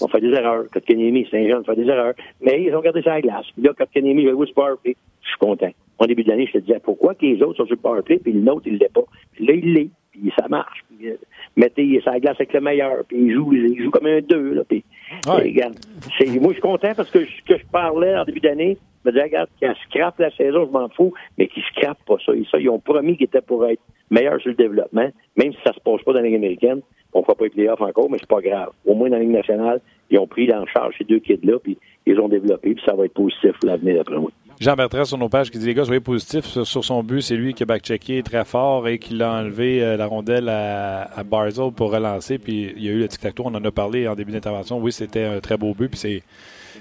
Ils 0.00 0.04
ont 0.04 0.08
fait 0.08 0.20
des 0.20 0.28
erreurs. 0.30 0.64
Kotkaniemi, 0.72 1.26
c'est 1.30 1.44
un 1.44 1.48
jeune, 1.48 1.64
fait 1.64 1.74
des 1.74 1.86
erreurs. 1.88 2.14
Mais 2.40 2.62
ils 2.62 2.74
ont 2.74 2.80
gardé 2.80 3.02
ça 3.02 3.12
à 3.12 3.14
la 3.16 3.20
glace. 3.22 3.46
Puis 3.54 3.62
là, 3.64 3.72
Kotkaniemi, 3.76 4.22
il 4.22 4.26
va 4.26 4.32
jouer 4.32 4.46
sur 4.46 4.54
powerplay. 4.54 4.96
Je 5.22 5.28
suis 5.28 5.38
content. 5.38 5.70
Au 5.98 6.06
début 6.06 6.22
de 6.22 6.28
l'année, 6.30 6.46
je 6.46 6.52
te 6.52 6.58
disais, 6.58 6.78
pourquoi 6.82 7.14
que 7.14 7.26
les 7.26 7.42
autres 7.42 7.56
sont 7.58 7.66
sur 7.66 7.74
le 7.74 7.80
powerplay, 7.80 8.18
puis 8.18 8.32
le 8.32 8.40
nôtre, 8.40 8.62
il 8.66 8.78
l'est 8.78 8.92
pas? 8.92 9.02
Puis 9.32 9.44
là, 9.46 9.54
il 9.54 9.74
l'est. 9.74 9.90
Puis 10.12 10.32
ça 10.38 10.48
marche. 10.48 10.84
Puis, 10.98 11.08
euh, 11.10 11.16
mettez, 11.56 12.00
la 12.04 12.18
glace 12.20 12.36
avec 12.36 12.52
le 12.52 12.60
meilleur. 12.60 13.04
Puis 13.06 13.16
il 13.18 13.32
joue, 13.32 13.52
il 13.52 13.80
joue 13.82 13.90
comme 13.90 14.06
un 14.06 14.20
deux, 14.20 14.54
là. 14.54 14.62
Puis, 14.68 14.84
Ouais. 15.26 15.42
regarde, 15.42 15.74
c'est- 16.18 16.26
moi, 16.40 16.48
je 16.48 16.54
suis 16.54 16.60
content 16.62 16.92
parce 16.96 17.10
que 17.10 17.24
ce 17.24 17.42
que 17.46 17.58
je 17.58 17.64
parlais 17.70 18.16
en 18.16 18.24
début 18.24 18.40
d'année, 18.40 18.76
je 19.04 19.08
me 19.08 19.12
disais, 19.12 19.24
regarde, 19.24 19.48
qu'elle 19.60 19.74
scrape 19.88 20.18
la 20.18 20.30
saison, 20.32 20.66
je 20.66 20.70
m'en 20.72 20.88
fous, 20.90 21.12
mais 21.38 21.46
qu'ils 21.48 21.62
scrapent 21.64 22.04
pas 22.06 22.16
ça. 22.24 22.34
Et 22.34 22.44
ça, 22.50 22.58
ils 22.58 22.68
ont 22.68 22.78
promis 22.80 23.16
qu'ils 23.16 23.24
étaient 23.26 23.40
pour 23.40 23.66
être 23.66 23.80
meilleurs 24.10 24.40
sur 24.40 24.50
le 24.50 24.56
développement, 24.56 25.08
même 25.36 25.52
si 25.52 25.58
ça 25.64 25.72
se 25.72 25.80
passe 25.80 26.02
pas 26.02 26.12
dans 26.12 26.20
la 26.20 26.26
Ligue 26.26 26.36
américaine. 26.36 26.80
On 27.12 27.20
ne 27.20 27.24
fera 27.24 27.34
pas 27.34 27.44
les 27.44 27.50
playoffs 27.50 27.80
encore, 27.80 28.08
mais 28.10 28.18
c'est 28.18 28.28
pas 28.28 28.40
grave. 28.40 28.70
Au 28.86 28.94
moins, 28.94 29.08
dans 29.10 29.16
la 29.16 29.22
Ligue 29.22 29.32
nationale, 29.32 29.80
ils 30.10 30.18
ont 30.18 30.26
pris 30.28 30.52
en 30.52 30.64
charge 30.66 30.94
ces 30.98 31.04
deux 31.04 31.18
kids-là, 31.18 31.58
puis 31.62 31.76
ils 32.06 32.20
ont 32.20 32.28
développé, 32.28 32.74
puis 32.74 32.82
ça 32.84 32.94
va 32.94 33.04
être 33.06 33.14
positif 33.14 33.52
pour 33.60 33.68
l'avenir, 33.68 33.96
d'après 33.96 34.16
moi. 34.18 34.30
Jean 34.60 34.74
Bertrand 34.76 35.06
sur 35.06 35.16
nos 35.16 35.30
pages 35.30 35.50
qui 35.50 35.58
dit 35.58 35.64
les 35.66 35.74
gars, 35.74 35.86
soyez 35.86 36.00
positifs 36.00 36.44
sur, 36.44 36.66
sur 36.66 36.84
son 36.84 37.02
but. 37.02 37.22
C'est 37.22 37.34
lui 37.36 37.54
qui 37.54 37.62
a 37.62 37.66
backchecké 37.66 38.22
très 38.22 38.44
fort 38.44 38.86
et 38.88 38.98
qui 38.98 39.14
l'a 39.14 39.32
enlevé 39.32 39.82
euh, 39.82 39.96
la 39.96 40.04
rondelle 40.06 40.50
à, 40.50 41.04
à 41.16 41.24
Barzell 41.24 41.72
pour 41.74 41.90
relancer. 41.92 42.36
Puis 42.38 42.72
il 42.76 42.84
y 42.84 42.88
a 42.88 42.92
eu 42.92 42.98
le 42.98 43.08
tic-tac-toe. 43.08 43.44
On 43.46 43.54
en 43.54 43.64
a 43.64 43.70
parlé 43.70 44.06
en 44.06 44.14
début 44.14 44.32
d'intervention. 44.32 44.78
Oui, 44.78 44.92
c'était 44.92 45.24
un 45.24 45.40
très 45.40 45.56
beau 45.56 45.72
but. 45.72 45.88
Puis 45.88 45.98
c'est, 45.98 46.22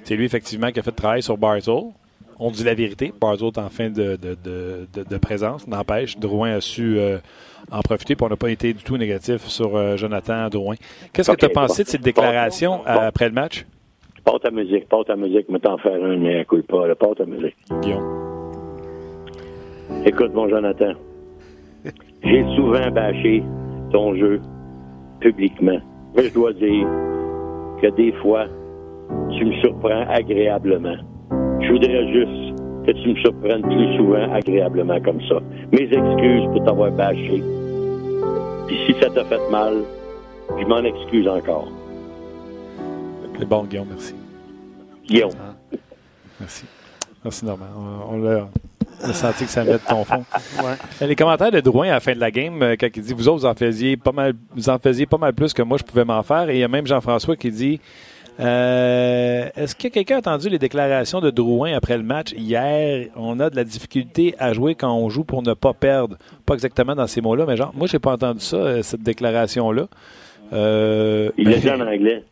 c'est 0.04 0.18
lui 0.18 0.26
effectivement 0.26 0.72
qui 0.72 0.80
a 0.80 0.84
fait 0.84 0.92
le 0.92 0.96
travail 0.98 1.24
sur 1.24 1.38
Barzell. 1.38 1.84
On 2.38 2.52
dit 2.52 2.65
la 2.65 2.74
vérité. 2.74 3.13
Barzell 3.20 3.48
est 3.48 3.58
en 3.60 3.70
fin 3.70 3.89
de, 3.89 4.18
de, 4.18 4.38
de, 4.44 4.88
de- 4.94 5.04
de 5.04 5.18
présence. 5.18 5.65
N'empêche, 5.65 6.18
Drouin 6.18 6.56
a 6.56 6.62
su 6.62 6.98
euh, 7.00 7.18
en 7.72 7.82
profiter. 7.82 8.15
Puis 8.18 8.26
on 8.26 8.30
n'a 8.30 8.36
pas 8.36 8.50
été 8.52 8.74
du 8.74 8.84
tout 8.84 8.98
négatif 8.98 9.48
sur 9.48 9.78
euh, 9.78 9.96
Jonathan 9.96 10.50
Drouin. 10.50 10.76
Qu'est-ce 11.13 11.32
que 11.32 11.36
tu 11.38 11.46
as 11.46 11.50
pensé 11.50 11.84
bon. 11.84 11.86
de 11.86 11.89
cette 11.92 12.02
déclaration 12.02 12.78
Bon. 12.80 12.84
après 12.86 13.28
le 13.30 13.34
match, 13.34 13.65
Porte 14.30 14.44
ta 14.44 14.52
musique, 14.52 14.88
porte 14.88 15.08
ta 15.08 15.15
musique, 15.15 15.48
mais 15.50 15.58
t'en 15.58 15.80
faire 15.80 16.04
un, 16.04 16.18
mais 16.18 16.42
écoute 16.42 16.68
pas, 16.68 16.88
là, 16.88 16.94
porte 16.94 17.18
ta 17.18 17.26
musique. 17.26 17.56
Guillaume? 17.82 18.04
Écoute, 20.06 20.36
mon 20.36 20.48
Jonathan, 20.48 20.94
j'ai 22.24 22.46
souvent 22.56 22.92
bâché 22.92 23.42
ton 23.92 24.13
jeu 24.13 24.39
publiquement. 25.20 25.80
Mais 26.15 26.26
je 26.26 26.34
dois 26.36 26.54
dire 26.54 26.88
que 27.82 27.88
des 27.96 28.12
fois, 28.22 28.46
tu 29.32 29.46
me 29.46 29.54
surprends 29.62 30.06
agréablement. 30.08 30.98
Je 31.62 31.72
voudrais 31.72 32.13
juste 32.13 32.56
que 32.86 32.92
tu 32.92 33.10
me 33.10 33.15
surprennes 33.22 33.63
plus 33.63 33.98
souvent 33.98 34.32
agréablement 34.32 35.02
comme 35.02 35.22
ça. 35.22 35.39
Mes 35.72 35.92
excuses 35.92 36.46
pour 36.54 36.63
t'avoir 36.65 36.92
bâché. 36.92 37.42
Puis 38.68 38.78
si 38.86 38.94
ça 39.02 39.10
t'a 39.10 39.24
fait 39.24 39.50
mal, 39.50 39.74
je 40.56 40.65
m'en 40.68 40.84
excuse 40.84 41.28
encore. 41.28 41.68
C'est 43.39 43.50
bon, 43.50 43.63
Guillaume, 43.63 43.88
merci. 43.89 44.19
Guillaume. 45.10 45.32
Merci. 46.39 46.65
Merci, 47.24 47.45
Normand. 47.45 47.65
On, 48.10 48.15
on 48.15 48.17
l'a 48.22 48.48
senti 49.13 49.45
que 49.45 49.50
ça 49.52 49.63
venait 49.63 49.74
de 49.74 49.82
ton 49.88 50.04
fond. 50.06 50.24
Ouais. 50.63 51.08
Les 51.08 51.15
commentaires 51.15 51.52
de 51.52 51.60
Drouin 51.62 51.88
à 51.88 51.93
la 51.93 52.00
fin 52.00 52.13
de 52.13 52.19
la 52.19 52.32
game, 52.32 52.62
euh, 52.62 52.76
quand 52.80 52.88
il 52.95 53.02
dit 53.02 53.13
Vous 53.13 53.28
autres, 53.28 53.39
vous 53.39 53.45
en 53.45 53.56
faisiez 53.56 53.95
pas 53.98 54.12
mal, 54.12 54.34
vous 54.56 54.69
en 54.69 54.78
faisiez 54.78 55.06
pas 55.06 55.17
mal 55.17 55.34
plus 55.34 55.54
que 55.54 55.62
moi, 55.62 55.78
je 55.78 55.84
pouvais 55.84 56.06
m'en 56.06 56.22
faire. 56.24 56.50
Et 56.50 56.56
il 56.56 56.60
y 56.60 56.63
a 56.63 56.67
même 56.67 56.86
Jean-François 56.88 57.36
qui 57.38 57.50
dit 57.52 57.80
euh, 58.39 59.50
Est-ce 59.56 59.76
que 59.76 59.88
quelqu'un 59.88 60.15
a 60.15 60.19
entendu 60.19 60.50
les 60.50 60.60
déclarations 60.60 61.19
de 61.22 61.30
Drouin 61.30 61.74
après 61.74 61.98
le 61.98 62.04
match 62.04 62.34
hier? 62.34 63.08
On 63.15 63.39
a 63.39 63.50
de 63.50 63.56
la 63.56 63.63
difficulté 63.63 64.36
à 64.38 64.54
jouer 64.54 64.76
quand 64.76 64.93
on 64.93 65.10
joue 65.10 65.24
pour 65.24 65.43
ne 65.43 65.54
pas 65.54 65.74
perdre. 65.74 66.17
Pas 66.45 66.54
exactement 66.56 66.95
dans 66.95 67.08
ces 67.08 67.22
mots-là, 67.22 67.45
mais 67.45 67.58
genre, 67.58 67.72
moi, 67.76 67.88
j'ai 67.88 68.00
pas 68.00 68.13
entendu 68.13 68.41
ça, 68.41 68.58
euh, 68.58 68.82
cette 68.84 69.02
déclaration-là. 69.04 69.88
Euh, 70.54 71.30
Il 71.38 71.50
l'a 71.50 71.58
dit 71.58 71.69
en 71.69 71.80
anglais. 71.82 72.24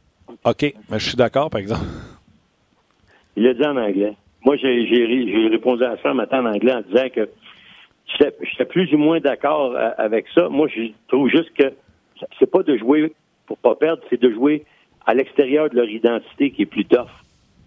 OK, 0.44 0.74
mais 0.90 1.00
je 1.00 1.08
suis 1.08 1.18
d'accord, 1.18 1.50
par 1.50 1.60
exemple. 1.62 1.86
Il 3.38 3.44
l'a 3.44 3.54
dit 3.54 3.64
en 3.64 3.78
anglais. 3.78 4.14
Moi, 4.44 4.58
j'ai 4.58 5.48
répondu 5.52 5.84
à 5.84 5.96
ça 6.02 6.10
un 6.10 6.16
matin 6.16 6.44
en 6.44 6.54
anglais 6.54 6.74
en 6.74 6.82
disant 6.82 7.08
que 7.14 7.30
j'étais 8.20 8.66
plus 8.66 8.92
ou 8.94 8.98
moins 8.98 9.20
d'accord 9.20 9.76
euh, 9.76 9.92
avec 9.98 10.26
ça. 10.34 10.50
Moi, 10.50 10.68
je 10.76 10.92
trouve 11.08 11.30
juste 11.30 11.54
que 11.54 11.72
c'est 12.40 12.50
pas 12.50 12.64
de 12.64 12.76
jouer 12.78 13.14
pour 13.46 13.60
pas 13.60 13.76
perdre, 13.76 14.02
c'est 14.10 14.20
de 14.20 14.32
jouer 14.32 14.66
à 15.06 15.14
l'extérieur 15.14 15.70
de 15.70 15.76
leur 15.76 15.88
identité 15.88 16.50
qui 16.50 16.64
est 16.64 16.66
plus 16.66 16.86
tough. 16.86 17.12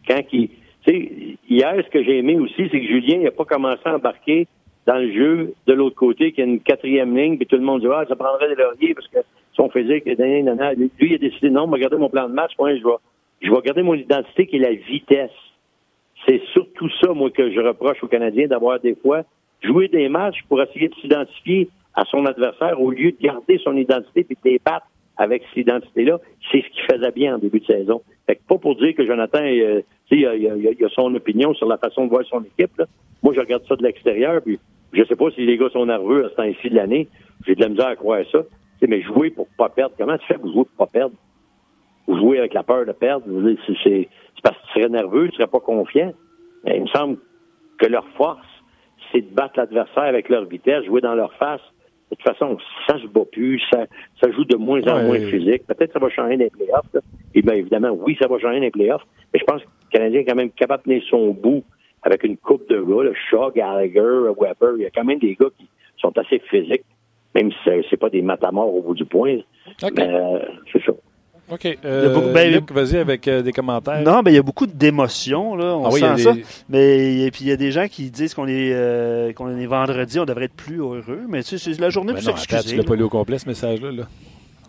Quand 0.08 0.22
qui, 0.24 0.50
hier, 1.48 1.74
ce 1.84 1.90
que 1.90 2.02
j'ai 2.02 2.18
aimé 2.18 2.36
aussi, 2.36 2.68
c'est 2.70 2.80
que 2.80 2.86
Julien 2.86 3.18
n'a 3.18 3.30
pas 3.30 3.44
commencé 3.44 3.82
à 3.84 3.94
embarquer 3.94 4.48
dans 4.86 4.96
le 4.96 5.12
jeu 5.12 5.54
de 5.68 5.72
l'autre 5.72 5.96
côté, 5.96 6.32
qu'il 6.32 6.44
y 6.44 6.48
a 6.48 6.50
une 6.50 6.60
quatrième 6.60 7.16
ligne, 7.16 7.36
puis 7.36 7.46
tout 7.46 7.56
le 7.56 7.62
monde 7.62 7.82
dit 7.82 7.86
ah, 7.92 8.04
ça 8.08 8.16
prendrait 8.16 8.48
des 8.48 8.60
lauriers 8.60 8.94
parce 8.94 9.06
que 9.06 9.18
son 9.52 9.70
physique, 9.70 10.06
nanana. 10.06 10.74
lui, 10.74 10.90
il 11.00 11.14
a 11.14 11.18
décidé 11.18 11.50
non, 11.50 11.68
garder 11.68 11.96
mon 11.96 12.08
plan 12.08 12.28
de 12.28 12.34
match, 12.34 12.52
moi, 12.58 12.74
je 12.74 12.82
vais, 12.82 12.90
je 13.42 13.50
vais 13.50 13.60
garder 13.62 13.82
mon 13.82 13.94
identité 13.94 14.46
qui 14.46 14.56
est 14.56 14.60
la 14.60 14.72
vitesse. 14.72 15.30
C'est 16.26 16.42
surtout 16.52 16.88
ça, 17.00 17.12
moi, 17.12 17.30
que 17.30 17.50
je 17.50 17.60
reproche 17.60 18.02
aux 18.02 18.08
Canadiens 18.08 18.46
d'avoir 18.46 18.78
des 18.80 18.94
fois 18.94 19.22
joué 19.62 19.88
des 19.88 20.08
matchs 20.08 20.42
pour 20.48 20.60
essayer 20.62 20.88
de 20.88 20.94
s'identifier 20.96 21.68
à 21.94 22.04
son 22.04 22.24
adversaire 22.26 22.80
au 22.80 22.90
lieu 22.90 23.12
de 23.12 23.16
garder 23.20 23.58
son 23.62 23.76
identité 23.76 24.24
puis 24.24 24.36
de 24.44 24.50
les 24.50 24.60
battre 24.64 24.86
avec 25.16 25.42
cette 25.48 25.58
identité-là. 25.66 26.18
C'est 26.50 26.62
ce 26.62 26.68
qu'il 26.68 26.82
faisait 26.90 27.10
bien 27.12 27.34
en 27.34 27.38
début 27.38 27.60
de 27.60 27.66
saison. 27.66 28.00
Fait 28.26 28.36
que 28.36 28.40
pas 28.48 28.58
pour 28.58 28.76
dire 28.76 28.94
que 28.94 29.04
Jonathan, 29.06 29.40
euh, 29.42 29.82
il, 30.10 30.26
a- 30.26 30.34
il 30.36 30.46
a- 30.46 30.86
a 30.86 30.88
son 30.90 31.14
opinion 31.14 31.52
sur 31.54 31.66
la 31.66 31.78
façon 31.78 32.04
de 32.04 32.10
voir 32.10 32.24
son 32.26 32.42
équipe. 32.42 32.76
Là. 32.78 32.86
Moi, 33.22 33.34
je 33.34 33.40
regarde 33.40 33.64
ça 33.68 33.76
de 33.76 33.82
l'extérieur, 33.82 34.40
puis 34.42 34.58
je 34.92 35.04
sais 35.04 35.16
pas 35.16 35.30
si 35.32 35.44
les 35.44 35.56
gars 35.58 35.68
sont 35.70 35.84
nerveux 35.86 36.24
à 36.26 36.28
ce 36.30 36.34
temps-ci 36.36 36.70
de 36.70 36.76
l'année. 36.76 37.08
J'ai 37.46 37.54
de 37.54 37.60
la 37.60 37.68
misère 37.68 37.88
à 37.88 37.96
croire 37.96 38.22
ça. 38.30 38.42
Tu 38.42 38.46
sais, 38.80 38.86
mais 38.86 39.02
jouer 39.02 39.30
pour 39.30 39.46
pas 39.58 39.68
perdre, 39.68 39.94
comment 39.98 40.16
tu 40.16 40.26
fais 40.26 40.34
pour 40.38 40.52
jouer 40.52 40.64
pour 40.76 40.86
pas 40.86 40.92
perdre? 40.92 41.14
Ou 42.06 42.16
jouer 42.16 42.38
avec 42.38 42.54
la 42.54 42.62
peur 42.62 42.86
de 42.86 42.92
perdre? 42.92 43.24
C'est 43.84 44.08
c'est- 44.40 44.42
parce 44.42 44.56
que 44.56 44.66
tu 44.72 44.80
serais 44.80 44.88
nerveux, 44.88 45.28
tu 45.28 45.36
serais 45.36 45.46
pas 45.46 45.60
confiant. 45.60 46.12
Mais 46.64 46.76
il 46.76 46.82
me 46.82 46.86
semble 46.88 47.18
que 47.78 47.86
leur 47.86 48.06
force, 48.16 48.46
c'est 49.12 49.20
de 49.22 49.34
battre 49.34 49.54
l'adversaire 49.58 50.02
avec 50.04 50.28
leur 50.28 50.44
vitesse, 50.44 50.84
jouer 50.84 51.00
dans 51.00 51.14
leur 51.14 51.32
face. 51.34 51.60
De 52.10 52.16
toute 52.16 52.24
façon, 52.26 52.58
ça 52.88 52.98
se 52.98 53.06
bat 53.06 53.24
plus, 53.30 53.60
ça, 53.72 53.86
ça 54.22 54.30
joue 54.32 54.44
de 54.44 54.56
moins 54.56 54.82
en 54.88 54.96
Ouais. 54.96 55.04
moins 55.06 55.18
physique. 55.30 55.64
Peut-être 55.66 55.86
que 55.86 55.92
ça 55.92 55.98
va 56.00 56.10
changer 56.10 56.36
dans 56.36 56.44
les 56.44 56.50
playoffs. 56.50 56.86
là. 56.92 57.00
Et 57.34 57.42
bien 57.42 57.54
évidemment, 57.54 57.90
oui, 57.90 58.16
ça 58.20 58.26
va 58.26 58.38
changer 58.38 58.56
dans 58.56 58.62
les 58.64 58.70
playoffs. 58.70 59.04
Mais 59.32 59.38
je 59.40 59.44
pense 59.44 59.62
que 59.62 59.68
le 59.68 59.90
Canadien 59.98 60.20
est 60.20 60.24
quand 60.24 60.34
même 60.34 60.50
capable 60.50 60.82
de 60.84 60.88
tenir 60.90 61.02
son 61.08 61.30
bout 61.30 61.62
avec 62.02 62.24
une 62.24 62.36
coupe 62.36 62.68
de 62.68 62.80
gars, 62.80 63.02
le 63.04 63.14
Shaw, 63.30 63.52
Gallagher, 63.52 64.32
Weber. 64.40 64.72
Il 64.76 64.82
y 64.82 64.86
a 64.86 64.90
quand 64.90 65.04
même 65.04 65.18
des 65.20 65.36
gars 65.36 65.48
qui 65.56 65.68
sont 65.98 66.16
assez 66.18 66.40
physiques, 66.50 66.84
même 67.34 67.52
si 67.52 67.58
c'est- 67.88 67.96
pas 67.96 68.10
des 68.10 68.22
matamores 68.22 68.74
au 68.74 68.82
bout 68.82 68.94
du 68.94 69.04
point. 69.04 69.38
OK. 69.82 69.92
Mais 69.96 70.08
euh, 70.12 70.38
c'est 70.72 70.82
ça. 70.84 70.92
OK. 71.50 71.78
Euh, 71.84 72.32
ben, 72.32 72.52
Luc, 72.52 72.70
vas-y 72.70 72.96
avec 72.96 73.26
euh, 73.26 73.42
des 73.42 73.52
commentaires. 73.52 74.02
Non, 74.02 74.22
mais 74.24 74.32
il 74.32 74.36
y 74.36 74.38
a 74.38 74.42
beaucoup 74.42 74.66
d'émotions, 74.66 75.56
là. 75.56 75.76
On 75.76 75.86
ah 75.86 76.16
sent 76.16 76.22
ça. 76.22 76.34
Mais 76.68 77.30
puis 77.32 77.42
il 77.42 77.48
y 77.48 77.52
a 77.52 77.56
des 77.56 77.72
gens 77.72 77.88
qui 77.88 78.10
disent 78.10 78.34
qu'on 78.34 78.46
est, 78.46 78.70
euh, 78.72 79.32
qu'on 79.32 79.56
est 79.56 79.66
vendredi, 79.66 80.20
on 80.20 80.24
devrait 80.24 80.44
être 80.44 80.54
plus 80.54 80.78
heureux. 80.78 81.22
Mais 81.28 81.42
tu 81.42 81.58
sais, 81.58 81.72
c'est 81.72 81.80
la 81.80 81.90
journée 81.90 82.12
ben 82.12 82.22
pour 82.22 82.38
s'excuser. 82.38 82.70
Tu 82.70 82.76
l'as 82.76 82.84
pas 82.84 82.94
lu 82.94 83.02
au 83.02 83.08
complet, 83.08 83.38
ce 83.38 83.48
message-là. 83.48 83.90
Là. 83.90 84.04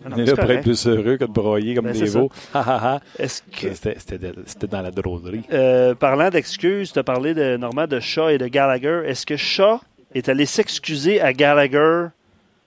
Ah 0.04 0.08
on 0.12 0.18
est 0.18 0.24
là 0.24 0.34
pour 0.34 0.50
être 0.50 0.62
plus 0.62 0.86
heureux 0.88 1.16
que 1.16 1.24
de 1.24 1.30
broyer 1.30 1.76
comme 1.76 1.84
ben, 1.84 1.92
des 1.92 2.06
veaux. 2.06 2.30
C'était 3.24 4.66
dans 4.68 4.82
la 4.82 4.90
drôlerie. 4.90 5.44
parlant 5.98 6.30
d'excuses, 6.30 6.92
tu 6.92 6.98
as 6.98 7.04
parlé 7.04 7.34
de, 7.34 7.56
Normand 7.56 7.86
de 7.86 8.00
Shaw 8.00 8.30
et 8.30 8.38
de 8.38 8.48
Gallagher. 8.48 9.02
Est-ce 9.06 9.24
que 9.24 9.36
Shaw 9.36 9.78
est 10.14 10.28
allé 10.28 10.46
s'excuser 10.46 11.20
à 11.20 11.32
Gallagher 11.32 12.08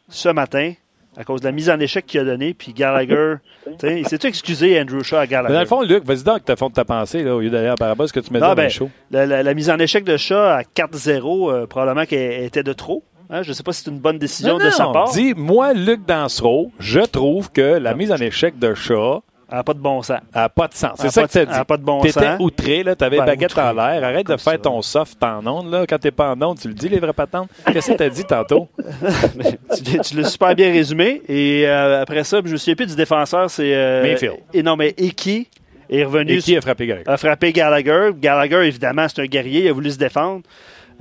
ce 0.08 0.30
matin? 0.30 0.74
À 1.18 1.24
cause 1.24 1.42
de 1.42 1.46
la 1.46 1.52
mise 1.52 1.70
en 1.70 1.80
échec 1.80 2.06
qu'il 2.06 2.20
a 2.20 2.24
donnée. 2.24 2.54
Puis 2.54 2.74
Gallagher, 2.74 3.36
il 3.84 4.08
s'est 4.08 4.28
excusé, 4.28 4.80
Andrew 4.80 5.02
Shaw, 5.02 5.18
à 5.18 5.28
Gallagher? 5.28 5.50
Mais 5.50 5.56
dans 5.56 5.62
le 5.62 5.68
fond, 5.68 5.82
Luc, 5.82 6.04
vas-y 6.04 6.24
donc, 6.24 6.46
tu 6.46 6.56
fond 6.56 6.70
de 6.70 6.74
ta 6.74 6.86
pensée, 6.86 7.24
là, 7.24 7.36
au 7.36 7.40
lieu 7.40 7.50
d'aller 7.50 7.68
à 7.68 7.76
Parabole, 7.76 8.08
ce 8.08 8.14
que 8.14 8.20
tu 8.20 8.34
me 8.34 8.40
dit 8.40 8.56
ben, 8.56 8.70
show. 8.70 8.90
La, 9.12 9.26
la, 9.26 9.54
mise 9.54 9.70
en 9.70 9.78
échec 9.78 10.04
de 10.04 10.18
Shaw 10.18 10.36
à 10.36 10.62
4-0, 10.62 11.52
euh, 11.52 11.66
probablement 11.68 12.06
qu'elle 12.06 12.44
était 12.44 12.64
de 12.64 12.74
trop. 12.74 13.04
Hein? 13.30 13.42
Je 13.44 13.50
ne 13.50 13.54
sais 13.54 13.64
pas 13.64 13.74
si 13.74 13.84
c'est 13.84 13.92
une 13.92 14.00
bonne 14.00 14.20
décision 14.20 14.58
de 14.58 14.70
sa 14.70 14.88
part. 14.88 15.12
Dis, 15.12 15.34
moi, 15.36 15.74
Luc 15.74 16.06
Dansereau, 16.06 16.72
je 16.80 17.02
trouve 17.02 17.52
que 17.52 17.78
la 17.78 17.94
mise 17.94 18.12
en 18.12 18.18
échec 18.18 18.60
de 18.60 18.74
Shaw 18.74 19.24
elle 19.50 19.58
n'a 19.58 19.64
pas 19.64 19.74
de 19.74 19.80
bon 19.80 20.02
sens. 20.02 20.20
Elle 20.34 20.42
n'a 20.42 20.50
pas 20.50 20.68
de 20.68 20.74
sens. 20.74 20.94
C'est 20.96 21.10
ça 21.10 21.28
que 21.28 21.32
tu 21.32 21.38
as 21.38 21.46
dit. 21.46 21.52
Elle 21.52 21.58
n'a 21.58 21.66
pas 21.66 21.78
de 21.78 21.84
bon 21.84 22.02
sens. 22.02 22.14
T'étais 22.14 22.36
outré, 22.40 22.84
là. 22.84 22.96
T'avais 22.96 23.20
avais 23.20 23.32
baguette 23.32 23.58
en 23.58 23.74
l'air. 23.74 24.04
Arrête 24.04 24.28
de 24.28 24.38
faire 24.38 24.60
ton 24.60 24.82
soft 24.82 25.24
en 25.24 25.46
ondes, 25.46 25.72
là. 25.72 25.86
Quand 25.88 26.00
t'es 26.00 26.12
pas 26.12 26.34
en 26.34 26.42
ondes, 26.42 26.60
tu 26.60 26.68
le 26.68 26.74
dis, 26.74 26.90
les 26.90 27.00
vraies 27.00 27.14
patentes. 27.14 27.50
Qu'est-ce 27.72 27.92
que 27.92 27.98
t'as 27.98 28.10
dit 28.10 28.26
tantôt? 28.26 28.68
tu, 29.84 30.00
tu 30.00 30.18
l'as 30.18 30.30
super 30.30 30.56
bien 30.56 30.72
résumé. 30.72 31.22
Et 31.28 31.68
euh, 31.68 32.02
après 32.02 32.24
ça, 32.24 32.42
je 32.44 32.52
me 32.52 32.58
souviens 32.58 32.76
plus 32.76 32.88
du 32.88 32.96
défenseur, 32.96 33.50
c'est. 33.50 33.76
Euh, 33.76 34.02
Mayfield. 34.02 34.38
Et 34.54 34.64
non, 34.64 34.76
mais 34.76 34.96
Eki 34.98 35.48
est 35.90 36.04
revenu. 36.04 36.38
Eki 36.38 36.58
a 36.58 36.62
frappé 36.62 36.88
Gallagher. 36.88 37.10
A 37.10 37.18
frappé 37.18 37.54
Gallagher. 37.54 38.10
Gallagher, 38.16 38.68
évidemment, 38.68 39.08
c'est 39.08 39.22
un 39.22 39.26
guerrier. 39.26 39.66
Il 39.66 39.70
a 39.70 39.74
voulu 39.74 39.92
se 39.92 39.98
défendre. 40.00 40.42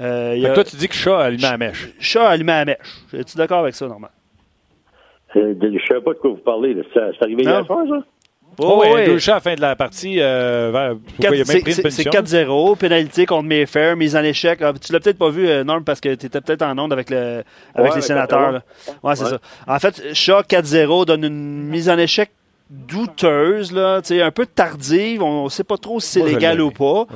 Euh, 0.00 0.54
toi, 0.54 0.64
tu 0.64 0.76
dis 0.76 0.88
que 0.88 0.94
Shaw 0.94 1.14
a 1.14 1.24
allumé 1.24 1.42
la 1.42 1.56
mèche. 1.56 1.88
Shaw 1.98 2.20
a 2.20 2.30
allumé 2.30 2.52
la 2.52 2.64
mèche. 2.64 2.78
Es-tu 3.12 3.36
d'accord 3.36 3.60
avec 3.60 3.74
ça, 3.74 3.86
Normand? 3.86 4.08
Euh, 5.36 5.54
je 5.60 5.66
ne 5.66 5.78
sais 5.78 6.00
pas 6.00 6.12
de 6.12 6.18
quoi 6.18 6.30
vous 6.30 6.36
parlez. 6.36 6.76
C'est 6.92 7.22
arrivé 7.22 7.42
hier 7.42 7.64
soir, 7.64 7.84
ça? 7.88 8.04
Oh, 8.58 8.82
oui, 8.82 8.88
ouais. 8.92 9.28
à 9.28 9.34
la 9.34 9.40
fin 9.40 9.54
de 9.54 9.60
la 9.60 9.76
partie. 9.76 10.20
Euh, 10.20 10.94
c'est 11.20 12.04
4-0, 12.08 12.76
pénalité 12.76 13.26
contre 13.26 13.44
Mayfair, 13.44 13.96
mise 13.96 14.16
en 14.16 14.22
échec. 14.22 14.60
Ah, 14.62 14.72
tu 14.80 14.92
l'as 14.92 15.00
peut-être 15.00 15.18
pas 15.18 15.30
vu, 15.30 15.48
euh, 15.48 15.64
Norm, 15.64 15.84
parce 15.84 16.00
que 16.00 16.14
tu 16.14 16.26
étais 16.26 16.40
peut-être 16.40 16.62
en 16.62 16.78
onde 16.78 16.92
avec, 16.92 17.10
le, 17.10 17.42
avec 17.74 17.94
les 17.94 18.02
sénateurs. 18.02 18.62
Ouais, 19.02 19.16
c'est 19.16 19.24
ça. 19.24 19.38
En 19.66 19.78
fait, 19.78 20.14
Shaw 20.14 20.42
4-0 20.42 21.06
donne 21.06 21.24
une 21.24 21.64
mise 21.68 21.88
en 21.88 21.98
échec 21.98 22.30
douteuse, 22.70 23.72
là, 23.72 24.00
un 24.10 24.30
peu 24.30 24.46
tardive. 24.46 25.22
On 25.22 25.44
ne 25.44 25.48
sait 25.48 25.64
pas 25.64 25.76
trop 25.76 26.00
si 26.00 26.12
c'est 26.12 26.22
légal 26.24 26.60
ou 26.60 26.70
pas. 26.70 27.06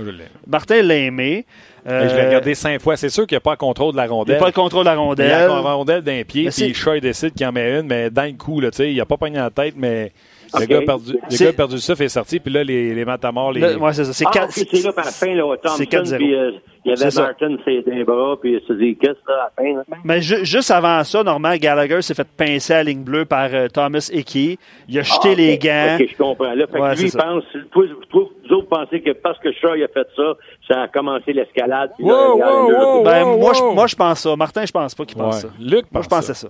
Martin 0.46 0.82
l'a 0.82 0.96
aimé. 0.96 1.46
Euh, 1.86 2.08
je 2.08 2.14
l'ai 2.14 2.26
regardé 2.26 2.54
cinq 2.54 2.82
fois. 2.82 2.96
C'est 2.96 3.08
sûr 3.08 3.26
qu'il 3.26 3.34
n'y 3.36 3.38
a 3.38 3.40
pas 3.40 3.52
le 3.52 3.56
contrôle 3.56 3.92
de 3.92 3.96
la 3.96 4.06
rondelle. 4.06 4.34
Il 4.34 4.36
n'y 4.36 4.38
a 4.38 4.40
pas 4.40 4.48
le 4.48 4.52
contrôle 4.52 4.84
de 4.84 4.90
la 4.90 4.96
rondelle. 4.96 5.26
Il 5.26 5.30
y 5.30 5.32
a 5.32 5.46
la 5.46 5.72
rondelle 5.72 6.02
d'un 6.02 6.22
pied, 6.24 6.50
puis 6.50 6.74
Shaw 6.74 7.00
décide 7.00 7.34
qu'il 7.34 7.46
en 7.46 7.52
met 7.52 7.78
une, 7.78 7.86
mais 7.86 8.10
d'un 8.10 8.32
coup, 8.34 8.60
là, 8.60 8.68
il 8.78 8.96
n'a 8.96 9.06
pas 9.06 9.16
pogné 9.16 9.36
la 9.38 9.50
tête, 9.50 9.74
mais 9.76 10.12
le, 10.58 10.66
gars 10.66 10.82
perdu, 10.82 11.12
le 11.12 11.44
gars 11.44 11.52
perdu 11.52 11.78
ça 11.78 11.96
fait 11.96 12.08
sortir, 12.08 12.40
puis 12.42 12.52
là, 12.52 12.64
les, 12.64 12.94
les 12.94 13.04
matamors. 13.04 13.52
Les... 13.52 13.76
ouais, 13.76 13.92
c'est 13.92 14.04
ça. 14.04 14.12
C'est 14.12 14.24
ah, 14.26 14.46
c'est 14.50 14.84
là, 14.84 14.92
par 14.92 15.04
la 15.04 15.10
fin, 15.10 15.34
là, 15.34 15.56
Thompson, 15.62 16.16
puis 16.16 16.34
euh, 16.34 16.52
il 16.84 16.90
y 16.90 17.02
avait 17.02 17.14
Martin, 17.20 17.56
c'est 17.64 17.92
un 17.92 18.04
bras, 18.04 18.36
puis 18.40 18.54
il 18.54 18.66
se 18.66 18.72
dit, 18.72 18.96
qu'est-ce 18.96 19.20
que 19.24 19.32
à 19.32 19.36
la 19.36 19.52
fin? 19.56 19.76
Là? 19.76 19.84
Mais 20.04 20.20
ju 20.22 20.44
juste 20.44 20.70
avant 20.70 21.02
ça, 21.04 21.22
normalement, 21.22 21.58
Gallagher 21.58 22.00
s'est 22.02 22.14
fait 22.14 22.26
pincer 22.36 22.74
à 22.74 22.82
ligne 22.82 23.02
bleue 23.02 23.24
par 23.24 23.48
euh, 23.52 23.68
Thomas 23.68 24.10
Hickey. 24.12 24.58
Il 24.88 24.98
a 24.98 25.02
jeté 25.02 25.30
ah, 25.32 25.34
les 25.34 25.58
gants. 25.58 25.96
OK, 26.00 26.08
je 26.10 26.16
comprends. 26.16 26.54
Là, 26.54 26.66
fait 26.66 26.80
ouais, 26.80 26.94
que 26.94 27.00
lui, 27.00 27.08
il 27.08 27.12
pense, 27.12 27.44
toi, 27.70 27.84
toi, 28.08 28.24
vous 28.48 28.54
autres 28.54 28.68
pensez 28.68 29.00
que 29.02 29.10
parce 29.10 29.38
que 29.38 29.52
Shaw 29.52 29.72
a 29.72 29.88
fait 29.88 30.08
ça, 30.16 30.34
ça 30.66 30.82
a 30.82 30.88
commencé 30.88 31.32
l'escalade. 31.32 31.90
Wow, 31.98 32.38
wow, 32.38 32.70
wow, 32.70 33.04
ben, 33.04 33.24
moi, 33.36 33.52
je, 33.54 33.62
moi, 33.62 33.86
je 33.86 33.96
pense 33.96 34.20
ça. 34.20 34.36
Martin, 34.36 34.64
je 34.64 34.72
pense 34.72 34.94
pas 34.94 35.04
qu'il 35.04 35.18
pense 35.18 35.44
ouais. 35.44 35.50
ça. 35.50 35.54
Luc 35.60 35.84
moi, 35.92 36.02
je 36.02 36.08
pensais 36.08 36.34
ça. 36.34 36.48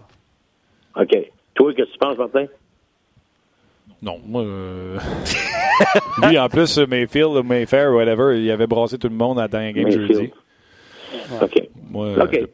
OK. 0.96 1.16
Toi, 1.54 1.74
qu'est-ce 1.74 1.88
que 1.88 1.92
tu 1.92 1.98
penses, 1.98 2.18
Martin? 2.18 2.46
Non, 4.02 4.18
moi. 4.24 4.42
Euh... 4.42 4.98
Lui, 6.28 6.38
en 6.38 6.48
plus, 6.48 6.78
Mayfield, 6.78 7.44
Mayfair, 7.44 7.92
whatever, 7.92 8.38
il 8.38 8.50
avait 8.50 8.66
brassé 8.66 8.98
tout 8.98 9.08
le 9.08 9.14
monde 9.14 9.38
à 9.38 9.48
dans 9.48 9.72
game 9.72 9.90
jeudi. 9.90 10.30
OK. 11.40 11.68
Moi, 11.90 12.14
OK. 12.22 12.34
Euh... 12.34 12.46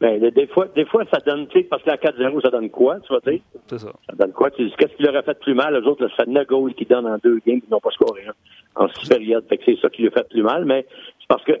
Ben, 0.00 0.20
des, 0.20 0.46
fois, 0.48 0.66
des 0.74 0.84
fois, 0.84 1.04
ça 1.10 1.18
donne, 1.24 1.46
tu 1.46 1.60
sais, 1.60 1.64
parce 1.64 1.82
que 1.82 1.88
la 1.88 1.96
4-0, 1.96 2.42
ça 2.42 2.50
donne 2.50 2.68
quoi, 2.68 2.98
tu 3.00 3.12
vas 3.12 3.20
dire? 3.20 3.40
C'est 3.68 3.78
ça. 3.78 3.92
Ça 4.06 4.16
donne 4.16 4.32
quoi? 4.32 4.50
Tu 4.50 4.66
dis, 4.66 4.74
qu'est-ce 4.76 4.94
qu'il 4.96 5.08
aurait 5.08 5.22
fait 5.22 5.38
plus 5.38 5.54
mal? 5.54 5.74
Les 5.74 5.86
autres, 5.86 6.06
ça 6.16 6.24
9 6.26 6.46
goals 6.46 6.74
qui 6.74 6.84
donnent 6.84 7.06
en 7.06 7.16
deux 7.22 7.40
games 7.46 7.60
qui 7.60 7.70
n'ont 7.70 7.80
pas 7.80 7.90
scoré 7.90 8.22
hein, 8.28 8.34
en 8.74 8.88
six 8.88 9.08
périodes. 9.08 9.46
Fait 9.48 9.56
que 9.56 9.62
c'est 9.64 9.78
ça 9.80 9.88
qui 9.88 10.02
lui 10.02 10.08
a 10.08 10.10
fait 10.10 10.28
plus 10.28 10.42
mal, 10.42 10.64
mais 10.64 10.84
c'est 11.20 11.28
parce 11.28 11.44
que 11.44 11.52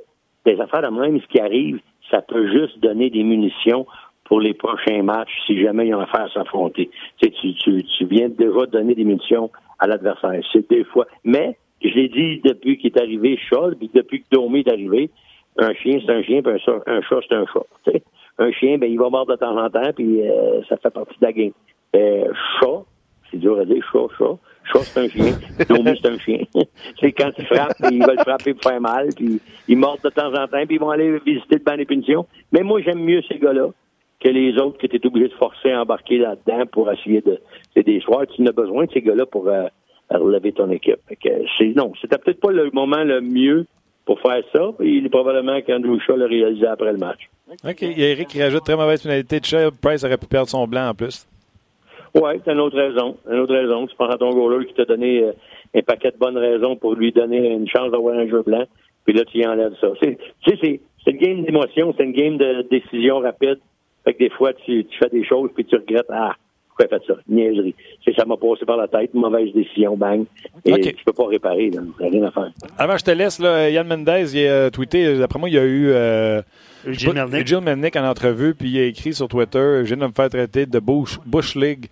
des 0.44 0.60
affaires 0.60 0.82
de 0.82 0.88
même, 0.88 1.20
ce 1.20 1.26
qui 1.28 1.40
arrive, 1.40 1.80
ça 2.10 2.20
peut 2.20 2.50
juste 2.52 2.78
donner 2.80 3.08
des 3.08 3.22
munitions 3.22 3.86
pour 4.24 4.40
les 4.40 4.54
prochains 4.54 5.02
matchs 5.02 5.32
si 5.46 5.60
jamais 5.60 5.88
ils 5.88 5.94
ont 5.94 6.00
affaire 6.00 6.24
à 6.24 6.28
s'affronter. 6.30 6.90
Tu, 7.20 7.30
tu, 7.30 7.54
tu, 7.54 7.84
tu 7.84 8.04
viens 8.06 8.28
déjà 8.28 8.66
donner 8.66 8.94
des 8.94 9.04
munitions 9.04 9.50
à 9.78 9.86
l'adversaire. 9.86 10.40
C'est 10.52 10.68
des 10.68 10.84
fois. 10.84 11.06
Mais, 11.24 11.56
je 11.82 11.90
l'ai 11.90 12.08
dit 12.08 12.40
depuis 12.42 12.78
qu'il 12.78 12.92
est 12.94 13.00
arrivé 13.00 13.38
Shaw, 13.50 13.72
puis 13.78 13.90
depuis 13.92 14.22
que 14.22 14.26
Domi 14.30 14.60
est 14.60 14.68
arrivé, 14.68 15.10
un 15.58 15.74
chien, 15.74 15.98
c'est 16.04 16.12
un 16.12 16.22
chien, 16.22 16.42
puis 16.42 16.52
un, 16.52 16.92
un 16.92 17.02
chat, 17.02 17.20
c'est 17.28 17.34
un 17.34 17.46
chat. 17.46 18.00
Un 18.38 18.50
chien, 18.50 18.78
ben, 18.78 18.90
il 18.90 18.98
va 18.98 19.10
mordre 19.10 19.32
de 19.32 19.36
temps 19.36 19.56
en 19.56 19.70
temps, 19.70 19.92
puis 19.94 20.22
euh, 20.22 20.62
ça 20.68 20.76
fait 20.78 20.90
partie 20.90 21.14
de 21.20 21.26
la 21.26 21.32
game. 21.32 21.52
Euh, 21.94 22.32
chat, 22.58 22.82
c'est 23.30 23.36
dur 23.36 23.58
à 23.60 23.64
dire, 23.64 23.84
chat, 23.92 24.06
chat. 24.18 24.36
Chat, 24.72 24.78
c'est 24.80 25.00
un 25.00 25.08
chien. 25.08 25.32
Domi, 25.68 25.98
c'est 26.02 26.08
un 26.08 26.18
chien. 26.18 26.38
c'est 27.00 27.12
quand 27.12 27.30
il 27.38 27.44
frappe, 27.44 27.76
ils 27.90 28.04
veulent 28.04 28.18
frapper 28.18 28.54
pour 28.54 28.70
faire 28.70 28.80
mal, 28.80 29.10
puis 29.14 29.40
ils 29.68 29.76
mordent 29.76 30.02
de 30.02 30.08
temps 30.08 30.32
en 30.32 30.48
temps, 30.48 30.66
puis 30.66 30.76
ils 30.76 30.80
vont 30.80 30.90
aller 30.90 31.18
visiter 31.24 31.56
le 31.56 31.62
banc 31.64 31.76
des 31.76 31.84
punitions. 31.84 32.26
Mais 32.50 32.62
moi, 32.62 32.80
j'aime 32.80 33.00
mieux 33.00 33.22
ces 33.28 33.38
gars-là 33.38 33.68
que 34.24 34.30
les 34.30 34.56
autres 34.58 34.78
qui 34.78 34.86
étaient 34.86 35.06
obligés 35.06 35.28
de 35.28 35.34
forcer 35.34 35.70
à 35.70 35.82
embarquer 35.82 36.18
là-dedans 36.18 36.64
pour 36.72 36.90
essayer 36.90 37.20
de. 37.20 37.38
C'est 37.74 37.84
des 37.84 38.00
soirs, 38.00 38.26
tu 38.26 38.42
n'as 38.42 38.52
besoin 38.52 38.86
de 38.86 38.92
ces 38.92 39.02
gars-là 39.02 39.26
pour 39.26 39.48
euh, 39.48 39.66
relever 40.10 40.52
ton 40.52 40.70
équipe. 40.70 40.98
c'est, 41.58 41.74
non, 41.76 41.92
c'était 42.00 42.18
peut-être 42.18 42.40
pas 42.40 42.50
le 42.50 42.70
moment 42.72 43.04
le 43.04 43.20
mieux 43.20 43.66
pour 44.06 44.20
faire 44.20 44.42
ça. 44.52 44.72
Il 44.80 45.06
est 45.06 45.10
probablement 45.10 45.60
qu'Andrew 45.60 45.98
Shaw 46.00 46.16
l'a 46.16 46.26
réalisé 46.26 46.66
après 46.66 46.92
le 46.92 46.98
match. 46.98 47.28
OK. 47.64 47.82
Il 47.82 47.98
y 47.98 48.04
a 48.04 48.08
Eric 48.10 48.28
qui 48.28 48.42
rajoute 48.42 48.64
très 48.64 48.76
mauvaise 48.76 49.02
finalité 49.02 49.40
de 49.40 49.44
Shaw. 49.44 49.70
Price 49.82 50.04
aurait 50.04 50.18
pu 50.18 50.26
perdre 50.26 50.48
son 50.48 50.66
blanc 50.66 50.88
en 50.88 50.94
plus. 50.94 51.26
Oui, 52.14 52.32
c'est 52.44 52.52
une 52.52 52.60
autre 52.60 52.76
raison. 52.76 53.16
Une 53.30 53.40
autre 53.40 53.54
raison. 53.54 53.86
Tu 53.86 53.94
prends 53.96 54.08
à 54.08 54.16
ton 54.16 54.30
goaler 54.30 54.66
qui 54.66 54.74
t'a 54.74 54.84
donné 54.84 55.22
euh, 55.22 55.32
un 55.74 55.82
paquet 55.82 56.12
de 56.12 56.16
bonnes 56.16 56.38
raisons 56.38 56.76
pour 56.76 56.94
lui 56.94 57.12
donner 57.12 57.50
une 57.50 57.68
chance 57.68 57.90
d'avoir 57.90 58.16
un 58.16 58.28
jeu 58.28 58.42
blanc. 58.42 58.64
Puis 59.04 59.14
là, 59.14 59.24
tu 59.24 59.38
y 59.38 59.46
enlèves 59.46 59.74
ça. 59.80 59.88
Tu 60.00 60.16
sais, 60.46 60.58
c'est, 60.62 60.80
c'est 61.04 61.10
une 61.10 61.18
game 61.18 61.44
d'émotion, 61.44 61.92
c'est 61.96 62.04
une 62.04 62.12
game 62.12 62.38
de 62.38 62.62
décision 62.70 63.18
rapide. 63.18 63.58
Fait 64.04 64.14
que 64.14 64.18
des 64.18 64.30
fois, 64.30 64.52
tu, 64.52 64.84
tu 64.84 64.98
fais 64.98 65.08
des 65.10 65.24
choses 65.24 65.50
puis 65.54 65.64
tu 65.64 65.76
regrettes, 65.76 66.06
ah, 66.10 66.34
pourquoi 66.68 66.86
j'ai 66.90 66.98
fait 66.98 67.12
ça? 67.12 67.20
Niaiserie. 67.28 67.74
C'est, 68.04 68.14
ça 68.14 68.24
m'a 68.24 68.36
passé 68.36 68.64
par 68.66 68.76
la 68.76 68.88
tête, 68.88 69.14
mauvaise 69.14 69.52
décision, 69.52 69.96
bang. 69.96 70.24
Et 70.64 70.80
tu 70.80 71.04
peux 71.04 71.12
pas 71.12 71.26
réparer, 71.26 71.70
là. 71.70 71.82
rien 71.98 72.24
à 72.24 72.30
faire. 72.30 72.50
Avant, 72.78 72.96
je 72.96 73.04
te 73.04 73.10
laisse, 73.12 73.38
là, 73.38 73.70
Yann 73.70 73.86
Mendez, 73.86 74.36
il 74.36 74.48
a 74.48 74.70
tweeté, 74.70 75.16
d'après 75.18 75.38
moi, 75.38 75.48
il 75.48 75.54
y 75.54 75.58
a 75.58 75.64
eu, 75.64 75.88
euh, 75.88 76.42
Eugene 76.86 77.60
Melnick. 77.62 77.96
en 77.96 78.04
entrevue, 78.04 78.54
puis 78.54 78.68
il 78.68 78.78
a 78.78 78.84
écrit 78.84 79.14
sur 79.14 79.28
Twitter, 79.28 79.80
je 79.84 79.94
viens 79.94 79.96
de 79.96 80.06
me 80.06 80.12
faire 80.12 80.28
traiter 80.28 80.66
de 80.66 80.78
Bush, 80.78 81.18
Bush 81.24 81.54
League 81.54 81.86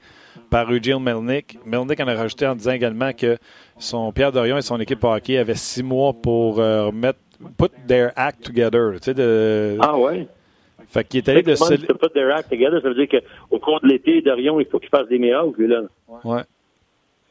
par 0.51 0.71
Eugene 0.71 1.03
Melnick. 1.03 1.59
Melnick 1.65 2.01
en 2.01 2.09
a 2.09 2.15
rajouté 2.15 2.47
en 2.47 2.55
disant 2.55 2.73
également 2.73 3.13
que 3.13 3.39
son 3.79 4.13
Pierre 4.13 4.33
Dorion 4.33 4.59
et 4.59 4.63
son 4.63 4.79
équipe 4.81 5.03
hockey 5.03 5.39
avaient 5.39 5.55
six 5.55 5.83
mois 5.83 6.13
pour 6.13 6.61
euh, 6.61 6.87
remettre, 6.87 7.19
put 7.57 7.71
their 7.89 8.13
act 8.17 8.45
together. 8.45 8.93
Tu 8.95 9.05
sais, 9.05 9.15
de, 9.15 9.77
ah 9.81 9.97
ouais? 9.99 10.27
Fait 10.93 11.05
qu'il 11.05 11.19
est 11.19 11.29
allé 11.31 11.43
de 11.43 11.55
se. 11.55 11.93
pas 11.93 12.09
together, 12.09 12.83
ça 12.83 12.89
veut 12.89 12.95
dire 12.95 13.09
qu'au 13.09 13.59
cours 13.59 13.81
de 13.81 13.89
l'été, 13.89 14.21
Dorion, 14.21 14.61
il 14.61 14.67
faut 14.67 14.79
qu'il 14.79 14.91
fasse 14.91 15.09
des 15.09 15.19
miracles, 15.19 15.65
là. 15.65 15.83
Ouais. 16.23 16.43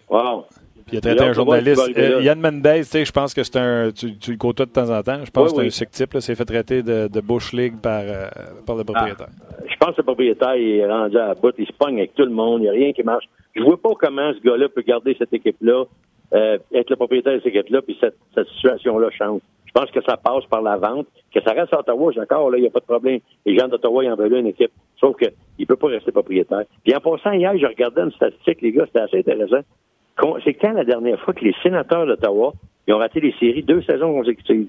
Wow. 0.10 0.46
Puis 0.88 0.96
il 0.96 0.98
a 0.98 1.02
traité 1.02 1.24
un 1.24 1.34
journaliste. 1.34 1.92
Euh, 1.96 2.24
Yann 2.24 2.40
Mendez, 2.40 2.80
tu 2.80 2.86
sais, 2.86 3.06
je 3.06 3.12
pense 3.12 3.36
que 3.36 3.44
c'est 3.44 3.58
un. 3.58 3.92
Tu, 3.92 4.18
tu, 4.18 4.32
le 4.32 4.38
côtoies 4.38 4.66
de 4.66 4.72
temps 4.72 4.90
en 4.90 5.04
temps. 5.04 5.24
Je 5.24 5.30
pense 5.30 5.54
que 5.54 5.70
c'est 5.70 5.86
un 5.86 5.90
type, 5.90 6.14
là. 6.14 6.22
C'est 6.22 6.34
fait 6.34 6.46
traiter 6.46 6.82
de, 6.82 7.08
de, 7.08 7.22
Bush 7.22 7.54
League 7.54 7.76
par, 7.80 8.02
euh, 8.02 8.30
par 8.66 8.76
le 8.78 8.84
propriétaire. 8.84 9.28
Ah, 9.30 9.64
je 9.68 9.78
pense 9.78 9.92
que 9.92 10.02
le 10.02 10.06
propriétaire 10.06 10.56
il 10.56 10.80
est 10.80 10.88
rendu 10.88 11.18
à 11.18 11.28
la 11.28 11.36
bout. 11.36 11.54
Il 11.60 11.68
se 11.68 11.74
pogne 11.74 12.00
avec 12.00 12.16
tout 12.16 12.26
le 12.26 12.32
monde. 12.32 12.62
Il 12.62 12.64
n'y 12.64 12.70
a 12.70 12.72
rien 12.72 12.94
qui 12.94 13.04
marche. 13.04 13.26
Je 13.56 13.62
vois 13.62 13.80
pas 13.80 13.92
comment 14.00 14.34
ce 14.34 14.40
gars-là 14.40 14.70
peut 14.70 14.82
garder 14.82 15.16
cette 15.20 15.34
équipe-là, 15.34 15.84
euh, 16.34 16.58
être 16.74 16.90
le 16.90 16.96
propriétaire 16.96 17.34
de 17.34 17.38
cette 17.44 17.54
équipe-là, 17.54 17.84
puis 17.84 17.96
cette, 18.02 18.18
cette 18.34 18.48
situation-là 18.48 19.10
change. 19.12 19.42
Je 19.74 19.80
pense 19.80 19.92
que 19.92 20.02
ça 20.04 20.18
passe 20.18 20.46
par 20.46 20.62
la 20.62 20.76
vente. 20.78 21.08
Que 21.34 21.42
ça 21.42 21.54
reste 21.54 21.74
à 21.74 21.80
Ottawa, 21.80 22.12
d'accord, 22.14 22.50
là, 22.52 22.58
il 22.58 22.62
n'y 22.62 22.68
a 22.68 22.72
pas 22.72 22.82
de 22.82 22.86
problème. 22.86 23.20
Les 23.46 23.58
gens 23.58 23.70
d'Ottawa, 23.70 24.04
ils 24.04 24.12
en 24.12 24.16
veulent 24.16 24.34
une 24.34 24.48
équipe. 24.48 24.72
Sauf 25.00 25.16
qu'il 25.18 25.32
ne 25.60 25.66
peut 25.66 25.78
pas 25.78 25.88
rester 25.88 26.12
propriétaire. 26.12 26.64
Puis 26.84 26.94
en 26.94 27.00
passant, 27.00 27.32
hier, 27.32 27.58
je 27.58 27.66
regardais 27.66 28.02
une 28.02 28.12
statistique, 28.12 28.62
les 28.62 28.74
gars, 28.74 28.86
c'était 28.88 29.00
assez 29.00 29.20
intéressant. 29.20 29.62
C'est 30.44 30.54
quand 30.56 30.74
la 30.74 30.84
dernière 30.84 31.20
fois 31.22 31.34
que 31.34 31.44
les 31.44 31.56
sénateurs 31.64 32.06
d'Ottawa 32.06 32.54
ils 32.88 32.94
ont 32.94 32.98
raté 32.98 33.20
les 33.20 33.34
séries 33.40 33.64
deux 33.64 33.82
saisons 33.84 34.14
consécutives? 34.14 34.68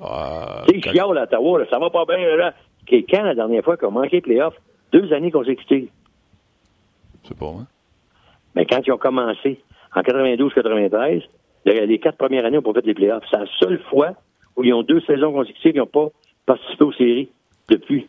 Euh, 0.00 0.64
tu 0.68 0.80
sais, 0.80 0.90
chiale 0.90 1.18
à 1.18 1.22
Ottawa, 1.24 1.58
là, 1.60 1.66
ça 1.70 1.78
va 1.78 1.90
pas 1.90 2.04
bien. 2.04 2.36
Là. 2.36 2.54
Quand 2.88 3.22
la 3.22 3.34
dernière 3.34 3.64
fois 3.64 3.76
qu'ils 3.76 3.88
ont 3.88 3.92
manqué 3.92 4.16
les 4.16 4.22
playoffs? 4.22 4.56
Deux 4.92 5.12
années 5.12 5.30
consécutives. 5.30 5.88
C'est 7.24 7.36
pas, 7.36 7.46
hein? 7.46 7.66
Mais 8.54 8.66
quand 8.66 8.80
ils 8.86 8.92
ont 8.92 8.98
commencé 8.98 9.60
en 9.94 10.00
92-93, 10.02 11.24
les 11.64 11.98
quatre 11.98 12.18
premières 12.18 12.44
années, 12.44 12.56
n'ont 12.56 12.62
pas 12.62 12.72
fait 12.74 12.86
les 12.86 12.94
playoffs. 12.94 13.24
C'est 13.30 13.38
la 13.38 13.46
seule 13.58 13.80
fois 13.90 14.12
où 14.56 14.64
ils 14.64 14.72
ont 14.72 14.82
deux 14.82 15.00
saisons 15.00 15.32
consécutives, 15.32 15.72
ils 15.74 15.78
n'ont 15.78 15.86
pas 15.86 16.08
participé 16.46 16.84
aux 16.84 16.92
séries 16.92 17.28
depuis. 17.68 18.06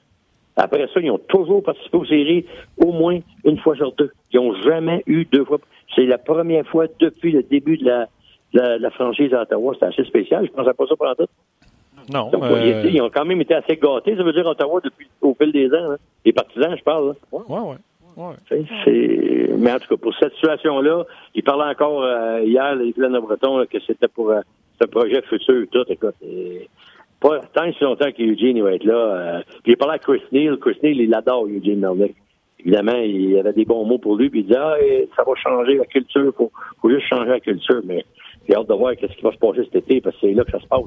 Après 0.58 0.88
ça, 0.94 1.00
ils 1.02 1.12
ont 1.12 1.18
toujours 1.18 1.64
participé 1.64 1.98
aux 1.98 2.06
séries 2.06 2.46
au 2.78 2.92
moins 2.92 3.20
une 3.44 3.58
fois 3.58 3.76
sur 3.76 3.92
deux. 3.94 4.12
Ils 4.32 4.40
n'ont 4.40 4.56
jamais 4.62 5.04
eu 5.06 5.26
deux 5.26 5.44
fois. 5.44 5.60
C'est 5.94 6.06
la 6.06 6.18
première 6.18 6.66
fois 6.66 6.86
depuis 7.00 7.32
le 7.32 7.44
début 7.44 7.78
de 7.78 7.86
la, 7.86 8.78
la, 8.78 8.90
franchise 8.92 9.34
à 9.34 9.42
Ottawa. 9.42 9.76
C'est 9.80 9.86
assez 9.86 10.04
spécial. 10.06 10.46
Je 10.46 10.52
ne 10.52 10.56
pensais 10.56 10.74
pas 10.74 10.88
ça 10.88 10.96
pendant 10.96 11.16
tout. 11.16 11.28
Non. 12.12 12.32
euh... 12.42 12.90
ils, 12.90 13.02
ont 13.02 13.10
quand 13.10 13.26
même 13.26 13.42
été 13.42 13.54
assez 13.54 13.78
gâtés. 13.78 14.16
Ça 14.16 14.24
veut 14.24 14.32
dire 14.32 14.46
Ottawa 14.46 14.80
depuis 14.84 15.08
au 15.22 15.34
fil 15.34 15.52
des 15.52 15.68
ans. 15.70 15.92
Hein. 15.92 15.98
Les 16.24 16.32
partisans, 16.32 16.76
je 16.78 16.84
parle. 16.84 17.16
Oui, 17.32 17.42
oui. 17.50 17.60
Ouais. 17.60 17.76
Mais 18.18 19.72
en 19.72 19.80
tout 19.80 19.88
cas, 19.90 19.98
pour 19.98 20.14
cette 20.16 20.34
situation-là, 20.34 21.06
il 21.34 21.44
parlait 21.44 21.72
encore 21.72 22.04
euh, 22.04 22.42
hier, 22.44 22.76
les 22.76 22.94
de 22.94 23.20
Breton, 23.20 23.66
que 23.70 23.78
c'était 23.86 24.08
pour 24.08 24.32
euh, 24.32 24.42
ce 24.82 24.88
projet 24.88 25.22
futur. 25.24 25.66
Tout, 25.72 25.86
écoute, 25.90 26.16
pas 27.20 27.40
tant 27.54 27.72
si 27.74 27.84
longtemps 27.84 28.12
qu'Eugene 28.12 28.62
va 28.62 28.74
être 28.74 28.84
là. 28.84 28.96
Euh, 28.96 29.42
puis 29.64 29.74
il 29.74 29.78
parlait 29.78 29.96
à 29.96 30.00
Chris 30.00 30.22
Neal. 30.32 30.58
Chris 30.58 30.78
Neal, 30.84 31.02
il 31.02 31.14
adore 31.14 31.48
Eugene 31.48 31.80
Melnick. 31.80 32.16
Évidemment, 32.60 32.98
il 32.98 33.38
avait 33.38 33.54
des 33.54 33.66
bons 33.66 33.86
mots 33.86 34.00
pour 34.00 34.16
lui, 34.16 34.30
puis 34.30 34.40
il 34.40 34.46
disait 34.48 34.60
ah, 34.60 34.76
ça 35.16 35.24
va 35.24 35.36
changer 35.36 35.76
la 35.76 35.86
culture, 35.86 36.34
faut, 36.36 36.52
faut 36.82 36.90
juste 36.90 37.08
changer 37.08 37.30
la 37.30 37.40
culture. 37.40 37.82
Mais 37.84 38.06
j'ai 38.48 38.56
hâte 38.56 38.68
de 38.68 38.74
voir 38.74 38.94
ce 39.00 39.06
qui 39.06 39.22
va 39.22 39.32
se 39.32 39.38
passer 39.38 39.64
cet 39.66 39.76
été, 39.76 40.02
parce 40.02 40.16
que 40.16 40.28
c'est 40.28 40.34
là 40.34 40.44
que 40.44 40.52
ça 40.52 40.60
se 40.60 40.68
passe. 40.68 40.82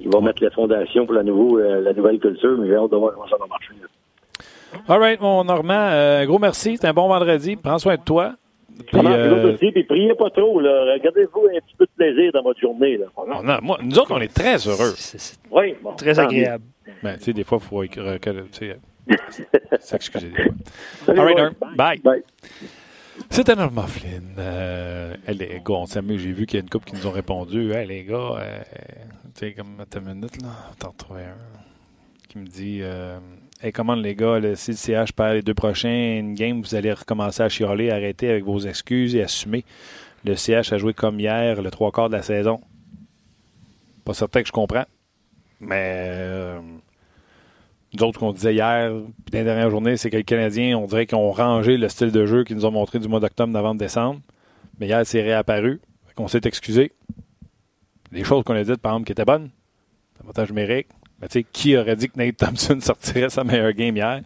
Il 0.00 0.08
va 0.10 0.20
mettre 0.20 0.42
les 0.42 0.50
fondations 0.50 1.04
pour 1.04 1.14
la, 1.14 1.22
nouveau, 1.22 1.58
la 1.58 1.92
nouvelle 1.92 2.18
culture, 2.18 2.56
mais 2.58 2.68
j'ai 2.68 2.76
hâte 2.76 2.90
de 2.90 2.96
voir 2.96 3.14
comment 3.14 3.28
ça 3.28 3.36
va 3.36 3.46
marcher. 3.46 3.74
All 4.88 4.98
right, 4.98 5.20
mon 5.20 5.44
Normand, 5.44 5.74
euh, 5.74 6.24
gros 6.24 6.38
merci. 6.38 6.76
C'est 6.80 6.86
un 6.86 6.92
bon 6.92 7.08
vendredi. 7.08 7.56
Prends 7.56 7.78
soin 7.78 7.96
de 7.96 8.02
toi. 8.02 8.34
Puis, 8.86 9.00
euh... 9.04 9.52
aussi, 9.52 9.70
puis 9.70 9.84
priez 9.84 10.14
pas 10.14 10.30
trop. 10.30 10.60
Là. 10.60 10.94
Regardez-vous 10.94 11.46
un 11.54 11.60
petit 11.60 11.76
peu 11.76 11.84
de 11.84 11.90
plaisir 11.96 12.32
dans 12.32 12.42
votre 12.42 12.60
journée. 12.60 12.96
Là. 12.96 13.06
On 13.16 13.48
a, 13.48 13.60
moi, 13.60 13.78
nous 13.82 13.98
autres, 13.98 14.12
on 14.12 14.20
est 14.20 14.32
très 14.32 14.56
heureux. 14.56 14.94
oui, 15.50 15.74
bon, 15.82 15.92
très 15.94 16.18
agréable. 16.18 16.64
Ben, 17.02 17.16
tu 17.18 17.24
sais, 17.24 17.32
des 17.32 17.44
fois, 17.44 17.58
il 17.60 17.68
faut 17.68 17.82
s'excuser 19.80 20.28
des 20.28 20.42
fois. 20.44 21.14
All 21.14 21.34
right, 21.34 21.56
Bye. 21.76 22.00
Bye. 22.02 22.22
C'était 23.30 23.54
Norma 23.54 23.86
Flynn. 23.86 24.34
Euh, 24.38 25.14
les 25.28 25.60
gars, 25.64 25.74
on 25.74 25.86
s'amuse. 25.86 26.22
J'ai 26.22 26.32
vu 26.32 26.46
qu'il 26.46 26.58
y 26.58 26.60
a 26.60 26.62
une 26.62 26.70
couple 26.70 26.90
qui 26.90 26.96
nous 26.96 27.06
ont 27.06 27.12
répondu. 27.12 27.72
Hey, 27.72 27.86
les 27.86 28.04
gars, 28.04 28.36
euh, 28.38 28.58
tu 29.34 29.46
sais, 29.46 29.52
comme 29.52 29.84
ta 29.88 30.00
minute, 30.00 30.40
là, 30.42 30.48
t'en 30.78 30.90
retrouver 30.90 31.22
un 31.22 31.62
qui 32.28 32.38
me 32.38 32.46
dit 32.46 32.80
euh, 32.82 33.18
Hey, 33.64 33.70
comment 33.70 33.94
les 33.94 34.16
gars, 34.16 34.40
si 34.56 34.72
le 34.72 34.76
CH 34.76 35.12
perd 35.12 35.34
les 35.34 35.42
deux 35.42 35.54
prochains 35.54 36.32
games, 36.34 36.60
vous 36.60 36.74
allez 36.74 36.92
recommencer 36.92 37.44
à 37.44 37.48
chialer, 37.48 37.92
arrêter 37.92 38.28
avec 38.28 38.42
vos 38.42 38.58
excuses 38.58 39.14
et 39.14 39.22
assumer. 39.22 39.64
Le 40.24 40.34
CH 40.34 40.72
a 40.72 40.78
joué 40.78 40.94
comme 40.94 41.20
hier, 41.20 41.62
le 41.62 41.70
trois 41.70 41.92
quarts 41.92 42.08
de 42.08 42.16
la 42.16 42.22
saison. 42.22 42.60
Pas 44.04 44.14
certain 44.14 44.42
que 44.42 44.48
je 44.48 44.52
comprends. 44.52 44.86
Mais 45.60 46.08
euh, 46.08 46.60
nous 47.92 48.02
autres, 48.02 48.18
qu'on 48.18 48.32
disait 48.32 48.52
hier, 48.52 48.90
dans 48.90 49.12
les 49.32 49.44
dernières 49.44 49.70
journées, 49.70 49.96
c'est 49.96 50.10
que 50.10 50.16
les 50.16 50.24
Canadiens, 50.24 50.76
on 50.76 50.86
dirait 50.86 51.06
qu'ils 51.06 51.18
ont 51.18 51.30
rangé 51.30 51.76
le 51.76 51.88
style 51.88 52.10
de 52.10 52.26
jeu 52.26 52.42
qu'ils 52.42 52.56
nous 52.56 52.66
ont 52.66 52.72
montré 52.72 52.98
du 52.98 53.06
mois 53.06 53.20
d'octobre, 53.20 53.52
novembre, 53.52 53.78
décembre. 53.78 54.20
Mais 54.80 54.88
hier, 54.88 55.06
c'est 55.06 55.22
réapparu. 55.22 55.80
On 56.16 56.26
s'est 56.26 56.40
excusé. 56.46 56.90
Les 58.10 58.24
choses 58.24 58.42
qu'on 58.42 58.56
a 58.56 58.64
dites, 58.64 58.78
par 58.78 58.94
exemple, 58.94 59.06
qui 59.06 59.12
étaient 59.12 59.24
bonnes. 59.24 59.50
Avantage 60.20 60.48
numérique, 60.48 60.88
mais 61.22 61.28
tu 61.28 61.38
sais, 61.38 61.46
qui 61.50 61.76
aurait 61.76 61.96
dit 61.96 62.08
que 62.08 62.18
Nate 62.18 62.36
Thompson 62.36 62.78
sortirait 62.80 63.30
sa 63.30 63.44
meilleure 63.44 63.72
game 63.72 63.96
hier? 63.96 64.20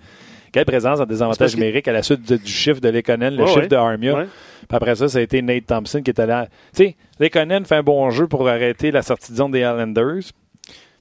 Quelle 0.51 0.65
présence 0.65 1.01
en 1.01 1.05
désavantage 1.05 1.55
numérique 1.55 1.87
à 1.87 1.93
la 1.93 2.03
suite 2.03 2.33
du 2.33 2.51
chiffre 2.51 2.81
de 2.81 2.89
Lekonen, 2.89 3.37
le 3.37 3.47
chiffre 3.47 3.67
de 3.67 3.77
Armia. 3.77 4.25
Puis 4.25 4.77
après 4.77 4.97
ça, 4.97 5.07
ça 5.07 5.19
a 5.19 5.21
été 5.21 5.43
Nate 5.43 5.67
Thompson 5.67 6.01
qui 6.03 6.11
était 6.11 6.27
là. 6.27 6.47
Tu 6.75 6.85
sais, 6.85 6.97
Lekonen 7.21 7.67
fait 7.67 7.77
un 7.77 7.83
bon 7.83 8.09
jeu 8.11 8.27
pour 8.27 8.49
arrêter 8.49 8.91
la 8.91 9.03
sortie 9.03 9.33
de 9.33 9.37
zone 9.37 9.51
des 9.51 9.61
Islanders. 9.61 10.23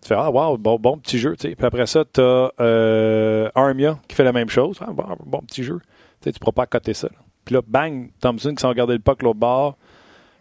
Tu 0.01 0.09
fais, 0.09 0.15
ah, 0.15 0.29
wow, 0.29 0.57
bon, 0.57 0.77
bon 0.77 0.97
petit 0.97 1.17
jeu. 1.17 1.35
Puis 1.39 1.55
après 1.61 1.87
ça, 1.87 2.03
tu 2.03 2.19
as 2.19 2.51
euh, 2.59 3.49
Armia 3.55 3.97
qui 4.09 4.15
fait 4.15 4.25
la 4.25 4.33
même 4.33 4.49
chose. 4.49 4.77
Ah, 4.81 4.91
bon, 4.91 5.39
petit 5.39 5.63
jeu. 5.63 5.79
tu 6.21 6.29
ne 6.29 6.33
pourras 6.33 6.51
pas 6.51 6.65
coter 6.65 6.93
ça. 6.93 7.07
Puis 7.45 7.55
là, 7.55 7.61
bang, 7.65 8.09
Thompson 8.19 8.53
qui 8.53 8.61
s'en 8.61 8.69
regardé 8.69 8.93
le 8.93 8.99
puck 8.99 9.23
l'autre 9.23 9.39
bord. 9.39 9.77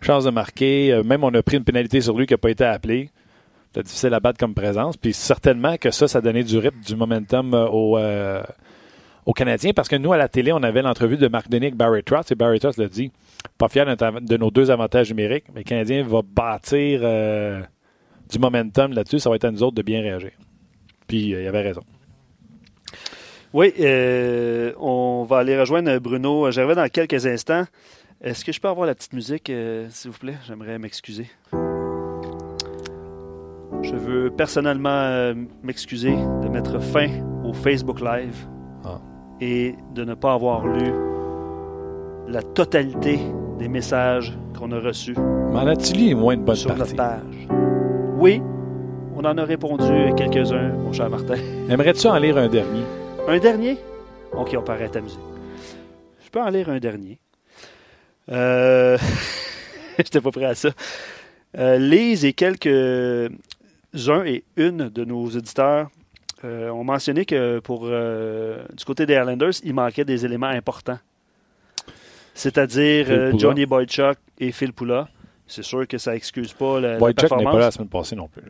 Chance 0.01 0.25
de 0.25 0.31
marquer. 0.31 0.93
Euh, 0.93 1.03
même 1.05 1.23
on 1.23 1.33
a 1.35 1.43
pris 1.43 1.57
une 1.57 1.65
pénalité 1.65 2.01
sur 2.01 2.19
lui 2.19 2.27
qui 2.27 2.35
n'a 2.35 2.39
pas 2.39 2.51
été 2.51 2.65
appelée. 2.65 3.11
C'était 3.75 3.89
difficile 3.89 4.15
à 4.15 4.21
battre 4.21 4.39
comme 4.39 4.55
présence. 4.55 4.97
Puis 4.97 5.13
certainement 5.13 5.77
que 5.79 5.91
ça, 5.91 6.07
ça 6.07 6.21
donnait 6.21 6.45
du 6.45 6.59
rythme, 6.59 6.79
du 6.79 6.95
momentum 6.95 7.55
euh, 7.55 7.67
aux, 7.67 7.99
euh, 7.99 8.41
aux 9.27 9.33
Canadiens. 9.33 9.73
Parce 9.75 9.89
que 9.89 9.97
nous, 9.97 10.13
à 10.13 10.17
la 10.17 10.29
télé, 10.29 10.53
on 10.53 10.63
avait 10.63 10.81
l'entrevue 10.81 11.17
de 11.17 11.27
Marc 11.27 11.49
Denis 11.49 11.67
avec 11.67 11.77
Barry 11.77 12.05
Trotz. 12.05 12.31
Et 12.31 12.37
Barry 12.37 12.61
Trotz 12.61 12.77
l'a 12.77 12.87
dit. 12.87 13.11
Pas 13.59 13.67
fier 13.67 13.85
de 13.85 14.37
nos 14.37 14.53
deux 14.53 14.71
avantages 14.71 15.11
numériques. 15.11 15.47
Mais 15.53 15.63
le 15.63 15.65
Canadien 15.65 16.05
va 16.05 16.21
bâtir 16.23 17.01
euh, 17.03 17.63
du 18.31 18.39
momentum 18.39 18.93
là-dessus. 18.93 19.19
Ça 19.19 19.29
va 19.29 19.35
être 19.35 19.45
à 19.45 19.51
nous 19.51 19.65
autres 19.65 19.75
de 19.75 19.83
bien 19.83 20.03
réagir. 20.03 20.31
Puis 21.09 21.31
il 21.31 21.47
avait 21.49 21.63
raison. 21.63 21.83
Oui, 23.53 23.73
on 24.79 25.27
va 25.29 25.39
aller 25.39 25.59
rejoindre 25.59 25.99
Bruno 25.99 26.49
J'arrive 26.53 26.77
dans 26.77 26.89
quelques 26.89 27.27
instants. 27.27 27.65
Est-ce 28.23 28.45
que 28.45 28.53
je 28.53 28.61
peux 28.61 28.69
avoir 28.69 28.87
la 28.87 28.95
petite 28.95 29.15
musique, 29.15 29.51
s'il 29.89 30.11
vous 30.13 30.19
plaît? 30.19 30.37
J'aimerais 30.47 30.79
m'excuser. 30.79 31.27
Je 33.83 33.97
veux 33.97 34.31
personnellement 34.31 34.89
euh, 34.91 35.35
m'excuser 35.63 36.15
de 36.43 36.49
mettre 36.49 36.81
fin 36.81 37.09
au 37.45 37.53
Facebook 37.53 38.01
Live 38.01 38.47
ah. 38.85 39.01
et 39.41 39.75
de 39.95 40.05
ne 40.05 40.15
pas 40.15 40.33
avoir 40.33 40.67
lu 40.67 40.93
la 42.29 42.43
totalité 42.43 43.19
des 43.59 43.69
messages 43.69 44.37
qu'on 44.59 44.73
a 44.73 44.81
reçus. 44.81 45.17
As-tu 45.55 45.93
lu 45.95 46.15
moins 46.15 46.37
de 46.37 46.43
bonne 46.43 46.57
sur 46.57 46.75
notre 46.77 46.97
page? 46.97 47.49
Oui, 48.19 48.41
on 49.17 49.25
en 49.25 49.37
a 49.39 49.45
répondu 49.45 50.13
quelques-uns, 50.17 50.71
mon 50.71 50.93
cher 50.93 51.11
Martin. 51.11 51.37
Aimerais-tu 51.69 52.07
en 52.07 52.19
lire 52.19 52.39
un 52.39 52.49
dernier? 52.49 52.83
Un 53.29 53.39
dernier? 53.39 53.79
Ok, 54.33 54.57
on 54.57 54.73
la 54.73 55.01
musique. 55.01 55.19
Je 56.25 56.31
peux 56.31 56.41
en 56.41 56.49
lire 56.49 56.69
un 56.69 56.79
dernier. 56.79 57.19
Euh... 58.31 58.99
J'étais 59.99 60.21
pas 60.21 60.31
prêt 60.31 60.47
à 60.47 60.55
ça. 60.55 60.71
Euh, 61.57 61.79
Lise 61.79 62.25
et 62.25 62.33
quelques 62.33 63.33
un 63.95 64.25
et 64.25 64.45
une 64.57 64.89
de 64.89 65.05
nos 65.05 65.29
éditeurs 65.31 65.91
euh, 66.45 66.69
ont 66.71 66.85
mentionné 66.85 67.25
que 67.25 67.61
pour 67.61 67.83
euh, 67.85 68.65
du 68.77 68.85
côté 68.85 69.07
des 69.07 69.15
Islanders, 69.15 69.53
il 69.63 69.75
manquait 69.75 70.05
des 70.05 70.25
éléments 70.25 70.49
importants. 70.49 70.99
C'est-à-dire 72.35 73.07
euh, 73.09 73.33
Johnny 73.39 73.65
Boychuk 73.65 74.19
et 74.39 74.53
Phil 74.53 74.73
Poula. 74.73 75.09
C'est 75.47 75.63
sûr 75.63 75.87
que 75.87 75.99
ça 75.99 76.17
excuse 76.17 76.53
pas 76.53 76.81
la, 76.81 76.99
Boychuk 76.99 77.31
n'est 77.31 77.45
pas 77.45 77.53
là 77.53 77.59
la 77.59 77.71
semaine 77.71 77.89
passée 77.89 78.17
non 78.17 78.29
plus. 78.29 78.43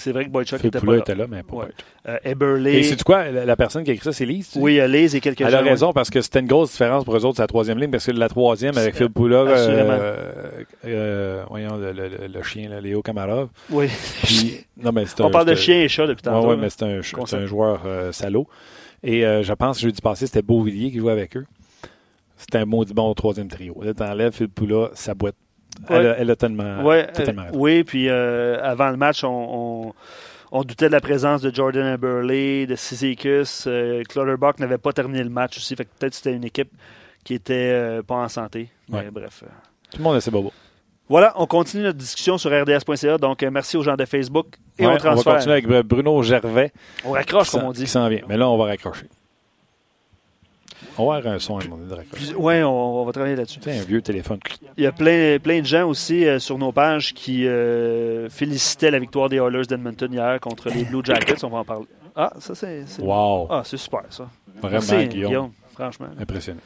C'est 0.00 0.12
vrai 0.12 0.24
que 0.24 0.30
Boychuk 0.30 0.64
était 0.64 0.80
pas 0.80 0.92
là. 0.92 0.98
était 0.98 1.14
là, 1.14 1.26
mais 1.28 1.42
pas 1.42 1.68
euh, 2.08 2.18
Eberle. 2.24 2.66
Et 2.66 2.82
c'est 2.82 3.02
quoi, 3.02 3.30
la, 3.30 3.56
personne 3.56 3.84
qui 3.84 3.90
a 3.90 3.94
écrit 3.94 4.04
ça, 4.04 4.12
c'est 4.12 4.26
Lise? 4.26 4.52
Oui, 4.56 4.80
Lise 4.88 5.14
et 5.14 5.20
quelques 5.20 5.42
Elle 5.42 5.54
a 5.54 5.60
raison, 5.60 5.92
parce 5.92 6.10
que 6.10 6.20
c'était 6.20 6.40
une 6.40 6.46
grosse 6.46 6.72
différence 6.72 7.04
pour 7.04 7.16
eux 7.16 7.24
autres, 7.24 7.40
la 7.40 7.46
troisième 7.46 7.78
ligne, 7.78 7.90
parce 7.90 8.06
que 8.06 8.12
la 8.12 8.28
troisième, 8.28 8.76
avec 8.76 8.96
Phil 8.96 9.10
Poula, 9.10 9.38
euh, 9.38 10.64
euh, 10.86 11.44
voyons, 11.48 11.76
le, 11.76 11.92
le, 11.92 12.08
le, 12.26 12.42
chien, 12.42 12.68
là, 12.68 12.80
Léo 12.80 13.02
Kamarov. 13.02 13.48
Oui. 13.70 13.86
Puis, 14.22 14.64
non, 14.82 14.92
mais 14.92 15.04
On 15.20 15.30
parle 15.30 15.46
de 15.46 15.54
chien 15.54 15.82
et 15.82 15.88
chat 15.88 16.06
depuis 16.06 16.22
tantôt. 16.22 16.48
Oui, 16.48 16.54
ouais, 16.54 16.60
mais 16.60 16.70
c'est 16.70 16.82
un, 16.82 17.00
un, 17.38 17.46
joueur 17.46 17.82
euh, 17.86 18.12
salaud. 18.12 18.46
Et 19.02 19.24
euh, 19.24 19.42
je 19.42 19.52
pense, 19.52 19.80
jeudi 19.80 20.00
passé, 20.00 20.26
c'était 20.26 20.42
Beauvillier 20.42 20.90
qui 20.90 20.98
jouait 20.98 21.12
avec 21.12 21.36
eux. 21.36 21.46
C'était 22.36 22.58
un 22.58 22.64
maudit 22.64 22.94
bon 22.94 23.12
troisième 23.14 23.48
trio. 23.48 23.80
Là, 23.82 23.92
t'enlèves 23.92 24.32
Phil 24.32 24.48
Poula, 24.48 24.90
sa 24.94 25.14
boîte. 25.14 25.36
Elle, 25.88 26.16
elle, 26.18 26.30
a 26.30 26.36
tellement, 26.36 26.82
ouais, 26.82 27.06
tellement 27.12 27.46
Oui, 27.52 27.84
puis 27.84 28.08
avant 28.08 28.90
le 28.90 28.96
match, 28.96 29.24
on 29.24 29.94
on 30.52 30.62
doutait 30.62 30.86
de 30.86 30.92
la 30.92 31.00
présence 31.00 31.42
de 31.42 31.54
Jordan 31.54 31.94
Eberle, 31.94 32.66
de 32.66 32.74
Sizikus. 32.74 33.64
Euh, 33.66 34.02
Clutterbuck 34.08 34.58
n'avait 34.58 34.78
pas 34.78 34.92
terminé 34.92 35.22
le 35.22 35.30
match 35.30 35.56
aussi. 35.56 35.76
Fait 35.76 35.84
que 35.84 35.90
peut-être 35.98 36.14
c'était 36.14 36.32
une 36.32 36.44
équipe 36.44 36.70
qui 37.24 37.34
était 37.34 37.70
euh, 37.72 38.02
pas 38.02 38.16
en 38.16 38.28
santé. 38.28 38.68
Mais 38.88 39.10
bref. 39.10 39.44
Euh. 39.44 39.48
Tout 39.92 39.98
le 39.98 40.04
monde 40.04 40.16
est 40.16 40.30
beau. 40.30 40.52
Voilà, 41.08 41.32
on 41.36 41.46
continue 41.46 41.82
notre 41.82 41.98
discussion 41.98 42.38
sur 42.38 42.50
rds.ca. 42.50 43.18
Donc, 43.18 43.42
merci 43.42 43.76
aux 43.76 43.82
gens 43.82 43.96
de 43.96 44.04
Facebook. 44.04 44.46
Et 44.78 44.86
on 44.86 44.96
transfère. 44.96 45.12
On 45.12 45.16
va 45.16 45.36
continuer 45.36 45.54
avec 45.54 45.86
Bruno 45.86 46.22
Gervais. 46.22 46.72
On 47.04 47.12
raccroche, 47.12 47.50
comme 47.50 47.64
on 47.64 47.72
dit. 47.72 47.82
Qui 47.82 47.90
s'en 47.90 48.08
vient. 48.08 48.22
Mais 48.28 48.36
là, 48.36 48.48
on 48.48 48.56
va 48.56 48.66
raccrocher. 48.66 49.06
On 50.98 51.08
va 51.08 51.16
avoir 51.16 51.34
un 51.34 51.38
son 51.38 51.58
à 51.58 51.62
Oui, 52.36 52.62
on, 52.62 53.04
va 53.04 53.12
travailler 53.12 53.36
là-dessus. 53.36 53.60
C'est 53.62 53.78
un 53.78 53.82
vieux 53.82 54.02
téléphone. 54.02 54.38
Il 54.76 54.84
y 54.84 54.86
a 54.86 54.92
plein, 54.92 55.38
plein 55.38 55.60
de 55.60 55.66
gens 55.66 55.88
aussi 55.88 56.26
euh, 56.26 56.38
sur 56.38 56.58
nos 56.58 56.72
pages 56.72 57.14
qui 57.14 57.46
euh, 57.46 58.28
félicitaient 58.28 58.90
la 58.90 58.98
victoire 58.98 59.28
des 59.28 59.36
Oilers 59.36 59.66
d'Edmonton 59.66 60.12
hier 60.12 60.38
contre 60.40 60.68
les 60.70 60.84
Blue 60.84 61.02
Jackets. 61.04 61.44
On 61.44 61.48
va 61.48 61.58
en 61.58 61.64
parler. 61.64 61.86
Ah, 62.16 62.32
ça, 62.38 62.54
c'est. 62.54 62.84
Wow. 62.98 63.46
Ah, 63.50 63.62
c'est 63.64 63.76
super, 63.76 64.02
ça. 64.10 64.28
Vraiment, 64.60 65.04
Guillaume. 65.04 65.52
Franchement. 65.72 66.08
Impressionnant. 66.20 66.60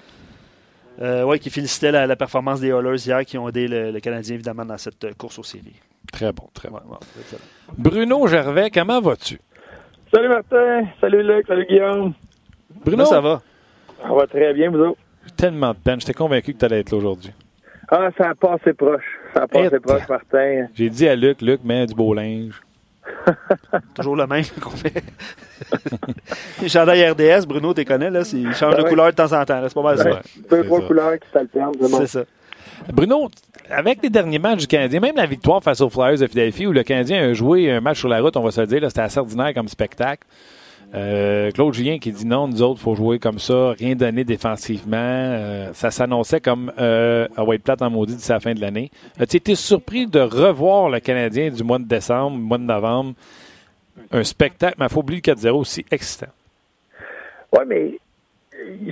Euh, 1.00 1.24
oui, 1.24 1.40
qui 1.40 1.50
félicitait 1.50 1.90
la, 1.90 2.16
performance 2.16 2.60
des 2.60 2.68
Oilers 2.68 3.04
hier, 3.04 3.24
qui 3.24 3.36
ont 3.36 3.48
aidé 3.48 3.66
le, 3.68 3.98
Canadien, 4.00 4.34
évidemment, 4.34 4.64
dans 4.64 4.78
cette 4.78 5.16
course 5.16 5.38
aux 5.38 5.42
séries. 5.42 5.80
Très 6.12 6.32
bon, 6.32 6.48
très 6.52 6.68
bon. 6.68 6.80
Bruno 7.76 8.26
Gervais, 8.26 8.70
comment 8.70 9.00
vas-tu? 9.00 9.40
Salut 10.12 10.28
Martin, 10.28 10.86
salut 11.00 11.24
Luc, 11.24 11.46
salut 11.48 11.66
Guillaume. 11.66 12.14
Bruno, 12.84 13.04
ça 13.04 13.20
va? 13.20 13.42
Ça 14.06 14.12
va 14.14 14.26
très 14.26 14.52
bien, 14.52 14.70
vous 14.70 14.78
autres? 14.78 14.98
Tellement 15.36 15.70
de 15.70 15.78
peine. 15.78 16.00
J'étais 16.00 16.14
convaincu 16.14 16.52
que 16.52 16.58
tu 16.58 16.64
allais 16.64 16.80
être 16.80 16.90
là 16.90 16.98
aujourd'hui. 16.98 17.32
Ah, 17.88 18.08
ça 18.16 18.30
a 18.30 18.34
passé 18.34 18.72
proche. 18.72 19.04
Ça 19.32 19.42
a 19.42 19.46
passé 19.46 19.80
proche, 19.80 20.08
Martin. 20.08 20.66
J'ai 20.74 20.90
dit 20.90 21.08
à 21.08 21.16
Luc, 21.16 21.40
Luc, 21.40 21.64
mets 21.64 21.86
du 21.86 21.94
beau 21.94 22.12
linge. 22.14 22.60
Toujours 23.94 24.16
le 24.16 24.26
même 24.26 24.44
qu'on 24.60 24.70
fait. 24.70 25.02
chandail 26.68 27.10
RDS, 27.10 27.46
Bruno, 27.46 27.74
tu 27.74 27.84
connais, 27.84 28.10
là. 28.10 28.22
Il 28.32 28.52
change 28.54 28.76
de 28.76 28.82
couleur 28.82 29.06
de 29.06 29.12
temps 29.12 29.32
en 29.32 29.44
temps. 29.44 29.60
C'est 29.62 29.74
pas 29.74 29.82
mal 29.82 29.98
ça. 29.98 30.20
Deux, 30.50 30.64
trois 30.64 30.80
couleurs 30.86 31.18
qui 31.18 31.28
s'alternent. 31.32 31.72
C'est 31.80 32.06
ça. 32.06 32.24
Bruno, 32.92 33.30
avec 33.70 34.02
les 34.02 34.10
derniers 34.10 34.38
matchs 34.38 34.60
du 34.60 34.66
Canadien, 34.66 35.00
même 35.00 35.16
la 35.16 35.26
victoire 35.26 35.62
face 35.62 35.80
aux 35.80 35.88
Flyers 35.88 36.18
de 36.18 36.26
Philadelphie, 36.26 36.66
où 36.66 36.72
le 36.72 36.82
Canadien 36.82 37.30
a 37.30 37.32
joué 37.32 37.70
un 37.70 37.80
match 37.80 38.00
sur 38.00 38.08
la 38.08 38.20
route, 38.20 38.36
on 38.36 38.42
va 38.42 38.50
se 38.50 38.60
le 38.60 38.66
dire, 38.66 38.82
c'était 38.88 39.00
assez 39.00 39.18
ordinaire 39.18 39.54
comme 39.54 39.68
spectacle. 39.68 40.26
Euh, 40.94 41.50
Claude 41.50 41.74
Julien 41.74 41.98
qui 41.98 42.12
dit 42.12 42.26
non, 42.26 42.46
nous 42.46 42.62
autres, 42.62 42.80
faut 42.80 42.94
jouer 42.94 43.18
comme 43.18 43.38
ça, 43.38 43.72
rien 43.72 43.96
donner 43.96 44.22
défensivement. 44.22 44.96
Euh, 44.96 45.72
ça 45.72 45.90
s'annonçait 45.90 46.40
comme 46.40 46.72
euh, 46.78 47.26
à 47.36 47.42
White 47.42 47.64
Plate 47.64 47.82
en 47.82 47.90
maudit 47.90 48.14
d'ici 48.14 48.30
la 48.30 48.38
fin 48.38 48.54
de 48.54 48.60
l'année. 48.60 48.90
As-tu 49.18 49.36
été 49.38 49.54
surpris 49.56 50.06
de 50.06 50.20
revoir 50.20 50.88
le 50.90 51.00
Canadien 51.00 51.50
du 51.50 51.64
mois 51.64 51.78
de 51.78 51.84
décembre, 51.84 52.38
mois 52.38 52.58
de 52.58 52.62
novembre, 52.62 53.14
un 54.12 54.22
spectacle, 54.22 54.76
mais 54.78 54.86
il 54.86 54.92
faut 54.92 55.00
oublier 55.00 55.20
le 55.26 55.32
4-0 55.32 55.50
aussi 55.52 55.84
excitant? 55.90 56.30
Oui, 57.52 57.64
mais 57.66 57.98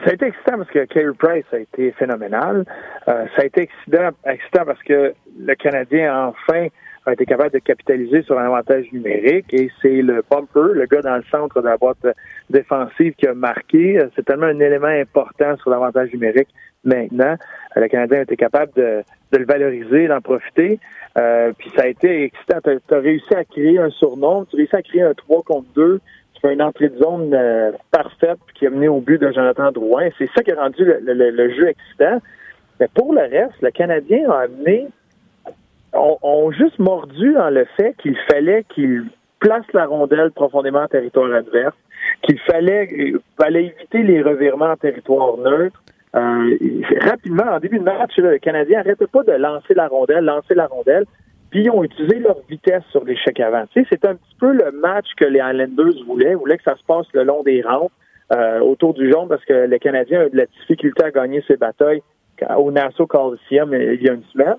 ça 0.04 0.10
a 0.10 0.14
été 0.14 0.26
excitant 0.26 0.58
parce 0.58 0.70
que 0.70 0.84
Carey 0.86 1.14
Price 1.16 1.44
a 1.52 1.58
été 1.58 1.92
phénoménal. 1.92 2.64
ça 3.06 3.26
a 3.38 3.44
été 3.44 3.62
excitant, 3.62 4.10
excitant 4.26 4.64
parce 4.64 4.82
que 4.82 5.14
le 5.38 5.54
Canadien, 5.54 6.26
enfin, 6.26 6.66
a 7.04 7.12
été 7.12 7.26
capable 7.26 7.50
de 7.50 7.58
capitaliser 7.58 8.22
sur 8.22 8.38
un 8.38 8.46
avantage 8.46 8.86
numérique 8.92 9.46
et 9.52 9.70
c'est 9.80 10.02
le 10.02 10.22
bumper, 10.30 10.74
le 10.74 10.86
gars 10.86 11.02
dans 11.02 11.16
le 11.16 11.24
centre 11.30 11.60
de 11.60 11.66
la 11.66 11.76
boîte 11.76 12.06
défensive 12.48 13.14
qui 13.14 13.26
a 13.26 13.34
marqué. 13.34 13.98
C'est 14.14 14.24
tellement 14.24 14.46
un 14.46 14.60
élément 14.60 14.86
important 14.86 15.56
sur 15.56 15.70
l'avantage 15.70 16.12
numérique 16.12 16.48
maintenant. 16.84 17.36
Le 17.74 17.88
Canadien 17.88 18.20
a 18.20 18.22
été 18.22 18.36
capable 18.36 18.72
de, 18.74 19.02
le 19.32 19.44
valoriser, 19.44 20.06
d'en 20.06 20.20
profiter. 20.20 20.78
Euh, 21.18 21.52
puis 21.58 21.70
ça 21.76 21.82
a 21.82 21.86
été 21.88 22.24
excitant. 22.24 22.58
Tu 22.62 22.94
as, 22.94 22.98
réussi 22.98 23.34
à 23.34 23.44
créer 23.44 23.78
un 23.78 23.90
surnom, 23.90 24.44
tu 24.44 24.56
as 24.56 24.58
réussi 24.58 24.76
à 24.76 24.82
créer 24.82 25.02
un 25.02 25.14
3 25.14 25.42
contre 25.42 25.68
2. 25.74 26.00
Tu 26.34 26.40
fais 26.40 26.54
une 26.54 26.62
entrée 26.62 26.88
de 26.88 26.98
zone 26.98 27.34
euh, 27.34 27.72
parfaite 27.90 28.38
qui 28.54 28.66
a 28.66 28.70
mené 28.70 28.88
au 28.88 29.00
but 29.00 29.20
de 29.20 29.32
Jonathan 29.32 29.72
Drouin. 29.72 30.08
C'est 30.18 30.30
ça 30.36 30.42
qui 30.42 30.52
a 30.52 30.56
rendu 30.56 30.84
le, 30.84 31.00
le 31.00 31.54
jeu 31.54 31.68
excitant. 31.68 32.20
Mais 32.78 32.88
pour 32.94 33.12
le 33.12 33.22
reste, 33.22 33.60
le 33.60 33.70
Canadien 33.70 34.30
a 34.30 34.42
amené 34.42 34.88
ont, 35.94 36.50
juste 36.52 36.78
mordu 36.78 37.32
dans 37.34 37.50
le 37.50 37.66
fait 37.76 37.94
qu'il 37.98 38.16
fallait 38.30 38.64
qu'il 38.74 39.06
place 39.40 39.64
la 39.72 39.86
rondelle 39.86 40.30
profondément 40.30 40.82
en 40.82 40.88
territoire 40.88 41.32
adverse, 41.32 41.74
qu'il 42.22 42.38
fallait, 42.40 43.14
fallait 43.40 43.66
éviter 43.66 44.02
les 44.02 44.22
revirements 44.22 44.70
en 44.70 44.76
territoire 44.76 45.36
neutre. 45.38 45.82
Euh, 46.14 46.56
rapidement, 47.00 47.44
en 47.50 47.58
début 47.58 47.78
de 47.78 47.84
match, 47.84 48.16
le 48.18 48.38
Canadien 48.38 48.78
n'arrêtait 48.78 49.06
pas 49.06 49.22
de 49.22 49.32
lancer 49.32 49.74
la 49.74 49.88
rondelle, 49.88 50.24
lancer 50.24 50.54
la 50.54 50.66
rondelle, 50.66 51.04
puis 51.50 51.64
ils 51.64 51.70
ont 51.70 51.84
utilisé 51.84 52.18
leur 52.18 52.36
vitesse 52.48 52.82
sur 52.90 53.04
chèques 53.24 53.40
avant. 53.40 53.64
Tu 53.74 53.86
c'est 53.88 54.04
un 54.04 54.14
petit 54.14 54.36
peu 54.38 54.52
le 54.52 54.72
match 54.72 55.06
que 55.16 55.24
les 55.24 55.40
Highlanders 55.40 56.04
voulaient, 56.06 56.34
voulaient 56.34 56.58
que 56.58 56.64
ça 56.64 56.76
se 56.76 56.84
passe 56.84 57.06
le 57.12 57.24
long 57.24 57.42
des 57.42 57.62
rampes 57.62 57.92
euh, 58.32 58.60
autour 58.60 58.94
du 58.94 59.10
jaune 59.10 59.28
parce 59.28 59.44
que 59.44 59.66
les 59.66 59.78
Canadiens 59.78 60.24
ont 60.24 60.30
de 60.30 60.36
la 60.36 60.46
difficulté 60.46 61.04
à 61.04 61.10
gagner 61.10 61.42
ces 61.46 61.56
batailles 61.56 62.02
au 62.56 62.70
Nassau 62.70 63.06
Coliseum 63.06 63.72
euh, 63.74 63.94
il 63.94 64.02
y 64.02 64.08
a 64.08 64.14
une 64.14 64.24
semaine. 64.32 64.56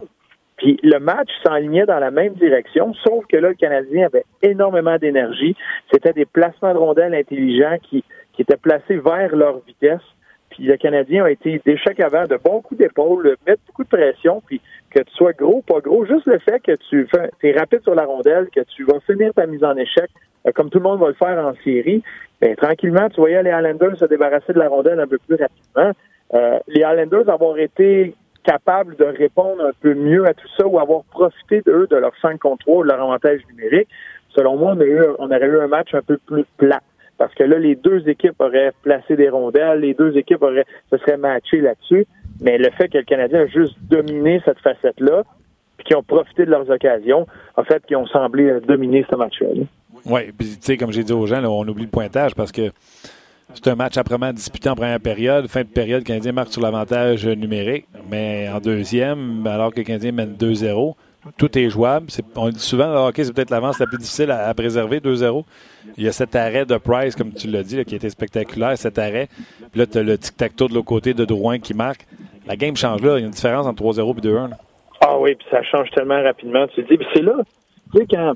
Puis 0.57 0.79
le 0.83 0.99
match 0.99 1.29
s'enlignait 1.45 1.85
dans 1.85 1.99
la 1.99 2.11
même 2.11 2.33
direction, 2.33 2.93
sauf 2.93 3.25
que 3.27 3.37
là, 3.37 3.49
le 3.49 3.55
Canadien 3.55 4.05
avait 4.05 4.25
énormément 4.41 4.97
d'énergie. 4.97 5.55
C'était 5.91 6.13
des 6.13 6.25
placements 6.25 6.73
de 6.73 6.77
rondelles 6.77 7.15
intelligents 7.15 7.77
qui, 7.81 8.03
qui 8.33 8.41
étaient 8.43 8.57
placés 8.57 8.97
vers 8.97 9.35
leur 9.35 9.59
vitesse. 9.65 10.01
Puis 10.49 10.65
le 10.65 10.77
Canadien 10.77 11.25
a 11.25 11.31
été 11.31 11.59
d'échec 11.65 11.99
avant, 11.99 12.25
de 12.25 12.37
bons 12.37 12.61
coups 12.61 12.79
d'épaule, 12.79 13.35
mettre 13.47 13.61
beaucoup 13.65 13.83
de 13.83 13.89
pression, 13.89 14.41
puis 14.45 14.61
que 14.91 14.99
tu 14.99 15.13
sois 15.15 15.33
gros, 15.33 15.63
pas 15.63 15.79
gros, 15.79 16.05
juste 16.05 16.27
le 16.27 16.37
fait 16.37 16.59
que 16.59 16.75
tu 16.89 17.07
es 17.41 17.57
rapide 17.57 17.81
sur 17.81 17.95
la 17.95 18.05
rondelle, 18.05 18.49
que 18.53 18.61
tu 18.75 18.83
vas 18.83 18.99
finir 18.99 19.33
ta 19.33 19.47
mise 19.47 19.63
en 19.63 19.75
échec, 19.75 20.11
euh, 20.45 20.51
comme 20.51 20.69
tout 20.69 20.77
le 20.77 20.83
monde 20.83 20.99
va 20.99 21.07
le 21.07 21.13
faire 21.13 21.43
en 21.43 21.53
série, 21.63 22.03
bien, 22.39 22.53
tranquillement, 22.53 23.09
tu 23.09 23.19
voyais 23.19 23.41
les 23.41 23.49
Highlanders 23.49 23.97
se 23.97 24.05
débarrasser 24.05 24.53
de 24.53 24.59
la 24.59 24.69
rondelle 24.69 24.99
un 24.99 25.07
peu 25.07 25.17
plus 25.17 25.37
rapidement. 25.37 25.91
Euh, 26.35 26.59
les 26.67 26.83
Highlanders 26.83 27.29
avoir 27.29 27.57
été 27.57 28.13
capables 28.43 28.95
de 28.95 29.05
répondre 29.05 29.63
un 29.63 29.71
peu 29.81 29.93
mieux 29.93 30.25
à 30.27 30.33
tout 30.33 30.47
ça 30.57 30.67
ou 30.67 30.79
avoir 30.79 31.03
profité 31.05 31.61
d'eux, 31.61 31.87
de 31.89 31.95
leur 31.95 32.13
5 32.21 32.39
contre 32.39 32.65
3, 32.65 32.83
de 32.83 32.89
leur 32.89 33.01
avantage 33.01 33.41
numérique, 33.49 33.87
selon 34.35 34.57
moi, 34.57 34.75
on, 35.19 35.25
aurait 35.25 35.45
eu 35.45 35.59
un 35.59 35.67
match 35.67 35.93
un 35.93 36.01
peu 36.01 36.17
plus 36.17 36.45
plat. 36.57 36.81
Parce 37.17 37.33
que 37.35 37.43
là, 37.43 37.59
les 37.59 37.75
deux 37.75 38.07
équipes 38.09 38.39
auraient 38.39 38.71
placé 38.81 39.15
des 39.15 39.29
rondelles, 39.29 39.79
les 39.79 39.93
deux 39.93 40.17
équipes 40.17 40.41
auraient 40.41 40.65
se 40.91 40.97
seraient 40.97 41.17
matchées 41.17 41.61
là-dessus. 41.61 42.05
Mais 42.41 42.57
le 42.57 42.69
fait 42.71 42.89
que 42.89 42.97
le 42.97 43.03
Canadien 43.03 43.41
a 43.41 43.47
juste 43.47 43.75
dominé 43.83 44.41
cette 44.43 44.59
facette-là, 44.59 45.23
puis 45.77 45.85
qu'ils 45.85 45.97
ont 45.97 46.03
profité 46.03 46.45
de 46.45 46.51
leurs 46.51 46.69
occasions, 46.69 47.27
en 47.55 47.63
fait, 47.63 47.85
qu'ils 47.85 47.97
ont 47.97 48.07
semblé 48.07 48.59
dominer 48.67 49.05
ce 49.09 49.15
match-là. 49.15 49.49
Oui, 50.05 50.31
puis 50.37 50.47
tu 50.47 50.57
sais, 50.61 50.77
comme 50.77 50.91
j'ai 50.91 51.03
dit 51.03 51.13
aux 51.13 51.25
gens, 51.27 51.43
on 51.45 51.67
oublie 51.67 51.83
le 51.83 51.89
pointage 51.89 52.35
parce 52.35 52.51
que 52.51 52.71
c'est 53.53 53.67
un 53.67 53.75
match 53.75 53.97
après 53.97 54.17
disputé 54.33 54.69
en 54.69 54.75
première 54.75 54.99
période. 54.99 55.47
Fin 55.47 55.61
de 55.61 55.67
période, 55.67 56.01
le 56.01 56.05
Canadien 56.05 56.31
marque 56.31 56.51
sur 56.51 56.61
l'avantage 56.61 57.25
numérique. 57.27 57.85
Mais 58.09 58.49
en 58.49 58.59
deuxième, 58.59 59.45
alors 59.45 59.71
que 59.71 59.79
le 59.79 59.83
Canadien 59.83 60.11
mène 60.11 60.35
2-0, 60.35 60.95
tout 61.37 61.57
est 61.57 61.69
jouable. 61.69 62.07
on 62.35 62.49
dit 62.49 62.59
souvent, 62.59 62.91
le 62.91 62.97
hockey, 62.97 63.23
c'est 63.23 63.33
peut-être 63.33 63.51
l'avance 63.51 63.79
la 63.79 63.85
plus 63.85 63.97
difficile 63.97 64.31
à, 64.31 64.53
préserver, 64.53 64.99
2-0. 64.99 65.43
Il 65.97 66.03
y 66.03 66.07
a 66.07 66.11
cet 66.11 66.35
arrêt 66.35 66.65
de 66.65 66.77
Price, 66.77 67.15
comme 67.15 67.31
tu 67.33 67.47
l'as 67.47 67.63
dit, 67.63 67.83
qui 67.85 67.95
était 67.95 68.09
spectaculaire, 68.09 68.77
cet 68.77 68.97
arrêt. 68.97 69.27
Puis 69.71 69.79
là, 69.79 69.85
tu 69.85 69.97
as 69.97 70.03
le 70.03 70.17
tic-tac-toe 70.17 70.67
de 70.67 70.73
l'autre 70.73 70.87
côté 70.87 71.13
de 71.13 71.23
Drouin 71.23 71.59
qui 71.59 71.73
marque. 71.73 72.05
La 72.47 72.55
game 72.55 72.75
change 72.75 73.01
là. 73.01 73.17
Il 73.17 73.21
y 73.21 73.23
a 73.23 73.27
une 73.27 73.31
différence 73.31 73.67
entre 73.67 73.83
3-0 73.83 74.17
et 74.17 74.21
2-1. 74.21 74.49
Ah 75.01 75.17
oui, 75.19 75.35
puis 75.35 75.47
ça 75.51 75.61
change 75.63 75.89
tellement 75.91 76.21
rapidement. 76.21 76.67
Tu 76.67 76.83
dis, 76.83 76.97
c'est 77.13 77.21
là, 77.21 77.35
tu 77.93 77.99
sais, 77.99 78.07
quand 78.09 78.33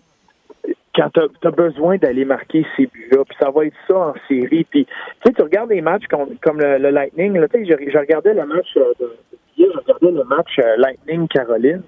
quand 0.98 1.12
tu 1.14 1.48
as, 1.48 1.52
besoin 1.52 1.98
d'aller 1.98 2.26
marquer 2.26 2.66
ces 2.76 2.88
buts-là, 2.88 3.24
puis 3.24 3.38
ça 3.40 3.52
va 3.52 3.66
être 3.66 3.76
ça 3.88 3.96
en 3.96 4.14
série. 4.28 4.64
Puis, 4.64 4.86
tu 4.86 4.92
sais, 5.26 5.34
tu 5.34 5.44
regardes 5.44 5.70
des 5.70 5.82
matchs 5.82 6.06
comme, 6.08 6.60
le, 6.60 6.90
Lightning, 6.90 7.38
là, 7.38 7.48
sais, 7.52 7.64
je, 7.66 7.98
regardais 7.98 8.34
le 8.34 8.46
match 8.48 8.68
euh, 8.78 8.94
de, 9.00 9.16
je 9.58 9.78
regardais 9.78 10.12
le 10.12 10.24
match 10.24 10.58
euh, 10.60 10.76
Lightning-Caroline. 10.78 11.84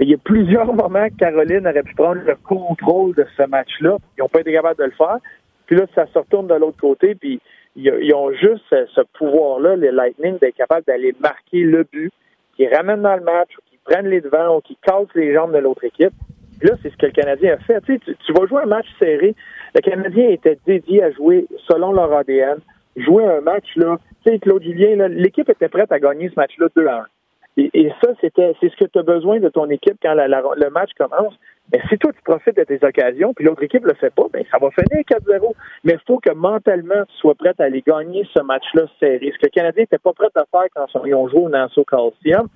Il 0.00 0.08
y 0.10 0.14
a 0.14 0.18
plusieurs 0.18 0.74
moments 0.74 1.08
que 1.08 1.14
Caroline 1.14 1.68
aurait 1.68 1.84
pu 1.84 1.94
prendre 1.94 2.20
le 2.26 2.34
contrôle 2.42 3.14
de 3.14 3.24
ce 3.36 3.44
match-là. 3.44 3.96
Ils 4.18 4.22
n'ont 4.22 4.28
pas 4.28 4.40
été 4.40 4.52
capables 4.52 4.78
de 4.78 4.84
le 4.84 4.90
faire. 4.90 5.18
Puis 5.66 5.76
là, 5.76 5.86
ça 5.94 6.06
se 6.06 6.18
retourne 6.18 6.48
de 6.48 6.54
l'autre 6.54 6.80
côté, 6.80 7.14
puis 7.14 7.40
ils, 7.76 8.14
ont 8.14 8.32
juste 8.32 8.64
ce, 8.68 9.00
pouvoir-là, 9.18 9.76
les 9.76 9.92
Lightning, 9.92 10.38
d'être 10.38 10.56
capables 10.56 10.84
d'aller 10.84 11.14
marquer 11.20 11.62
le 11.62 11.84
but, 11.84 12.12
qui 12.56 12.66
ramènent 12.66 13.02
dans 13.02 13.16
le 13.16 13.22
match, 13.22 13.50
qui 13.70 13.78
prennent 13.84 14.08
les 14.08 14.20
devants, 14.20 14.56
ou 14.56 14.60
qui 14.60 14.76
cassent 14.82 15.14
les 15.14 15.32
jambes 15.32 15.54
de 15.54 15.58
l'autre 15.58 15.84
équipe 15.84 16.12
là, 16.62 16.74
c'est 16.82 16.90
ce 16.90 16.96
que 16.96 17.06
le 17.06 17.12
Canadien 17.12 17.54
a 17.54 17.56
fait. 17.58 17.80
Tu, 17.84 18.32
vas 18.32 18.46
jouer 18.46 18.62
un 18.62 18.66
match 18.66 18.86
serré. 18.98 19.34
Le 19.74 19.80
Canadien 19.80 20.30
était 20.30 20.58
dédié 20.66 21.02
à 21.02 21.10
jouer 21.10 21.46
selon 21.68 21.92
leur 21.92 22.12
ADN. 22.12 22.58
Jouer 22.96 23.24
un 23.24 23.40
match, 23.40 23.66
là, 23.76 23.98
tu 24.24 24.32
sais, 24.32 24.38
Claude 24.38 24.62
Julien, 24.62 25.08
l'équipe 25.08 25.48
était 25.48 25.68
prête 25.68 25.90
à 25.92 25.98
gagner 25.98 26.28
ce 26.28 26.34
match-là 26.36 26.68
2 26.76 26.86
à 26.86 26.98
1. 26.98 27.06
Et, 27.58 27.92
ça, 28.02 28.10
c'était, 28.20 28.54
c'est 28.60 28.70
ce 28.70 28.76
que 28.76 28.86
tu 28.86 28.98
as 28.98 29.02
besoin 29.02 29.38
de 29.38 29.48
ton 29.50 29.68
équipe 29.68 29.96
quand 30.02 30.14
le 30.14 30.70
match 30.70 30.90
commence. 30.98 31.34
Mais 31.70 31.80
si 31.88 31.98
toi, 31.98 32.12
tu 32.12 32.22
profites 32.22 32.56
de 32.56 32.64
tes 32.64 32.84
occasions, 32.84 33.34
puis 33.34 33.44
l'autre 33.44 33.62
équipe 33.62 33.84
le 33.84 33.94
fait 33.94 34.12
pas, 34.12 34.24
ben 34.32 34.44
ça 34.50 34.58
va 34.58 34.70
finir 34.70 35.04
4-0. 35.04 35.52
Mais 35.84 35.92
il 35.92 35.98
faut 36.06 36.18
que 36.18 36.32
mentalement, 36.32 37.04
tu 37.08 37.16
sois 37.16 37.34
prêt 37.34 37.54
à 37.58 37.64
aller 37.64 37.82
gagner 37.86 38.26
ce 38.34 38.40
match-là 38.40 38.84
serré. 38.98 39.30
Ce 39.32 39.38
que 39.38 39.46
le 39.46 39.50
Canadien 39.50 39.82
n'était 39.82 39.98
pas 39.98 40.12
prêt 40.12 40.28
à 40.34 40.44
faire 40.50 40.68
quand 40.74 40.86
ils 41.06 41.14
ont 41.14 41.28
joué 41.28 41.40
au 41.40 41.48
Nassau 41.48 41.84
Coliseum 41.84 42.48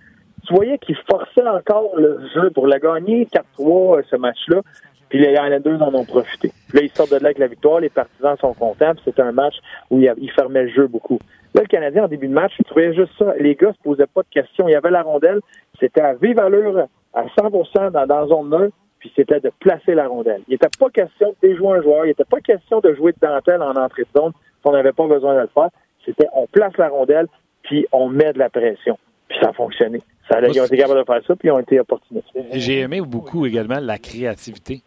tu 0.47 0.55
voyais 0.55 0.79
qu'ils 0.79 0.97
forçaient 1.11 1.47
encore 1.47 1.93
le 1.97 2.21
jeu 2.35 2.51
pour 2.51 2.67
la 2.67 2.79
gagner 2.79 3.27
4-3 3.59 3.99
euh, 3.99 4.03
ce 4.11 4.17
match-là. 4.17 4.63
Puis 5.09 5.21
les 5.21 5.33
Islanders 5.33 5.83
en 5.83 5.95
ont 5.95 6.05
profité. 6.05 6.53
Puis 6.69 6.79
là, 6.79 6.85
ils 6.85 6.91
sortent 6.91 7.13
de 7.13 7.17
là 7.17 7.27
avec 7.27 7.39
la 7.39 7.47
victoire, 7.47 7.79
les 7.81 7.89
partisans 7.89 8.37
sont 8.39 8.55
contents, 8.55 8.93
c'était 9.05 9.23
un 9.23 9.31
match 9.31 9.55
où 9.91 10.01
ils 10.01 10.33
fermaient 10.33 10.65
le 10.65 10.71
jeu 10.71 10.89
beaucoup. 10.89 11.21
Là, 11.55 11.63
le 11.63 11.69
Canadien, 11.69 12.05
en 12.05 12.09
début 12.09 12.29
de 12.29 12.35
match, 12.35 12.53
tu 12.57 12.65
trouvais 12.65 12.93
juste 12.93 13.13
ça. 13.19 13.33
Les 13.39 13.55
gars 13.55 13.73
se 13.73 13.79
posaient 13.83 14.07
pas 14.13 14.23
de 14.23 14.29
questions. 14.29 14.69
Il 14.69 14.73
y 14.73 14.75
avait 14.75 14.91
la 14.91 15.03
rondelle. 15.03 15.41
C'était 15.79 16.01
à 16.01 16.15
vive 16.15 16.39
allure, 16.39 16.87
à 17.15 17.25
100 17.39 17.91
dans, 17.93 18.07
dans 18.07 18.27
zone 18.27 18.51
neutre, 18.51 18.77
puis 18.99 19.13
c'était 19.15 19.41
de 19.41 19.51
placer 19.61 19.95
la 19.95 20.09
rondelle. 20.09 20.43
Il 20.49 20.53
n'était 20.53 20.69
pas 20.79 20.91
question 20.91 21.31
de 21.31 21.49
déjouer 21.49 21.79
un 21.79 21.83
joueur. 21.83 22.05
Il 22.05 22.09
n'était 22.09 22.25
pas 22.25 22.41
question 22.41 22.81
de 22.81 22.93
jouer 22.95 23.13
de 23.13 23.19
dentelle 23.27 23.63
en 23.63 23.75
entrée 23.77 24.03
de 24.03 24.21
zone. 24.21 24.33
On 24.65 24.73
n'avait 24.73 24.93
pas 24.93 25.07
besoin 25.07 25.35
de 25.37 25.41
le 25.43 25.47
faire. 25.47 25.71
C'était 26.05 26.27
on 26.35 26.47
place 26.47 26.77
la 26.77 26.89
rondelle, 26.89 27.29
puis 27.63 27.87
on 27.93 28.09
met 28.09 28.33
de 28.33 28.39
la 28.39 28.51
pression. 28.51 28.99
Puis 29.29 29.39
ça 29.41 29.51
a 29.51 29.53
fonctionné. 29.53 30.01
Ça, 30.29 30.41
ils 30.41 30.61
ont 30.61 30.65
été 30.65 30.77
capables 30.77 31.01
de 31.01 31.05
faire 31.05 31.21
ça, 31.27 31.37
puis 31.37 31.49
ils 31.49 31.53
ont 31.53 31.59
été 31.59 31.79
opportunistes. 31.79 32.27
J'ai 32.53 32.81
aimé 32.81 33.01
beaucoup 33.01 33.47
également 33.47 33.79
la 33.81 33.99
créativité. 33.99 34.83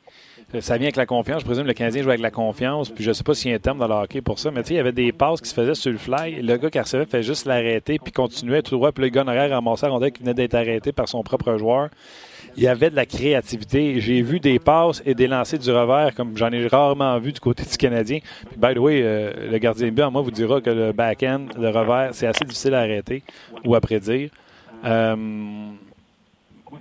Ça 0.59 0.77
vient 0.77 0.85
avec 0.85 0.95
la 0.95 1.05
confiance. 1.05 1.41
Je 1.41 1.45
présume 1.45 1.67
le 1.67 1.73
Canadien 1.73 2.01
joue 2.01 2.09
avec 2.09 2.21
la 2.21 2.31
confiance. 2.31 2.89
Puis 2.89 3.03
je 3.03 3.11
sais 3.11 3.23
pas 3.23 3.33
s'il 3.33 3.51
y 3.51 3.53
a 3.53 3.57
un 3.57 3.59
terme 3.59 3.77
dans 3.77 3.87
le 3.87 3.93
hockey 3.93 4.21
pour 4.21 4.39
ça. 4.39 4.49
Mais 4.51 4.63
tu 4.63 4.69
sais, 4.69 4.73
il 4.75 4.77
y 4.77 4.79
avait 4.79 4.91
des 4.91 5.11
passes 5.11 5.41
qui 5.41 5.49
se 5.49 5.53
faisaient 5.53 5.75
sur 5.75 5.91
le 5.91 5.97
fly. 5.97 6.41
Le 6.41 6.57
gars 6.57 6.69
qui 6.69 6.79
recevait 6.79 7.05
fait 7.05 7.23
juste 7.23 7.45
l'arrêter 7.45 7.99
puis 7.99 8.11
continuait 8.11 8.61
tout 8.61 8.75
droit. 8.75 8.91
Puis 8.91 9.03
le 9.03 9.09
gars 9.09 9.23
en 9.23 9.27
arrière 9.27 9.51
ramassait 9.51 9.85
la 9.85 9.93
rondelle 9.93 10.11
qui 10.11 10.21
venait 10.21 10.33
d'être 10.33 10.55
arrêté 10.55 10.91
par 10.91 11.07
son 11.07 11.21
propre 11.23 11.57
joueur. 11.57 11.89
Il 12.57 12.63
y 12.63 12.67
avait 12.67 12.89
de 12.89 12.95
la 12.95 13.05
créativité. 13.05 14.01
J'ai 14.01 14.21
vu 14.23 14.39
des 14.39 14.57
passes 14.57 15.03
et 15.05 15.13
des 15.13 15.27
lancers 15.27 15.59
du 15.59 15.71
revers 15.71 16.15
comme 16.15 16.35
j'en 16.35 16.51
ai 16.51 16.65
rarement 16.67 17.17
vu 17.19 17.31
du 17.31 17.39
côté 17.39 17.63
du 17.63 17.77
Canadien. 17.77 18.19
Puis, 18.49 18.57
by 18.57 18.73
the 18.73 18.79
way, 18.79 19.01
euh, 19.03 19.51
le 19.51 19.57
gardien 19.59 19.85
de 19.87 19.91
but, 19.91 20.01
en 20.01 20.11
moi, 20.11 20.21
vous 20.21 20.31
dira 20.31 20.59
que 20.59 20.69
le 20.71 20.91
back-end, 20.91 21.45
le 21.57 21.69
revers, 21.69 22.09
c'est 22.13 22.25
assez 22.25 22.43
difficile 22.43 22.73
à 22.73 22.79
arrêter 22.79 23.23
ou 23.65 23.75
à 23.75 23.81
prédire. 23.81 24.31
Euh, 24.83 25.15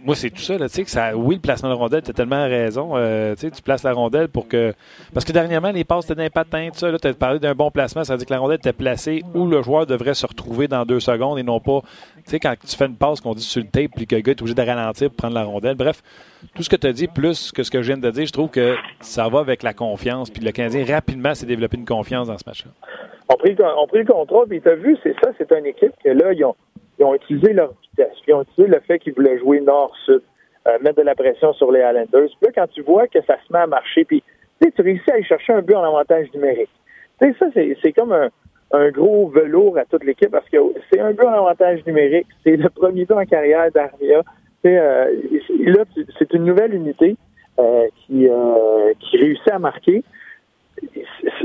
moi, 0.04 0.14
c'est 0.14 0.30
tout 0.30 0.40
ça. 0.40 0.58
Là, 0.58 0.68
que 0.68 0.90
ça 0.90 1.16
oui, 1.16 1.36
le 1.36 1.40
placement 1.40 1.68
de 1.70 1.74
rondelle, 1.74 2.02
tu 2.02 2.10
as 2.10 2.14
tellement 2.14 2.44
raison. 2.44 2.92
Euh, 2.94 3.34
tu 3.36 3.62
places 3.62 3.82
la 3.82 3.92
rondelle 3.92 4.28
pour 4.28 4.48
que. 4.48 4.72
Parce 5.12 5.24
que 5.24 5.32
dernièrement, 5.32 5.70
les 5.70 5.84
passes 5.84 6.04
étaient 6.04 6.14
d'un 6.14 6.30
patin, 6.30 6.68
tout 6.72 6.78
ça. 6.78 6.96
Tu 6.98 7.08
as 7.08 7.14
parlé 7.14 7.38
d'un 7.38 7.54
bon 7.54 7.70
placement. 7.70 8.04
Ça 8.04 8.14
veut 8.14 8.18
dire 8.18 8.26
que 8.26 8.32
la 8.32 8.38
rondelle 8.38 8.58
était 8.58 8.72
placée 8.72 9.22
où 9.34 9.46
le 9.46 9.62
joueur 9.62 9.86
devrait 9.86 10.14
se 10.14 10.26
retrouver 10.26 10.68
dans 10.68 10.84
deux 10.84 11.00
secondes 11.00 11.38
et 11.38 11.42
non 11.42 11.60
pas. 11.60 11.80
Tu 12.24 12.32
sais, 12.32 12.40
quand 12.40 12.54
tu 12.60 12.76
fais 12.76 12.86
une 12.86 12.96
passe 12.96 13.20
qu'on 13.20 13.34
dit 13.34 13.42
sur 13.42 13.62
le 13.62 13.68
tape 13.68 13.92
puis 13.96 14.06
que 14.06 14.16
le 14.16 14.20
gars 14.20 14.32
est 14.32 14.40
obligé 14.40 14.54
de 14.54 14.62
ralentir 14.62 15.08
pour 15.08 15.16
prendre 15.16 15.34
la 15.34 15.44
rondelle. 15.44 15.76
Bref, 15.76 16.02
tout 16.54 16.62
ce 16.62 16.68
que 16.68 16.76
tu 16.76 16.86
as 16.86 16.92
dit, 16.92 17.08
plus 17.08 17.52
que 17.52 17.62
ce 17.62 17.70
que 17.70 17.82
je 17.82 17.88
viens 17.88 17.98
de 17.98 18.10
dire, 18.10 18.26
je 18.26 18.32
trouve 18.32 18.50
que 18.50 18.76
ça 19.00 19.28
va 19.28 19.40
avec 19.40 19.62
la 19.62 19.74
confiance. 19.74 20.30
Puis 20.30 20.44
le 20.44 20.52
Canadien, 20.52 20.84
rapidement, 20.84 21.34
s'est 21.34 21.46
développé 21.46 21.76
une 21.76 21.84
confiance 21.84 22.28
dans 22.28 22.38
ce 22.38 22.44
match-là. 22.46 22.70
On 23.30 23.36
prit, 23.36 23.54
on 23.60 23.86
pris 23.86 23.98
le 23.98 24.06
contrôle, 24.06 24.48
puis 24.48 24.60
tu 24.62 24.68
as 24.68 24.74
vu, 24.74 24.96
c'est 25.02 25.14
ça, 25.22 25.30
c'est 25.36 25.52
une 25.52 25.66
équipe 25.66 25.92
que 26.02 26.08
là, 26.08 26.32
ils 26.32 26.42
ont, 26.44 26.56
ils 26.98 27.04
ont 27.04 27.14
utilisé 27.14 27.52
leur 27.52 27.72
vitesse. 27.82 28.16
Ils 28.26 28.34
ont 28.34 28.42
utilisé 28.42 28.68
le 28.68 28.80
fait 28.80 28.98
qu'ils 28.98 29.14
voulaient 29.14 29.38
jouer 29.38 29.60
nord-sud, 29.60 30.22
euh, 30.66 30.78
mettre 30.80 30.96
de 30.96 31.02
la 31.02 31.14
pression 31.14 31.52
sur 31.54 31.70
les 31.72 31.80
Islanders. 31.80 32.28
Puis 32.40 32.46
là, 32.46 32.50
quand 32.54 32.66
tu 32.68 32.82
vois 32.82 33.06
que 33.06 33.20
ça 33.22 33.36
se 33.46 33.52
met 33.52 33.60
à 33.60 33.66
marcher, 33.66 34.04
puis 34.04 34.22
tu 34.60 34.82
réussis 34.82 35.10
à 35.10 35.14
aller 35.14 35.24
chercher 35.24 35.52
un 35.52 35.62
but 35.62 35.74
en 35.74 35.84
avantage 35.84 36.32
numérique. 36.34 36.70
Tu 37.20 37.28
sais, 37.28 37.38
ça, 37.38 37.46
c'est 37.82 37.92
comme 37.92 38.12
un, 38.12 38.90
gros 38.90 39.28
velours 39.28 39.78
à 39.78 39.84
toute 39.84 40.04
l'équipe 40.04 40.30
parce 40.30 40.48
que 40.48 40.58
c'est 40.90 41.00
un 41.00 41.12
but 41.12 41.24
en 41.24 41.32
avantage 41.32 41.84
numérique. 41.86 42.26
C'est 42.44 42.56
le 42.56 42.68
premier 42.68 43.04
but 43.04 43.14
en 43.14 43.24
carrière 43.24 43.70
d'Armia. 43.72 44.22
Euh, 44.66 45.12
là, 45.60 45.84
c'est 46.18 46.32
une 46.34 46.44
nouvelle 46.44 46.74
unité 46.74 47.16
euh, 47.58 47.86
euh, 48.12 48.92
qui 49.00 49.16
réussit 49.16 49.50
à 49.50 49.58
marquer. 49.58 50.02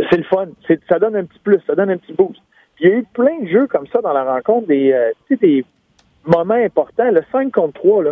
C'est 0.10 0.18
le 0.18 0.24
fun. 0.24 0.48
Ça 0.90 1.00
donne 1.00 1.16
un 1.16 1.26
petit 1.26 1.40
plus, 1.40 1.60
ça 1.66 1.76
donne 1.76 1.90
un 1.90 1.98
petit 1.98 2.14
boost 2.14 2.42
il 2.80 2.90
y 2.90 2.92
a 2.92 2.96
eu 2.98 3.04
plein 3.14 3.40
de 3.40 3.48
jeux 3.48 3.68
comme 3.68 3.88
ça 3.88 4.02
dans 4.02 4.14
la 4.14 4.24
rencontre, 4.24 4.68
des, 4.68 4.92
euh, 4.92 5.12
des 5.30 5.64
moments 6.26 6.54
importants. 6.54 7.10
Le 7.12 7.22
5 7.32 7.52
contre 7.52 7.74
3, 7.74 8.04
là, 8.04 8.12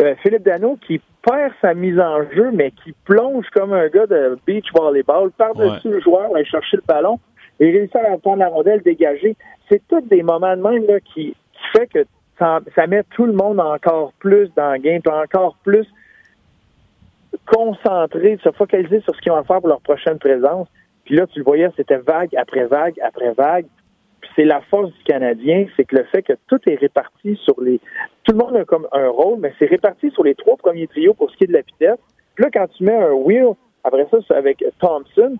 euh, 0.00 0.14
Philippe 0.22 0.44
Dano 0.44 0.76
qui 0.86 1.00
perd 1.22 1.52
sa 1.60 1.74
mise 1.74 1.98
en 1.98 2.22
jeu, 2.30 2.50
mais 2.52 2.70
qui 2.70 2.92
plonge 3.04 3.46
comme 3.52 3.72
un 3.72 3.88
gars 3.88 4.06
de 4.06 4.38
beach 4.46 4.66
volleyball 4.72 5.30
par-dessus 5.32 5.90
le 5.90 6.00
joueur, 6.00 6.34
aller 6.34 6.44
chercher 6.44 6.76
le 6.76 6.84
ballon 6.86 7.18
et 7.60 7.70
réussit 7.70 7.96
à 7.96 8.16
prendre 8.18 8.38
la 8.38 8.48
rondelle 8.48 8.82
dégagée. 8.82 9.36
C'est 9.68 9.82
tous 9.88 10.00
des 10.02 10.22
moments 10.22 10.56
de 10.56 10.62
même 10.62 10.86
là, 10.86 11.00
qui, 11.00 11.34
qui 11.52 11.76
fait 11.76 11.86
que 11.88 12.04
ça, 12.38 12.60
ça, 12.76 12.86
met 12.86 13.02
tout 13.14 13.26
le 13.26 13.32
monde 13.32 13.58
encore 13.58 14.12
plus 14.20 14.48
dans 14.54 14.72
le 14.72 14.78
game, 14.78 15.00
encore 15.06 15.56
plus 15.64 15.86
concentré, 17.46 18.38
se 18.42 18.50
focaliser 18.52 19.00
sur 19.00 19.14
ce 19.16 19.20
qu'ils 19.20 19.32
vont 19.32 19.42
faire 19.42 19.58
pour 19.58 19.68
leur 19.68 19.80
prochaine 19.80 20.18
présence. 20.18 20.68
Puis 21.04 21.16
là, 21.16 21.26
tu 21.26 21.40
le 21.40 21.44
voyais, 21.44 21.68
c'était 21.76 21.96
vague 21.96 22.34
après 22.36 22.66
vague 22.66 22.94
après 23.04 23.32
vague 23.32 23.66
c'est 24.38 24.44
la 24.44 24.60
force 24.60 24.92
du 24.92 25.02
Canadien, 25.02 25.66
c'est 25.76 25.84
que 25.84 25.96
le 25.96 26.04
fait 26.04 26.22
que 26.22 26.34
tout 26.46 26.60
est 26.66 26.76
réparti 26.76 27.36
sur 27.42 27.60
les. 27.60 27.80
Tout 28.22 28.32
le 28.32 28.38
monde 28.38 28.56
a 28.56 28.64
comme 28.64 28.86
un 28.92 29.08
rôle, 29.08 29.40
mais 29.40 29.52
c'est 29.58 29.66
réparti 29.66 30.12
sur 30.12 30.22
les 30.22 30.36
trois 30.36 30.56
premiers 30.56 30.86
trios 30.86 31.12
pour 31.12 31.28
ce 31.28 31.36
qui 31.36 31.44
est 31.44 31.48
de 31.48 31.54
la 31.54 31.62
vitesse. 31.62 31.98
Puis 32.36 32.44
là, 32.44 32.50
quand 32.52 32.68
tu 32.68 32.84
mets 32.84 32.94
un 32.94 33.12
wheel, 33.12 33.54
après 33.82 34.06
ça, 34.10 34.36
avec 34.36 34.64
Thompson, 34.78 35.36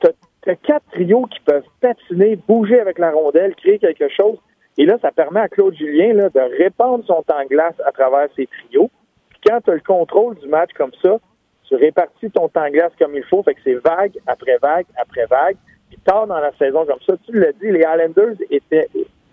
tu 0.00 0.06
as, 0.50 0.54
quatre 0.54 0.84
trios 0.92 1.26
qui 1.26 1.40
peuvent 1.40 1.66
patiner, 1.80 2.36
bouger 2.36 2.78
avec 2.78 3.00
la 3.00 3.10
rondelle, 3.10 3.56
créer 3.56 3.80
quelque 3.80 4.08
chose. 4.08 4.38
Et 4.76 4.86
là, 4.86 4.96
ça 5.02 5.10
permet 5.10 5.40
à 5.40 5.48
Claude 5.48 5.74
Julien 5.74 6.14
de 6.14 6.58
répandre 6.58 7.04
son 7.06 7.22
temps 7.22 7.42
de 7.42 7.48
glace 7.48 7.74
à 7.84 7.90
travers 7.90 8.28
ses 8.36 8.46
trios. 8.46 8.88
Puis 9.30 9.40
quand 9.46 9.60
tu 9.62 9.70
as 9.70 9.74
le 9.74 9.80
contrôle 9.80 10.36
du 10.36 10.46
match 10.46 10.70
comme 10.78 10.92
ça, 11.02 11.18
tu 11.64 11.74
répartis 11.74 12.30
ton 12.30 12.48
temps 12.48 12.66
de 12.66 12.70
glace 12.70 12.92
comme 13.00 13.16
il 13.16 13.24
faut, 13.24 13.42
fait 13.42 13.54
que 13.54 13.60
c'est 13.64 13.74
vague 13.74 14.16
après 14.26 14.58
vague 14.62 14.86
après 14.96 15.26
vague 15.26 15.56
tard 16.04 16.26
dans 16.26 16.38
la 16.38 16.52
saison 16.56 16.84
comme 16.86 17.00
ça. 17.06 17.14
Tu 17.26 17.38
l'as 17.38 17.52
dit, 17.52 17.70
les 17.70 17.80
Islanders 17.80 18.36
étaient 18.50 18.88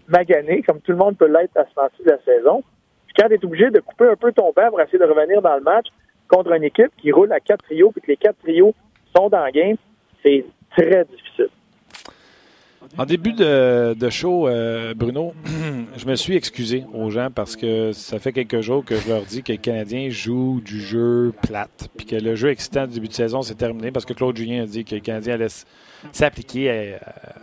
maganés, 0.08 0.62
comme 0.64 0.80
tout 0.82 0.92
le 0.92 0.98
monde 0.98 1.18
peut 1.18 1.28
l'être 1.28 1.56
à 1.58 1.66
ce 1.66 1.70
moment 1.76 1.90
de 2.00 2.10
la 2.10 2.20
saison. 2.24 2.64
Puis 3.08 3.16
quand 3.18 3.28
tu 3.28 3.36
es 3.36 3.46
obligé 3.46 3.70
de 3.70 3.80
couper 3.80 4.08
un 4.08 4.16
peu 4.16 4.32
ton 4.32 4.52
bain 4.52 4.70
pour 4.70 4.82
essayer 4.82 5.00
de 5.00 5.06
revenir 5.06 5.42
dans 5.42 5.56
le 5.56 5.62
match 5.62 5.88
contre 6.28 6.52
une 6.54 6.64
équipe 6.64 6.92
qui 6.98 7.12
roule 7.12 7.32
à 7.32 7.40
quatre 7.40 7.64
trios, 7.64 7.92
puis 7.92 8.02
que 8.02 8.08
les 8.08 8.18
quatre 8.18 8.38
trios 8.40 8.74
sont 9.16 9.30
dans 9.30 9.46
le 9.46 9.52
game, 9.52 9.78
c'est 10.24 10.46
très 10.72 11.06
difficile. 11.06 11.50
En 12.98 13.06
début 13.06 13.34
de, 13.34 14.10
show, 14.10 14.48
euh, 14.48 14.94
Bruno, 14.94 15.34
je 15.98 16.06
me 16.06 16.16
suis 16.16 16.38
excusé 16.38 16.86
aux 16.94 17.10
gens 17.10 17.30
parce 17.30 17.58
que 17.58 17.92
ça 17.92 18.20
fait 18.20 18.32
quelques 18.32 18.62
jours 18.62 18.86
que 18.86 18.96
je 18.96 19.10
leur 19.10 19.24
dis 19.24 19.44
que 19.44 19.52
les 19.52 19.58
Canadiens 19.58 20.10
jouent 20.10 20.62
du 20.64 20.80
jeu 20.80 21.34
plate, 21.42 21.90
puis 21.98 22.06
que 22.06 22.16
le 22.16 22.36
jeu 22.36 22.50
excitant 22.50 22.88
du 22.88 22.94
début 22.94 23.10
de 23.10 23.14
saison 23.14 23.42
s'est 23.42 23.56
terminé 23.56 23.92
parce 23.92 24.06
que 24.06 24.14
Claude 24.14 24.38
Julien 24.38 24.64
a 24.64 24.66
dit 24.66 24.86
que 24.86 24.96
les 24.96 25.02
Canadiens 25.02 25.36
laissent 25.36 25.66
s'appliquer 26.14 26.96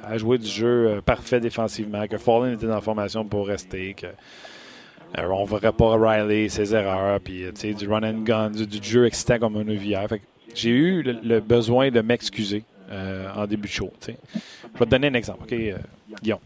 à, 0.03 0.17
jouer 0.17 0.39
du 0.39 0.49
jeu 0.49 0.89
euh, 0.89 1.01
parfait 1.03 1.41
défensivement, 1.41 2.07
que 2.07 2.17
Fallen 2.17 2.55
était 2.55 2.67
dans 2.67 2.77
la 2.77 2.81
formation 2.81 3.27
pour 3.27 3.47
rester, 3.47 3.95
que 3.95 4.07
euh, 4.07 5.29
on 5.29 5.43
ne 5.43 5.49
verrait 5.49 5.73
pas 5.73 5.97
Riley, 5.99 6.49
ses 6.49 6.75
erreurs, 6.75 7.21
puis 7.21 7.45
du 7.53 7.89
run 7.89 8.03
and 8.03 8.23
gun, 8.23 8.51
du, 8.51 8.83
jeu 8.83 9.05
excitant 9.05 9.39
comme 9.39 9.57
un 9.57 9.71
hier. 9.71 10.07
J'ai 10.55 10.71
eu 10.71 11.03
le, 11.03 11.41
besoin 11.41 11.91
de 11.91 12.01
m'excuser 12.01 12.65
en 12.91 13.47
début 13.47 13.69
de 13.69 13.73
show. 13.73 13.91
Je 14.07 14.13
vais 14.13 14.85
te 14.85 14.85
donner 14.85 15.09
un 15.09 15.15
exemple, 15.15 15.45
OK, 15.45 15.53
euh, 15.53 15.77
Guillaume? 16.23 16.39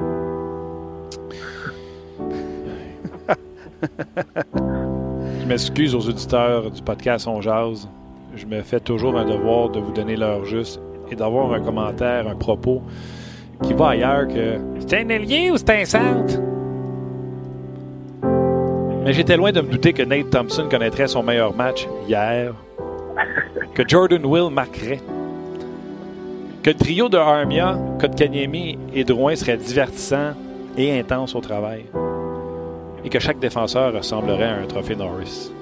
Je 5.40 5.46
m'excuse 5.46 5.94
aux 5.94 6.08
auditeurs 6.08 6.70
du 6.70 6.82
podcast 6.82 7.26
On 7.26 7.40
Jazz. 7.40 7.88
Je 8.34 8.46
me 8.46 8.62
fais 8.62 8.80
toujours 8.80 9.16
un 9.18 9.24
devoir 9.24 9.68
de 9.68 9.78
vous 9.78 9.92
donner 9.92 10.16
l'heure 10.16 10.44
juste 10.44 10.80
et 11.10 11.16
d'avoir 11.16 11.52
un 11.52 11.60
commentaire, 11.60 12.26
un 12.26 12.34
propos 12.34 12.82
qui 13.62 13.74
va 13.74 13.90
ailleurs 13.90 14.28
que 14.28 14.58
c'est 14.86 15.00
un 15.00 15.10
allié 15.10 15.50
ou 15.50 15.56
c'est 15.56 15.70
un 15.70 15.84
centre? 15.84 16.40
Mais 19.04 19.12
j'étais 19.12 19.36
loin 19.36 19.52
de 19.52 19.60
me 19.60 19.70
douter 19.70 19.92
que 19.92 20.02
Nate 20.02 20.30
Thompson 20.30 20.66
connaîtrait 20.70 21.08
son 21.08 21.22
meilleur 21.22 21.54
match 21.54 21.86
hier, 22.08 22.54
que 23.74 23.82
Jordan 23.86 24.24
Will 24.24 24.50
marquerait 24.50 25.00
que 26.64 26.70
le 26.70 26.76
trio 26.76 27.10
de 27.10 27.18
Armia, 27.18 27.78
Kotkaniemi 28.00 28.78
et 28.94 29.04
Drouin 29.04 29.36
serait 29.36 29.58
divertissant 29.58 30.32
et 30.78 30.98
intense 30.98 31.34
au 31.34 31.42
travail. 31.42 31.84
Et 33.04 33.10
que 33.10 33.18
chaque 33.18 33.38
défenseur 33.38 33.92
ressemblerait 33.92 34.44
à 34.44 34.56
un 34.56 34.66
trophée 34.66 34.96
Norris. 34.96 35.52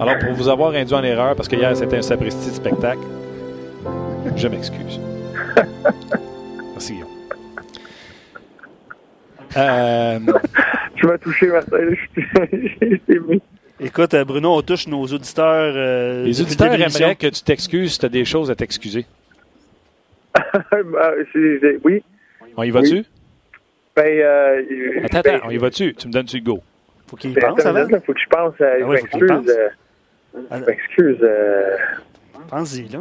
Alors, 0.00 0.18
pour 0.18 0.32
vous 0.32 0.48
avoir 0.48 0.72
induit 0.74 0.92
en 0.92 1.04
erreur, 1.04 1.36
parce 1.36 1.48
que 1.48 1.54
hier 1.54 1.76
c'était 1.76 1.98
un 1.98 2.02
sapristi 2.02 2.50
de 2.50 2.54
spectacle, 2.56 3.06
je 4.34 4.48
m'excuse. 4.48 5.00
Merci, 6.72 6.94
Guillaume. 6.94 7.08
Euh... 9.56 10.18
Tu 10.96 11.06
m'as 11.06 11.18
touché, 11.18 11.46
Martin. 11.46 11.76
Écoute, 13.80 14.14
euh, 14.14 14.24
Bruno, 14.24 14.56
on 14.56 14.62
touche 14.62 14.88
nos 14.88 15.06
auditeurs. 15.06 15.72
Euh, 15.76 16.24
Les 16.24 16.40
auditeurs 16.40 16.74
aimeraient 16.74 17.14
que 17.14 17.28
tu 17.28 17.42
t'excuses 17.42 17.92
si 17.92 17.98
tu 18.00 18.06
as 18.06 18.08
des 18.08 18.24
choses 18.24 18.50
à 18.50 18.56
t'excuser. 18.56 19.06
Bah, 20.70 21.12
oui. 21.84 22.02
On 22.56 22.62
y 22.62 22.70
va-tu? 22.70 23.04
Ben, 23.96 24.06
euh, 24.06 24.62
attends, 25.04 25.18
attends, 25.18 25.46
on 25.46 25.50
y 25.50 25.56
va-tu? 25.56 25.94
Tu 25.94 26.08
me 26.08 26.12
donnes-tu 26.12 26.38
le 26.38 26.44
go? 26.44 26.60
Faut 27.08 27.16
qu'il 27.16 27.32
ben, 27.32 27.48
pense 27.48 27.66
avant. 27.66 27.88
faut 28.04 28.12
que 28.12 28.20
je 28.20 28.28
pense. 28.28 28.54
Euh, 28.60 28.78
ah 28.80 28.86
ouais, 28.86 28.98
je 28.98 29.02
m'excuse. 29.02 29.58
Euh, 30.50 30.66
m'excuse. 30.66 31.18
Euh... 31.22 31.76
Pense-y, 32.48 32.88
là. 32.88 33.00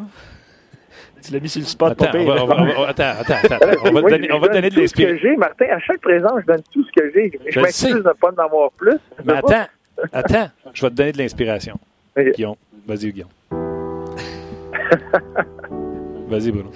Tu 1.24 1.34
l'as 1.34 1.40
mis 1.40 1.50
sur 1.50 1.62
le 1.62 1.66
spot, 1.66 1.92
attends, 1.92 2.12
pas 2.12 2.18
on 2.18 2.26
va, 2.26 2.44
on 2.44 2.46
va, 2.46 2.90
attends, 2.90 3.04
attends, 3.20 3.34
attends. 3.44 3.58
On 3.84 3.92
va 3.92 4.02
te 4.02 4.10
donner, 4.10 4.32
on 4.32 4.40
va 4.40 4.48
donner 4.48 4.70
de 4.70 4.80
l'inspiration. 4.80 5.38
Martin, 5.38 5.66
à 5.66 5.80
chaque 5.80 6.00
présent, 6.00 6.40
je 6.40 6.46
donne 6.46 6.62
tout 6.72 6.84
ce 6.84 6.92
que 6.92 7.12
j'ai. 7.14 7.32
Je, 7.46 7.52
je 7.52 7.60
m'excuse 7.60 7.96
de 7.96 7.98
ne 7.98 8.14
pas 8.14 8.30
en 8.30 8.38
avoir 8.44 8.72
plus. 8.72 8.98
Mais 9.26 9.34
attends, 9.34 9.68
attends, 10.14 10.50
je 10.74 10.82
vais 10.82 10.90
te 10.90 10.96
donner 10.96 11.12
de 11.12 11.18
l'inspiration. 11.18 11.78
Okay. 12.16 12.32
Guillaume, 12.32 12.56
vas-y, 12.88 13.12
Guillaume. 13.12 13.30
vas-y, 16.30 16.52
Bruno. 16.52 16.72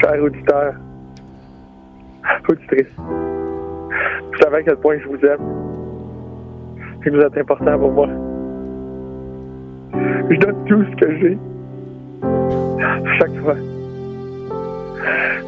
Cher 0.00 0.22
auditeur, 0.22 0.74
auditrice, 2.48 2.86
vous 2.98 4.38
savez 4.40 4.56
à 4.56 4.62
quel 4.62 4.76
point 4.76 4.96
je 4.98 5.08
vous 5.08 5.24
aime 5.24 5.40
et 7.06 7.10
vous 7.10 7.20
êtes 7.20 7.36
important 7.38 7.78
pour 7.78 7.92
moi. 7.92 8.08
Je 10.30 10.36
donne 10.38 10.64
tout 10.66 10.84
ce 10.90 10.96
que 10.96 11.16
j'ai. 11.18 11.38
Chaque 13.18 13.36
fois. 13.42 13.56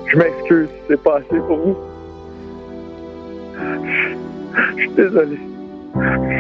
Je 0.07 0.17
m'excuse 0.19 0.69
si 0.69 0.81
c'est 0.89 1.03
pas 1.03 1.17
assez 1.19 1.39
pour 1.47 1.57
vous. 1.57 1.77
Je 4.77 4.83
suis 4.83 4.91
désolé. 4.91 5.39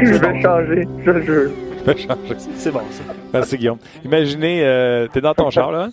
Je 0.03 0.12
vais 0.12 0.43
changer, 0.43 0.89
je 1.05 1.21
jure. 1.23 1.51
Je 1.87 1.93
vais 1.93 1.99
changer. 1.99 2.35
C'est 2.57 2.73
bon, 2.73 2.81
ça. 2.91 3.05
Merci, 3.33 3.57
Guillaume. 3.59 3.79
Imaginez, 4.05 4.64
euh, 4.64 5.07
t'es 5.12 5.21
dans 5.21 5.35
ton 5.35 5.51
char, 5.51 5.73
là? 5.73 5.89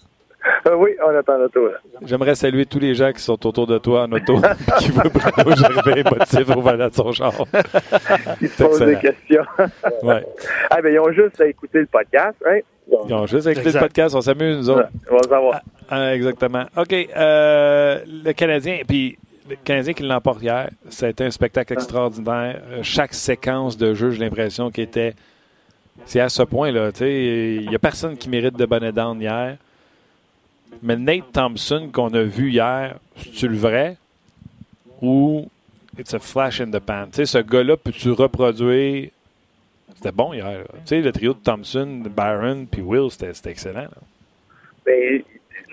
Euh, 0.73 0.77
oui, 0.77 0.91
on 1.05 1.15
attend 1.15 1.37
l'auto. 1.37 1.69
J'aimerais 2.05 2.35
saluer 2.35 2.65
tous 2.65 2.79
les 2.79 2.95
gens 2.95 3.11
qui 3.11 3.21
sont 3.21 3.45
autour 3.45 3.67
de 3.67 3.77
toi 3.77 4.03
en 4.03 4.11
auto 4.11 4.37
qui 4.79 4.89
voient 4.89 5.03
Bruno 5.37 5.55
Gervais 5.55 6.03
motif 6.03 6.55
au 6.55 6.61
volant 6.61 6.87
de 6.87 6.93
son 6.93 7.11
char. 7.11 7.33
Ils 8.41 8.49
se 8.49 8.63
posent 8.63 8.79
des 8.79 8.95
questions. 8.97 9.43
Ouais. 10.01 10.25
ah, 10.69 10.81
ben, 10.81 10.93
ils 10.93 10.99
ont 10.99 11.11
juste 11.11 11.39
à 11.41 11.47
écouter 11.47 11.79
le 11.79 11.85
podcast, 11.87 12.35
hein? 12.47 12.59
Ils 13.07 13.13
ont 13.13 13.25
juste 13.25 13.47
écouté 13.47 13.61
le 13.63 13.67
Exact. 13.69 13.79
podcast, 13.81 14.15
on 14.15 14.21
s'amuse, 14.21 14.57
nous 14.57 14.69
autres. 14.69 14.89
On 15.09 15.13
va 15.15 15.19
le 15.23 15.29
savoir. 15.29 15.61
Ah, 15.89 16.13
exactement. 16.15 16.65
OK. 16.75 16.93
euh, 16.93 17.99
le 18.25 18.31
Canadien, 18.33 18.79
puis 18.87 19.17
le 19.49 19.55
Canadien 19.63 19.93
qui 19.93 20.03
l'emporte 20.03 20.41
hier, 20.41 20.69
ça 20.89 21.05
a 21.05 21.09
été 21.09 21.23
un 21.23 21.31
spectacle 21.31 21.73
extraordinaire. 21.73 22.61
Euh, 22.71 22.79
Chaque 22.83 23.13
séquence 23.13 23.77
de 23.77 23.93
jeu, 23.93 24.11
j'ai 24.11 24.19
l'impression 24.23 24.69
qu'il 24.71 24.83
était. 24.83 25.13
C'est 26.05 26.19
à 26.19 26.29
ce 26.29 26.43
point-là. 26.43 26.91
tu 26.91 26.99
sais, 26.99 27.55
Il 27.61 27.69
n'y 27.69 27.75
a 27.75 27.79
personne 27.79 28.17
qui 28.17 28.29
mérite 28.29 28.57
de 28.57 28.65
bonne 28.65 28.91
down 28.91 29.21
hier. 29.21 29.57
Mais 30.81 30.95
Nate 30.95 31.31
Thompson 31.31 31.89
qu'on 31.93 32.13
a 32.13 32.23
vu 32.23 32.49
hier, 32.51 32.97
c'est-tu 33.17 33.47
le 33.47 33.55
vrai? 33.57 33.97
Ou 35.01 35.47
it's 35.97 36.13
a 36.13 36.19
flash 36.19 36.59
in 36.61 36.71
the 36.71 36.79
pan? 36.79 37.05
Tu 37.07 37.17
sais, 37.17 37.25
ce 37.25 37.37
gars-là, 37.39 37.77
peux-tu 37.77 38.11
reproduire? 38.11 39.09
C'était 39.95 40.11
bon 40.11 40.33
hier. 40.33 40.63
Tu 40.73 40.79
sais, 40.85 41.01
le 41.01 41.11
trio 41.11 41.33
de 41.33 41.39
Thompson, 41.39 42.03
Byron, 42.15 42.67
puis 42.67 42.81
Will, 42.81 43.09
c'était 43.11 43.49
excellent. 43.49 43.81
là. 43.83 43.89
Ben, 44.85 45.21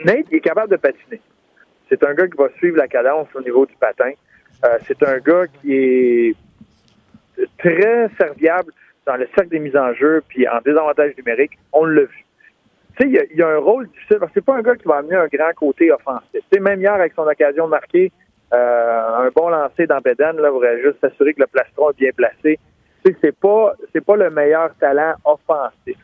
Nate, 0.05 0.27
il 0.31 0.37
est 0.37 0.41
capable 0.41 0.71
de 0.71 0.77
patiner. 0.77 1.21
C'est 1.89 2.05
un 2.05 2.15
gars 2.15 2.29
qui 2.29 2.37
va 2.37 2.49
suivre 2.59 2.77
la 2.77 2.87
cadence 2.87 3.27
au 3.35 3.41
niveau 3.43 3.67
du 3.67 3.75
patin. 3.81 4.13
Euh, 4.65 4.79
c'est 4.87 5.03
un 5.03 5.19
gars 5.19 5.47
qui 5.61 5.73
est 5.75 6.35
très 7.59 8.09
serviable 8.19 8.73
dans 9.07 9.17
le 9.17 9.27
cercle 9.35 9.51
des 9.51 9.59
mises 9.59 9.77
en 9.77 9.93
jeu 9.95 10.23
puis 10.29 10.47
en 10.47 10.61
désavantage 10.65 11.17
numérique. 11.17 11.53
On 11.73 11.85
l'a 11.85 12.03
vu. 12.03 12.25
Tu 12.99 13.11
sais, 13.11 13.27
il 13.31 13.39
y 13.39 13.43
a- 13.43 13.49
un 13.49 13.59
rôle 13.59 13.89
difficile 13.89 14.19
c'est 14.35 14.45
pas 14.45 14.57
un 14.57 14.63
gars 14.63 14.77
qui 14.77 14.87
va 14.87 14.97
amener 14.97 15.17
un 15.17 15.27
grand 15.27 15.53
côté 15.57 15.91
offensif. 15.93 16.29
Tu 16.33 16.41
sais, 16.53 16.61
même 16.61 16.81
hier, 16.81 16.93
avec 16.93 17.13
son 17.15 17.27
occasion 17.27 17.67
de 17.67 17.71
marquer 17.71 18.13
euh, 18.53 19.27
un 19.27 19.29
bon 19.35 19.49
lancer 19.49 19.87
dans 19.87 20.01
Beden, 20.01 20.37
là, 20.39 20.51
voudrait 20.51 20.81
juste 20.83 21.01
s'assurer 21.01 21.35
que 21.35 21.41
le 21.41 21.47
plastron 21.47 21.91
est 21.91 21.99
bien 21.99 22.11
placé. 22.17 22.59
Tu 23.05 23.13
sais, 23.13 23.17
c'est 23.23 23.37
pas, 23.37 23.75
c'est 23.93 24.05
pas 24.05 24.17
le 24.17 24.29
meilleur 24.31 24.75
talent 24.81 25.15
offensif. 25.25 25.97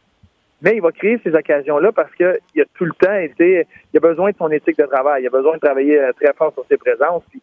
Mais 0.63 0.77
il 0.77 0.81
va 0.81 0.91
créer 0.93 1.21
ces 1.23 1.35
occasions-là 1.35 1.93
parce 1.93 2.13
qu'il 2.15 2.27
a 2.27 2.65
tout 2.75 2.85
le 2.85 2.93
temps 2.93 3.15
été, 3.15 3.67
il 3.93 3.97
a 3.97 4.01
besoin 4.01 4.31
de 4.31 4.37
son 4.37 4.51
éthique 4.51 4.79
de 4.79 4.87
travail, 4.87 5.23
il 5.23 5.27
a 5.27 5.31
besoin 5.31 5.55
de 5.55 5.61
travailler 5.61 6.01
euh, 6.01 6.13
très 6.13 6.33
fort 6.33 6.53
sur 6.55 6.65
ses 6.69 6.77
présences. 6.77 7.23
Puis, 7.31 7.43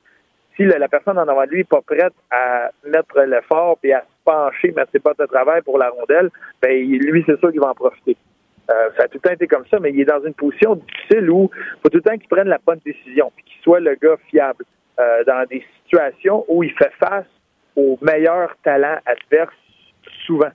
si 0.55 0.65
la, 0.65 0.87
personne 0.87 1.17
en 1.17 1.27
avant 1.27 1.45
de 1.45 1.49
lui 1.49 1.57
n'est 1.59 1.63
pas 1.63 1.81
prête 1.81 2.13
à 2.31 2.71
mettre 2.85 3.19
l'effort 3.21 3.77
et 3.83 3.93
à 3.93 4.01
se 4.01 4.05
pencher, 4.23 4.71
mettre 4.71 4.91
ses 4.91 4.99
potes 4.99 5.19
de 5.19 5.25
travail 5.25 5.61
pour 5.61 5.77
la 5.77 5.89
rondelle, 5.89 6.29
ben 6.61 6.71
lui, 6.71 7.23
c'est 7.25 7.39
sûr 7.39 7.51
qu'il 7.51 7.59
va 7.59 7.69
en 7.69 7.73
profiter. 7.73 8.15
Euh, 8.69 8.89
ça 8.97 9.03
a 9.03 9.07
tout 9.07 9.19
le 9.21 9.27
temps 9.27 9.33
été 9.33 9.47
comme 9.47 9.65
ça, 9.69 9.79
mais 9.79 9.91
il 9.91 9.99
est 9.99 10.05
dans 10.05 10.23
une 10.23 10.33
position 10.33 10.75
difficile 10.75 11.29
où 11.29 11.49
il 11.53 11.81
faut 11.81 11.89
tout 11.89 11.97
le 11.97 12.01
temps 12.01 12.17
qu'il 12.17 12.29
prenne 12.29 12.47
la 12.47 12.59
bonne 12.65 12.79
décision, 12.85 13.31
puis 13.35 13.43
qu'il 13.45 13.61
soit 13.61 13.81
le 13.81 13.95
gars 13.95 14.15
fiable 14.29 14.63
euh, 14.99 15.23
dans 15.25 15.45
des 15.49 15.65
situations 15.83 16.45
où 16.47 16.63
il 16.63 16.71
fait 16.71 16.91
face 16.99 17.25
aux 17.75 17.97
meilleurs 18.01 18.55
talents 18.63 18.99
adverses 19.05 19.53
souvent. 20.25 20.51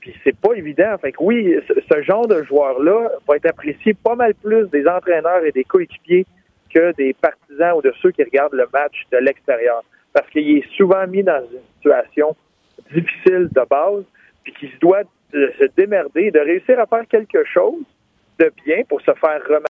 Puis 0.00 0.14
c'est 0.24 0.36
pas 0.36 0.54
évident. 0.54 0.96
Fait 0.98 1.12
que 1.12 1.18
oui, 1.20 1.56
ce, 1.66 2.02
genre 2.02 2.26
de 2.26 2.42
joueur-là 2.44 3.10
va 3.26 3.36
être 3.36 3.46
apprécié 3.46 3.92
pas 3.94 4.14
mal 4.14 4.34
plus 4.34 4.68
des 4.70 4.86
entraîneurs 4.86 5.44
et 5.44 5.52
des 5.52 5.64
coéquipiers 5.64 6.24
que 6.72 6.92
des 6.92 7.12
partisans 7.14 7.76
ou 7.76 7.82
de 7.82 7.92
ceux 8.00 8.12
qui 8.12 8.22
regardent 8.22 8.54
le 8.54 8.68
match 8.72 9.04
de 9.10 9.18
l'extérieur. 9.18 9.82
Parce 10.12 10.28
qu'il 10.30 10.58
est 10.58 10.76
souvent 10.76 11.06
mis 11.06 11.22
dans 11.22 11.42
une 11.52 11.60
situation 11.76 12.36
difficile 12.92 13.48
de 13.50 13.68
base, 13.68 14.04
puis 14.44 14.52
qu'il 14.54 14.70
se 14.70 14.78
doit 14.78 15.02
de 15.32 15.52
se 15.58 15.64
démerder, 15.76 16.30
de 16.30 16.38
réussir 16.38 16.78
à 16.78 16.86
faire 16.86 17.06
quelque 17.08 17.44
chose 17.44 17.84
de 18.38 18.52
bien 18.64 18.82
pour 18.88 19.00
se 19.00 19.12
faire 19.14 19.40
remettre 19.48 19.64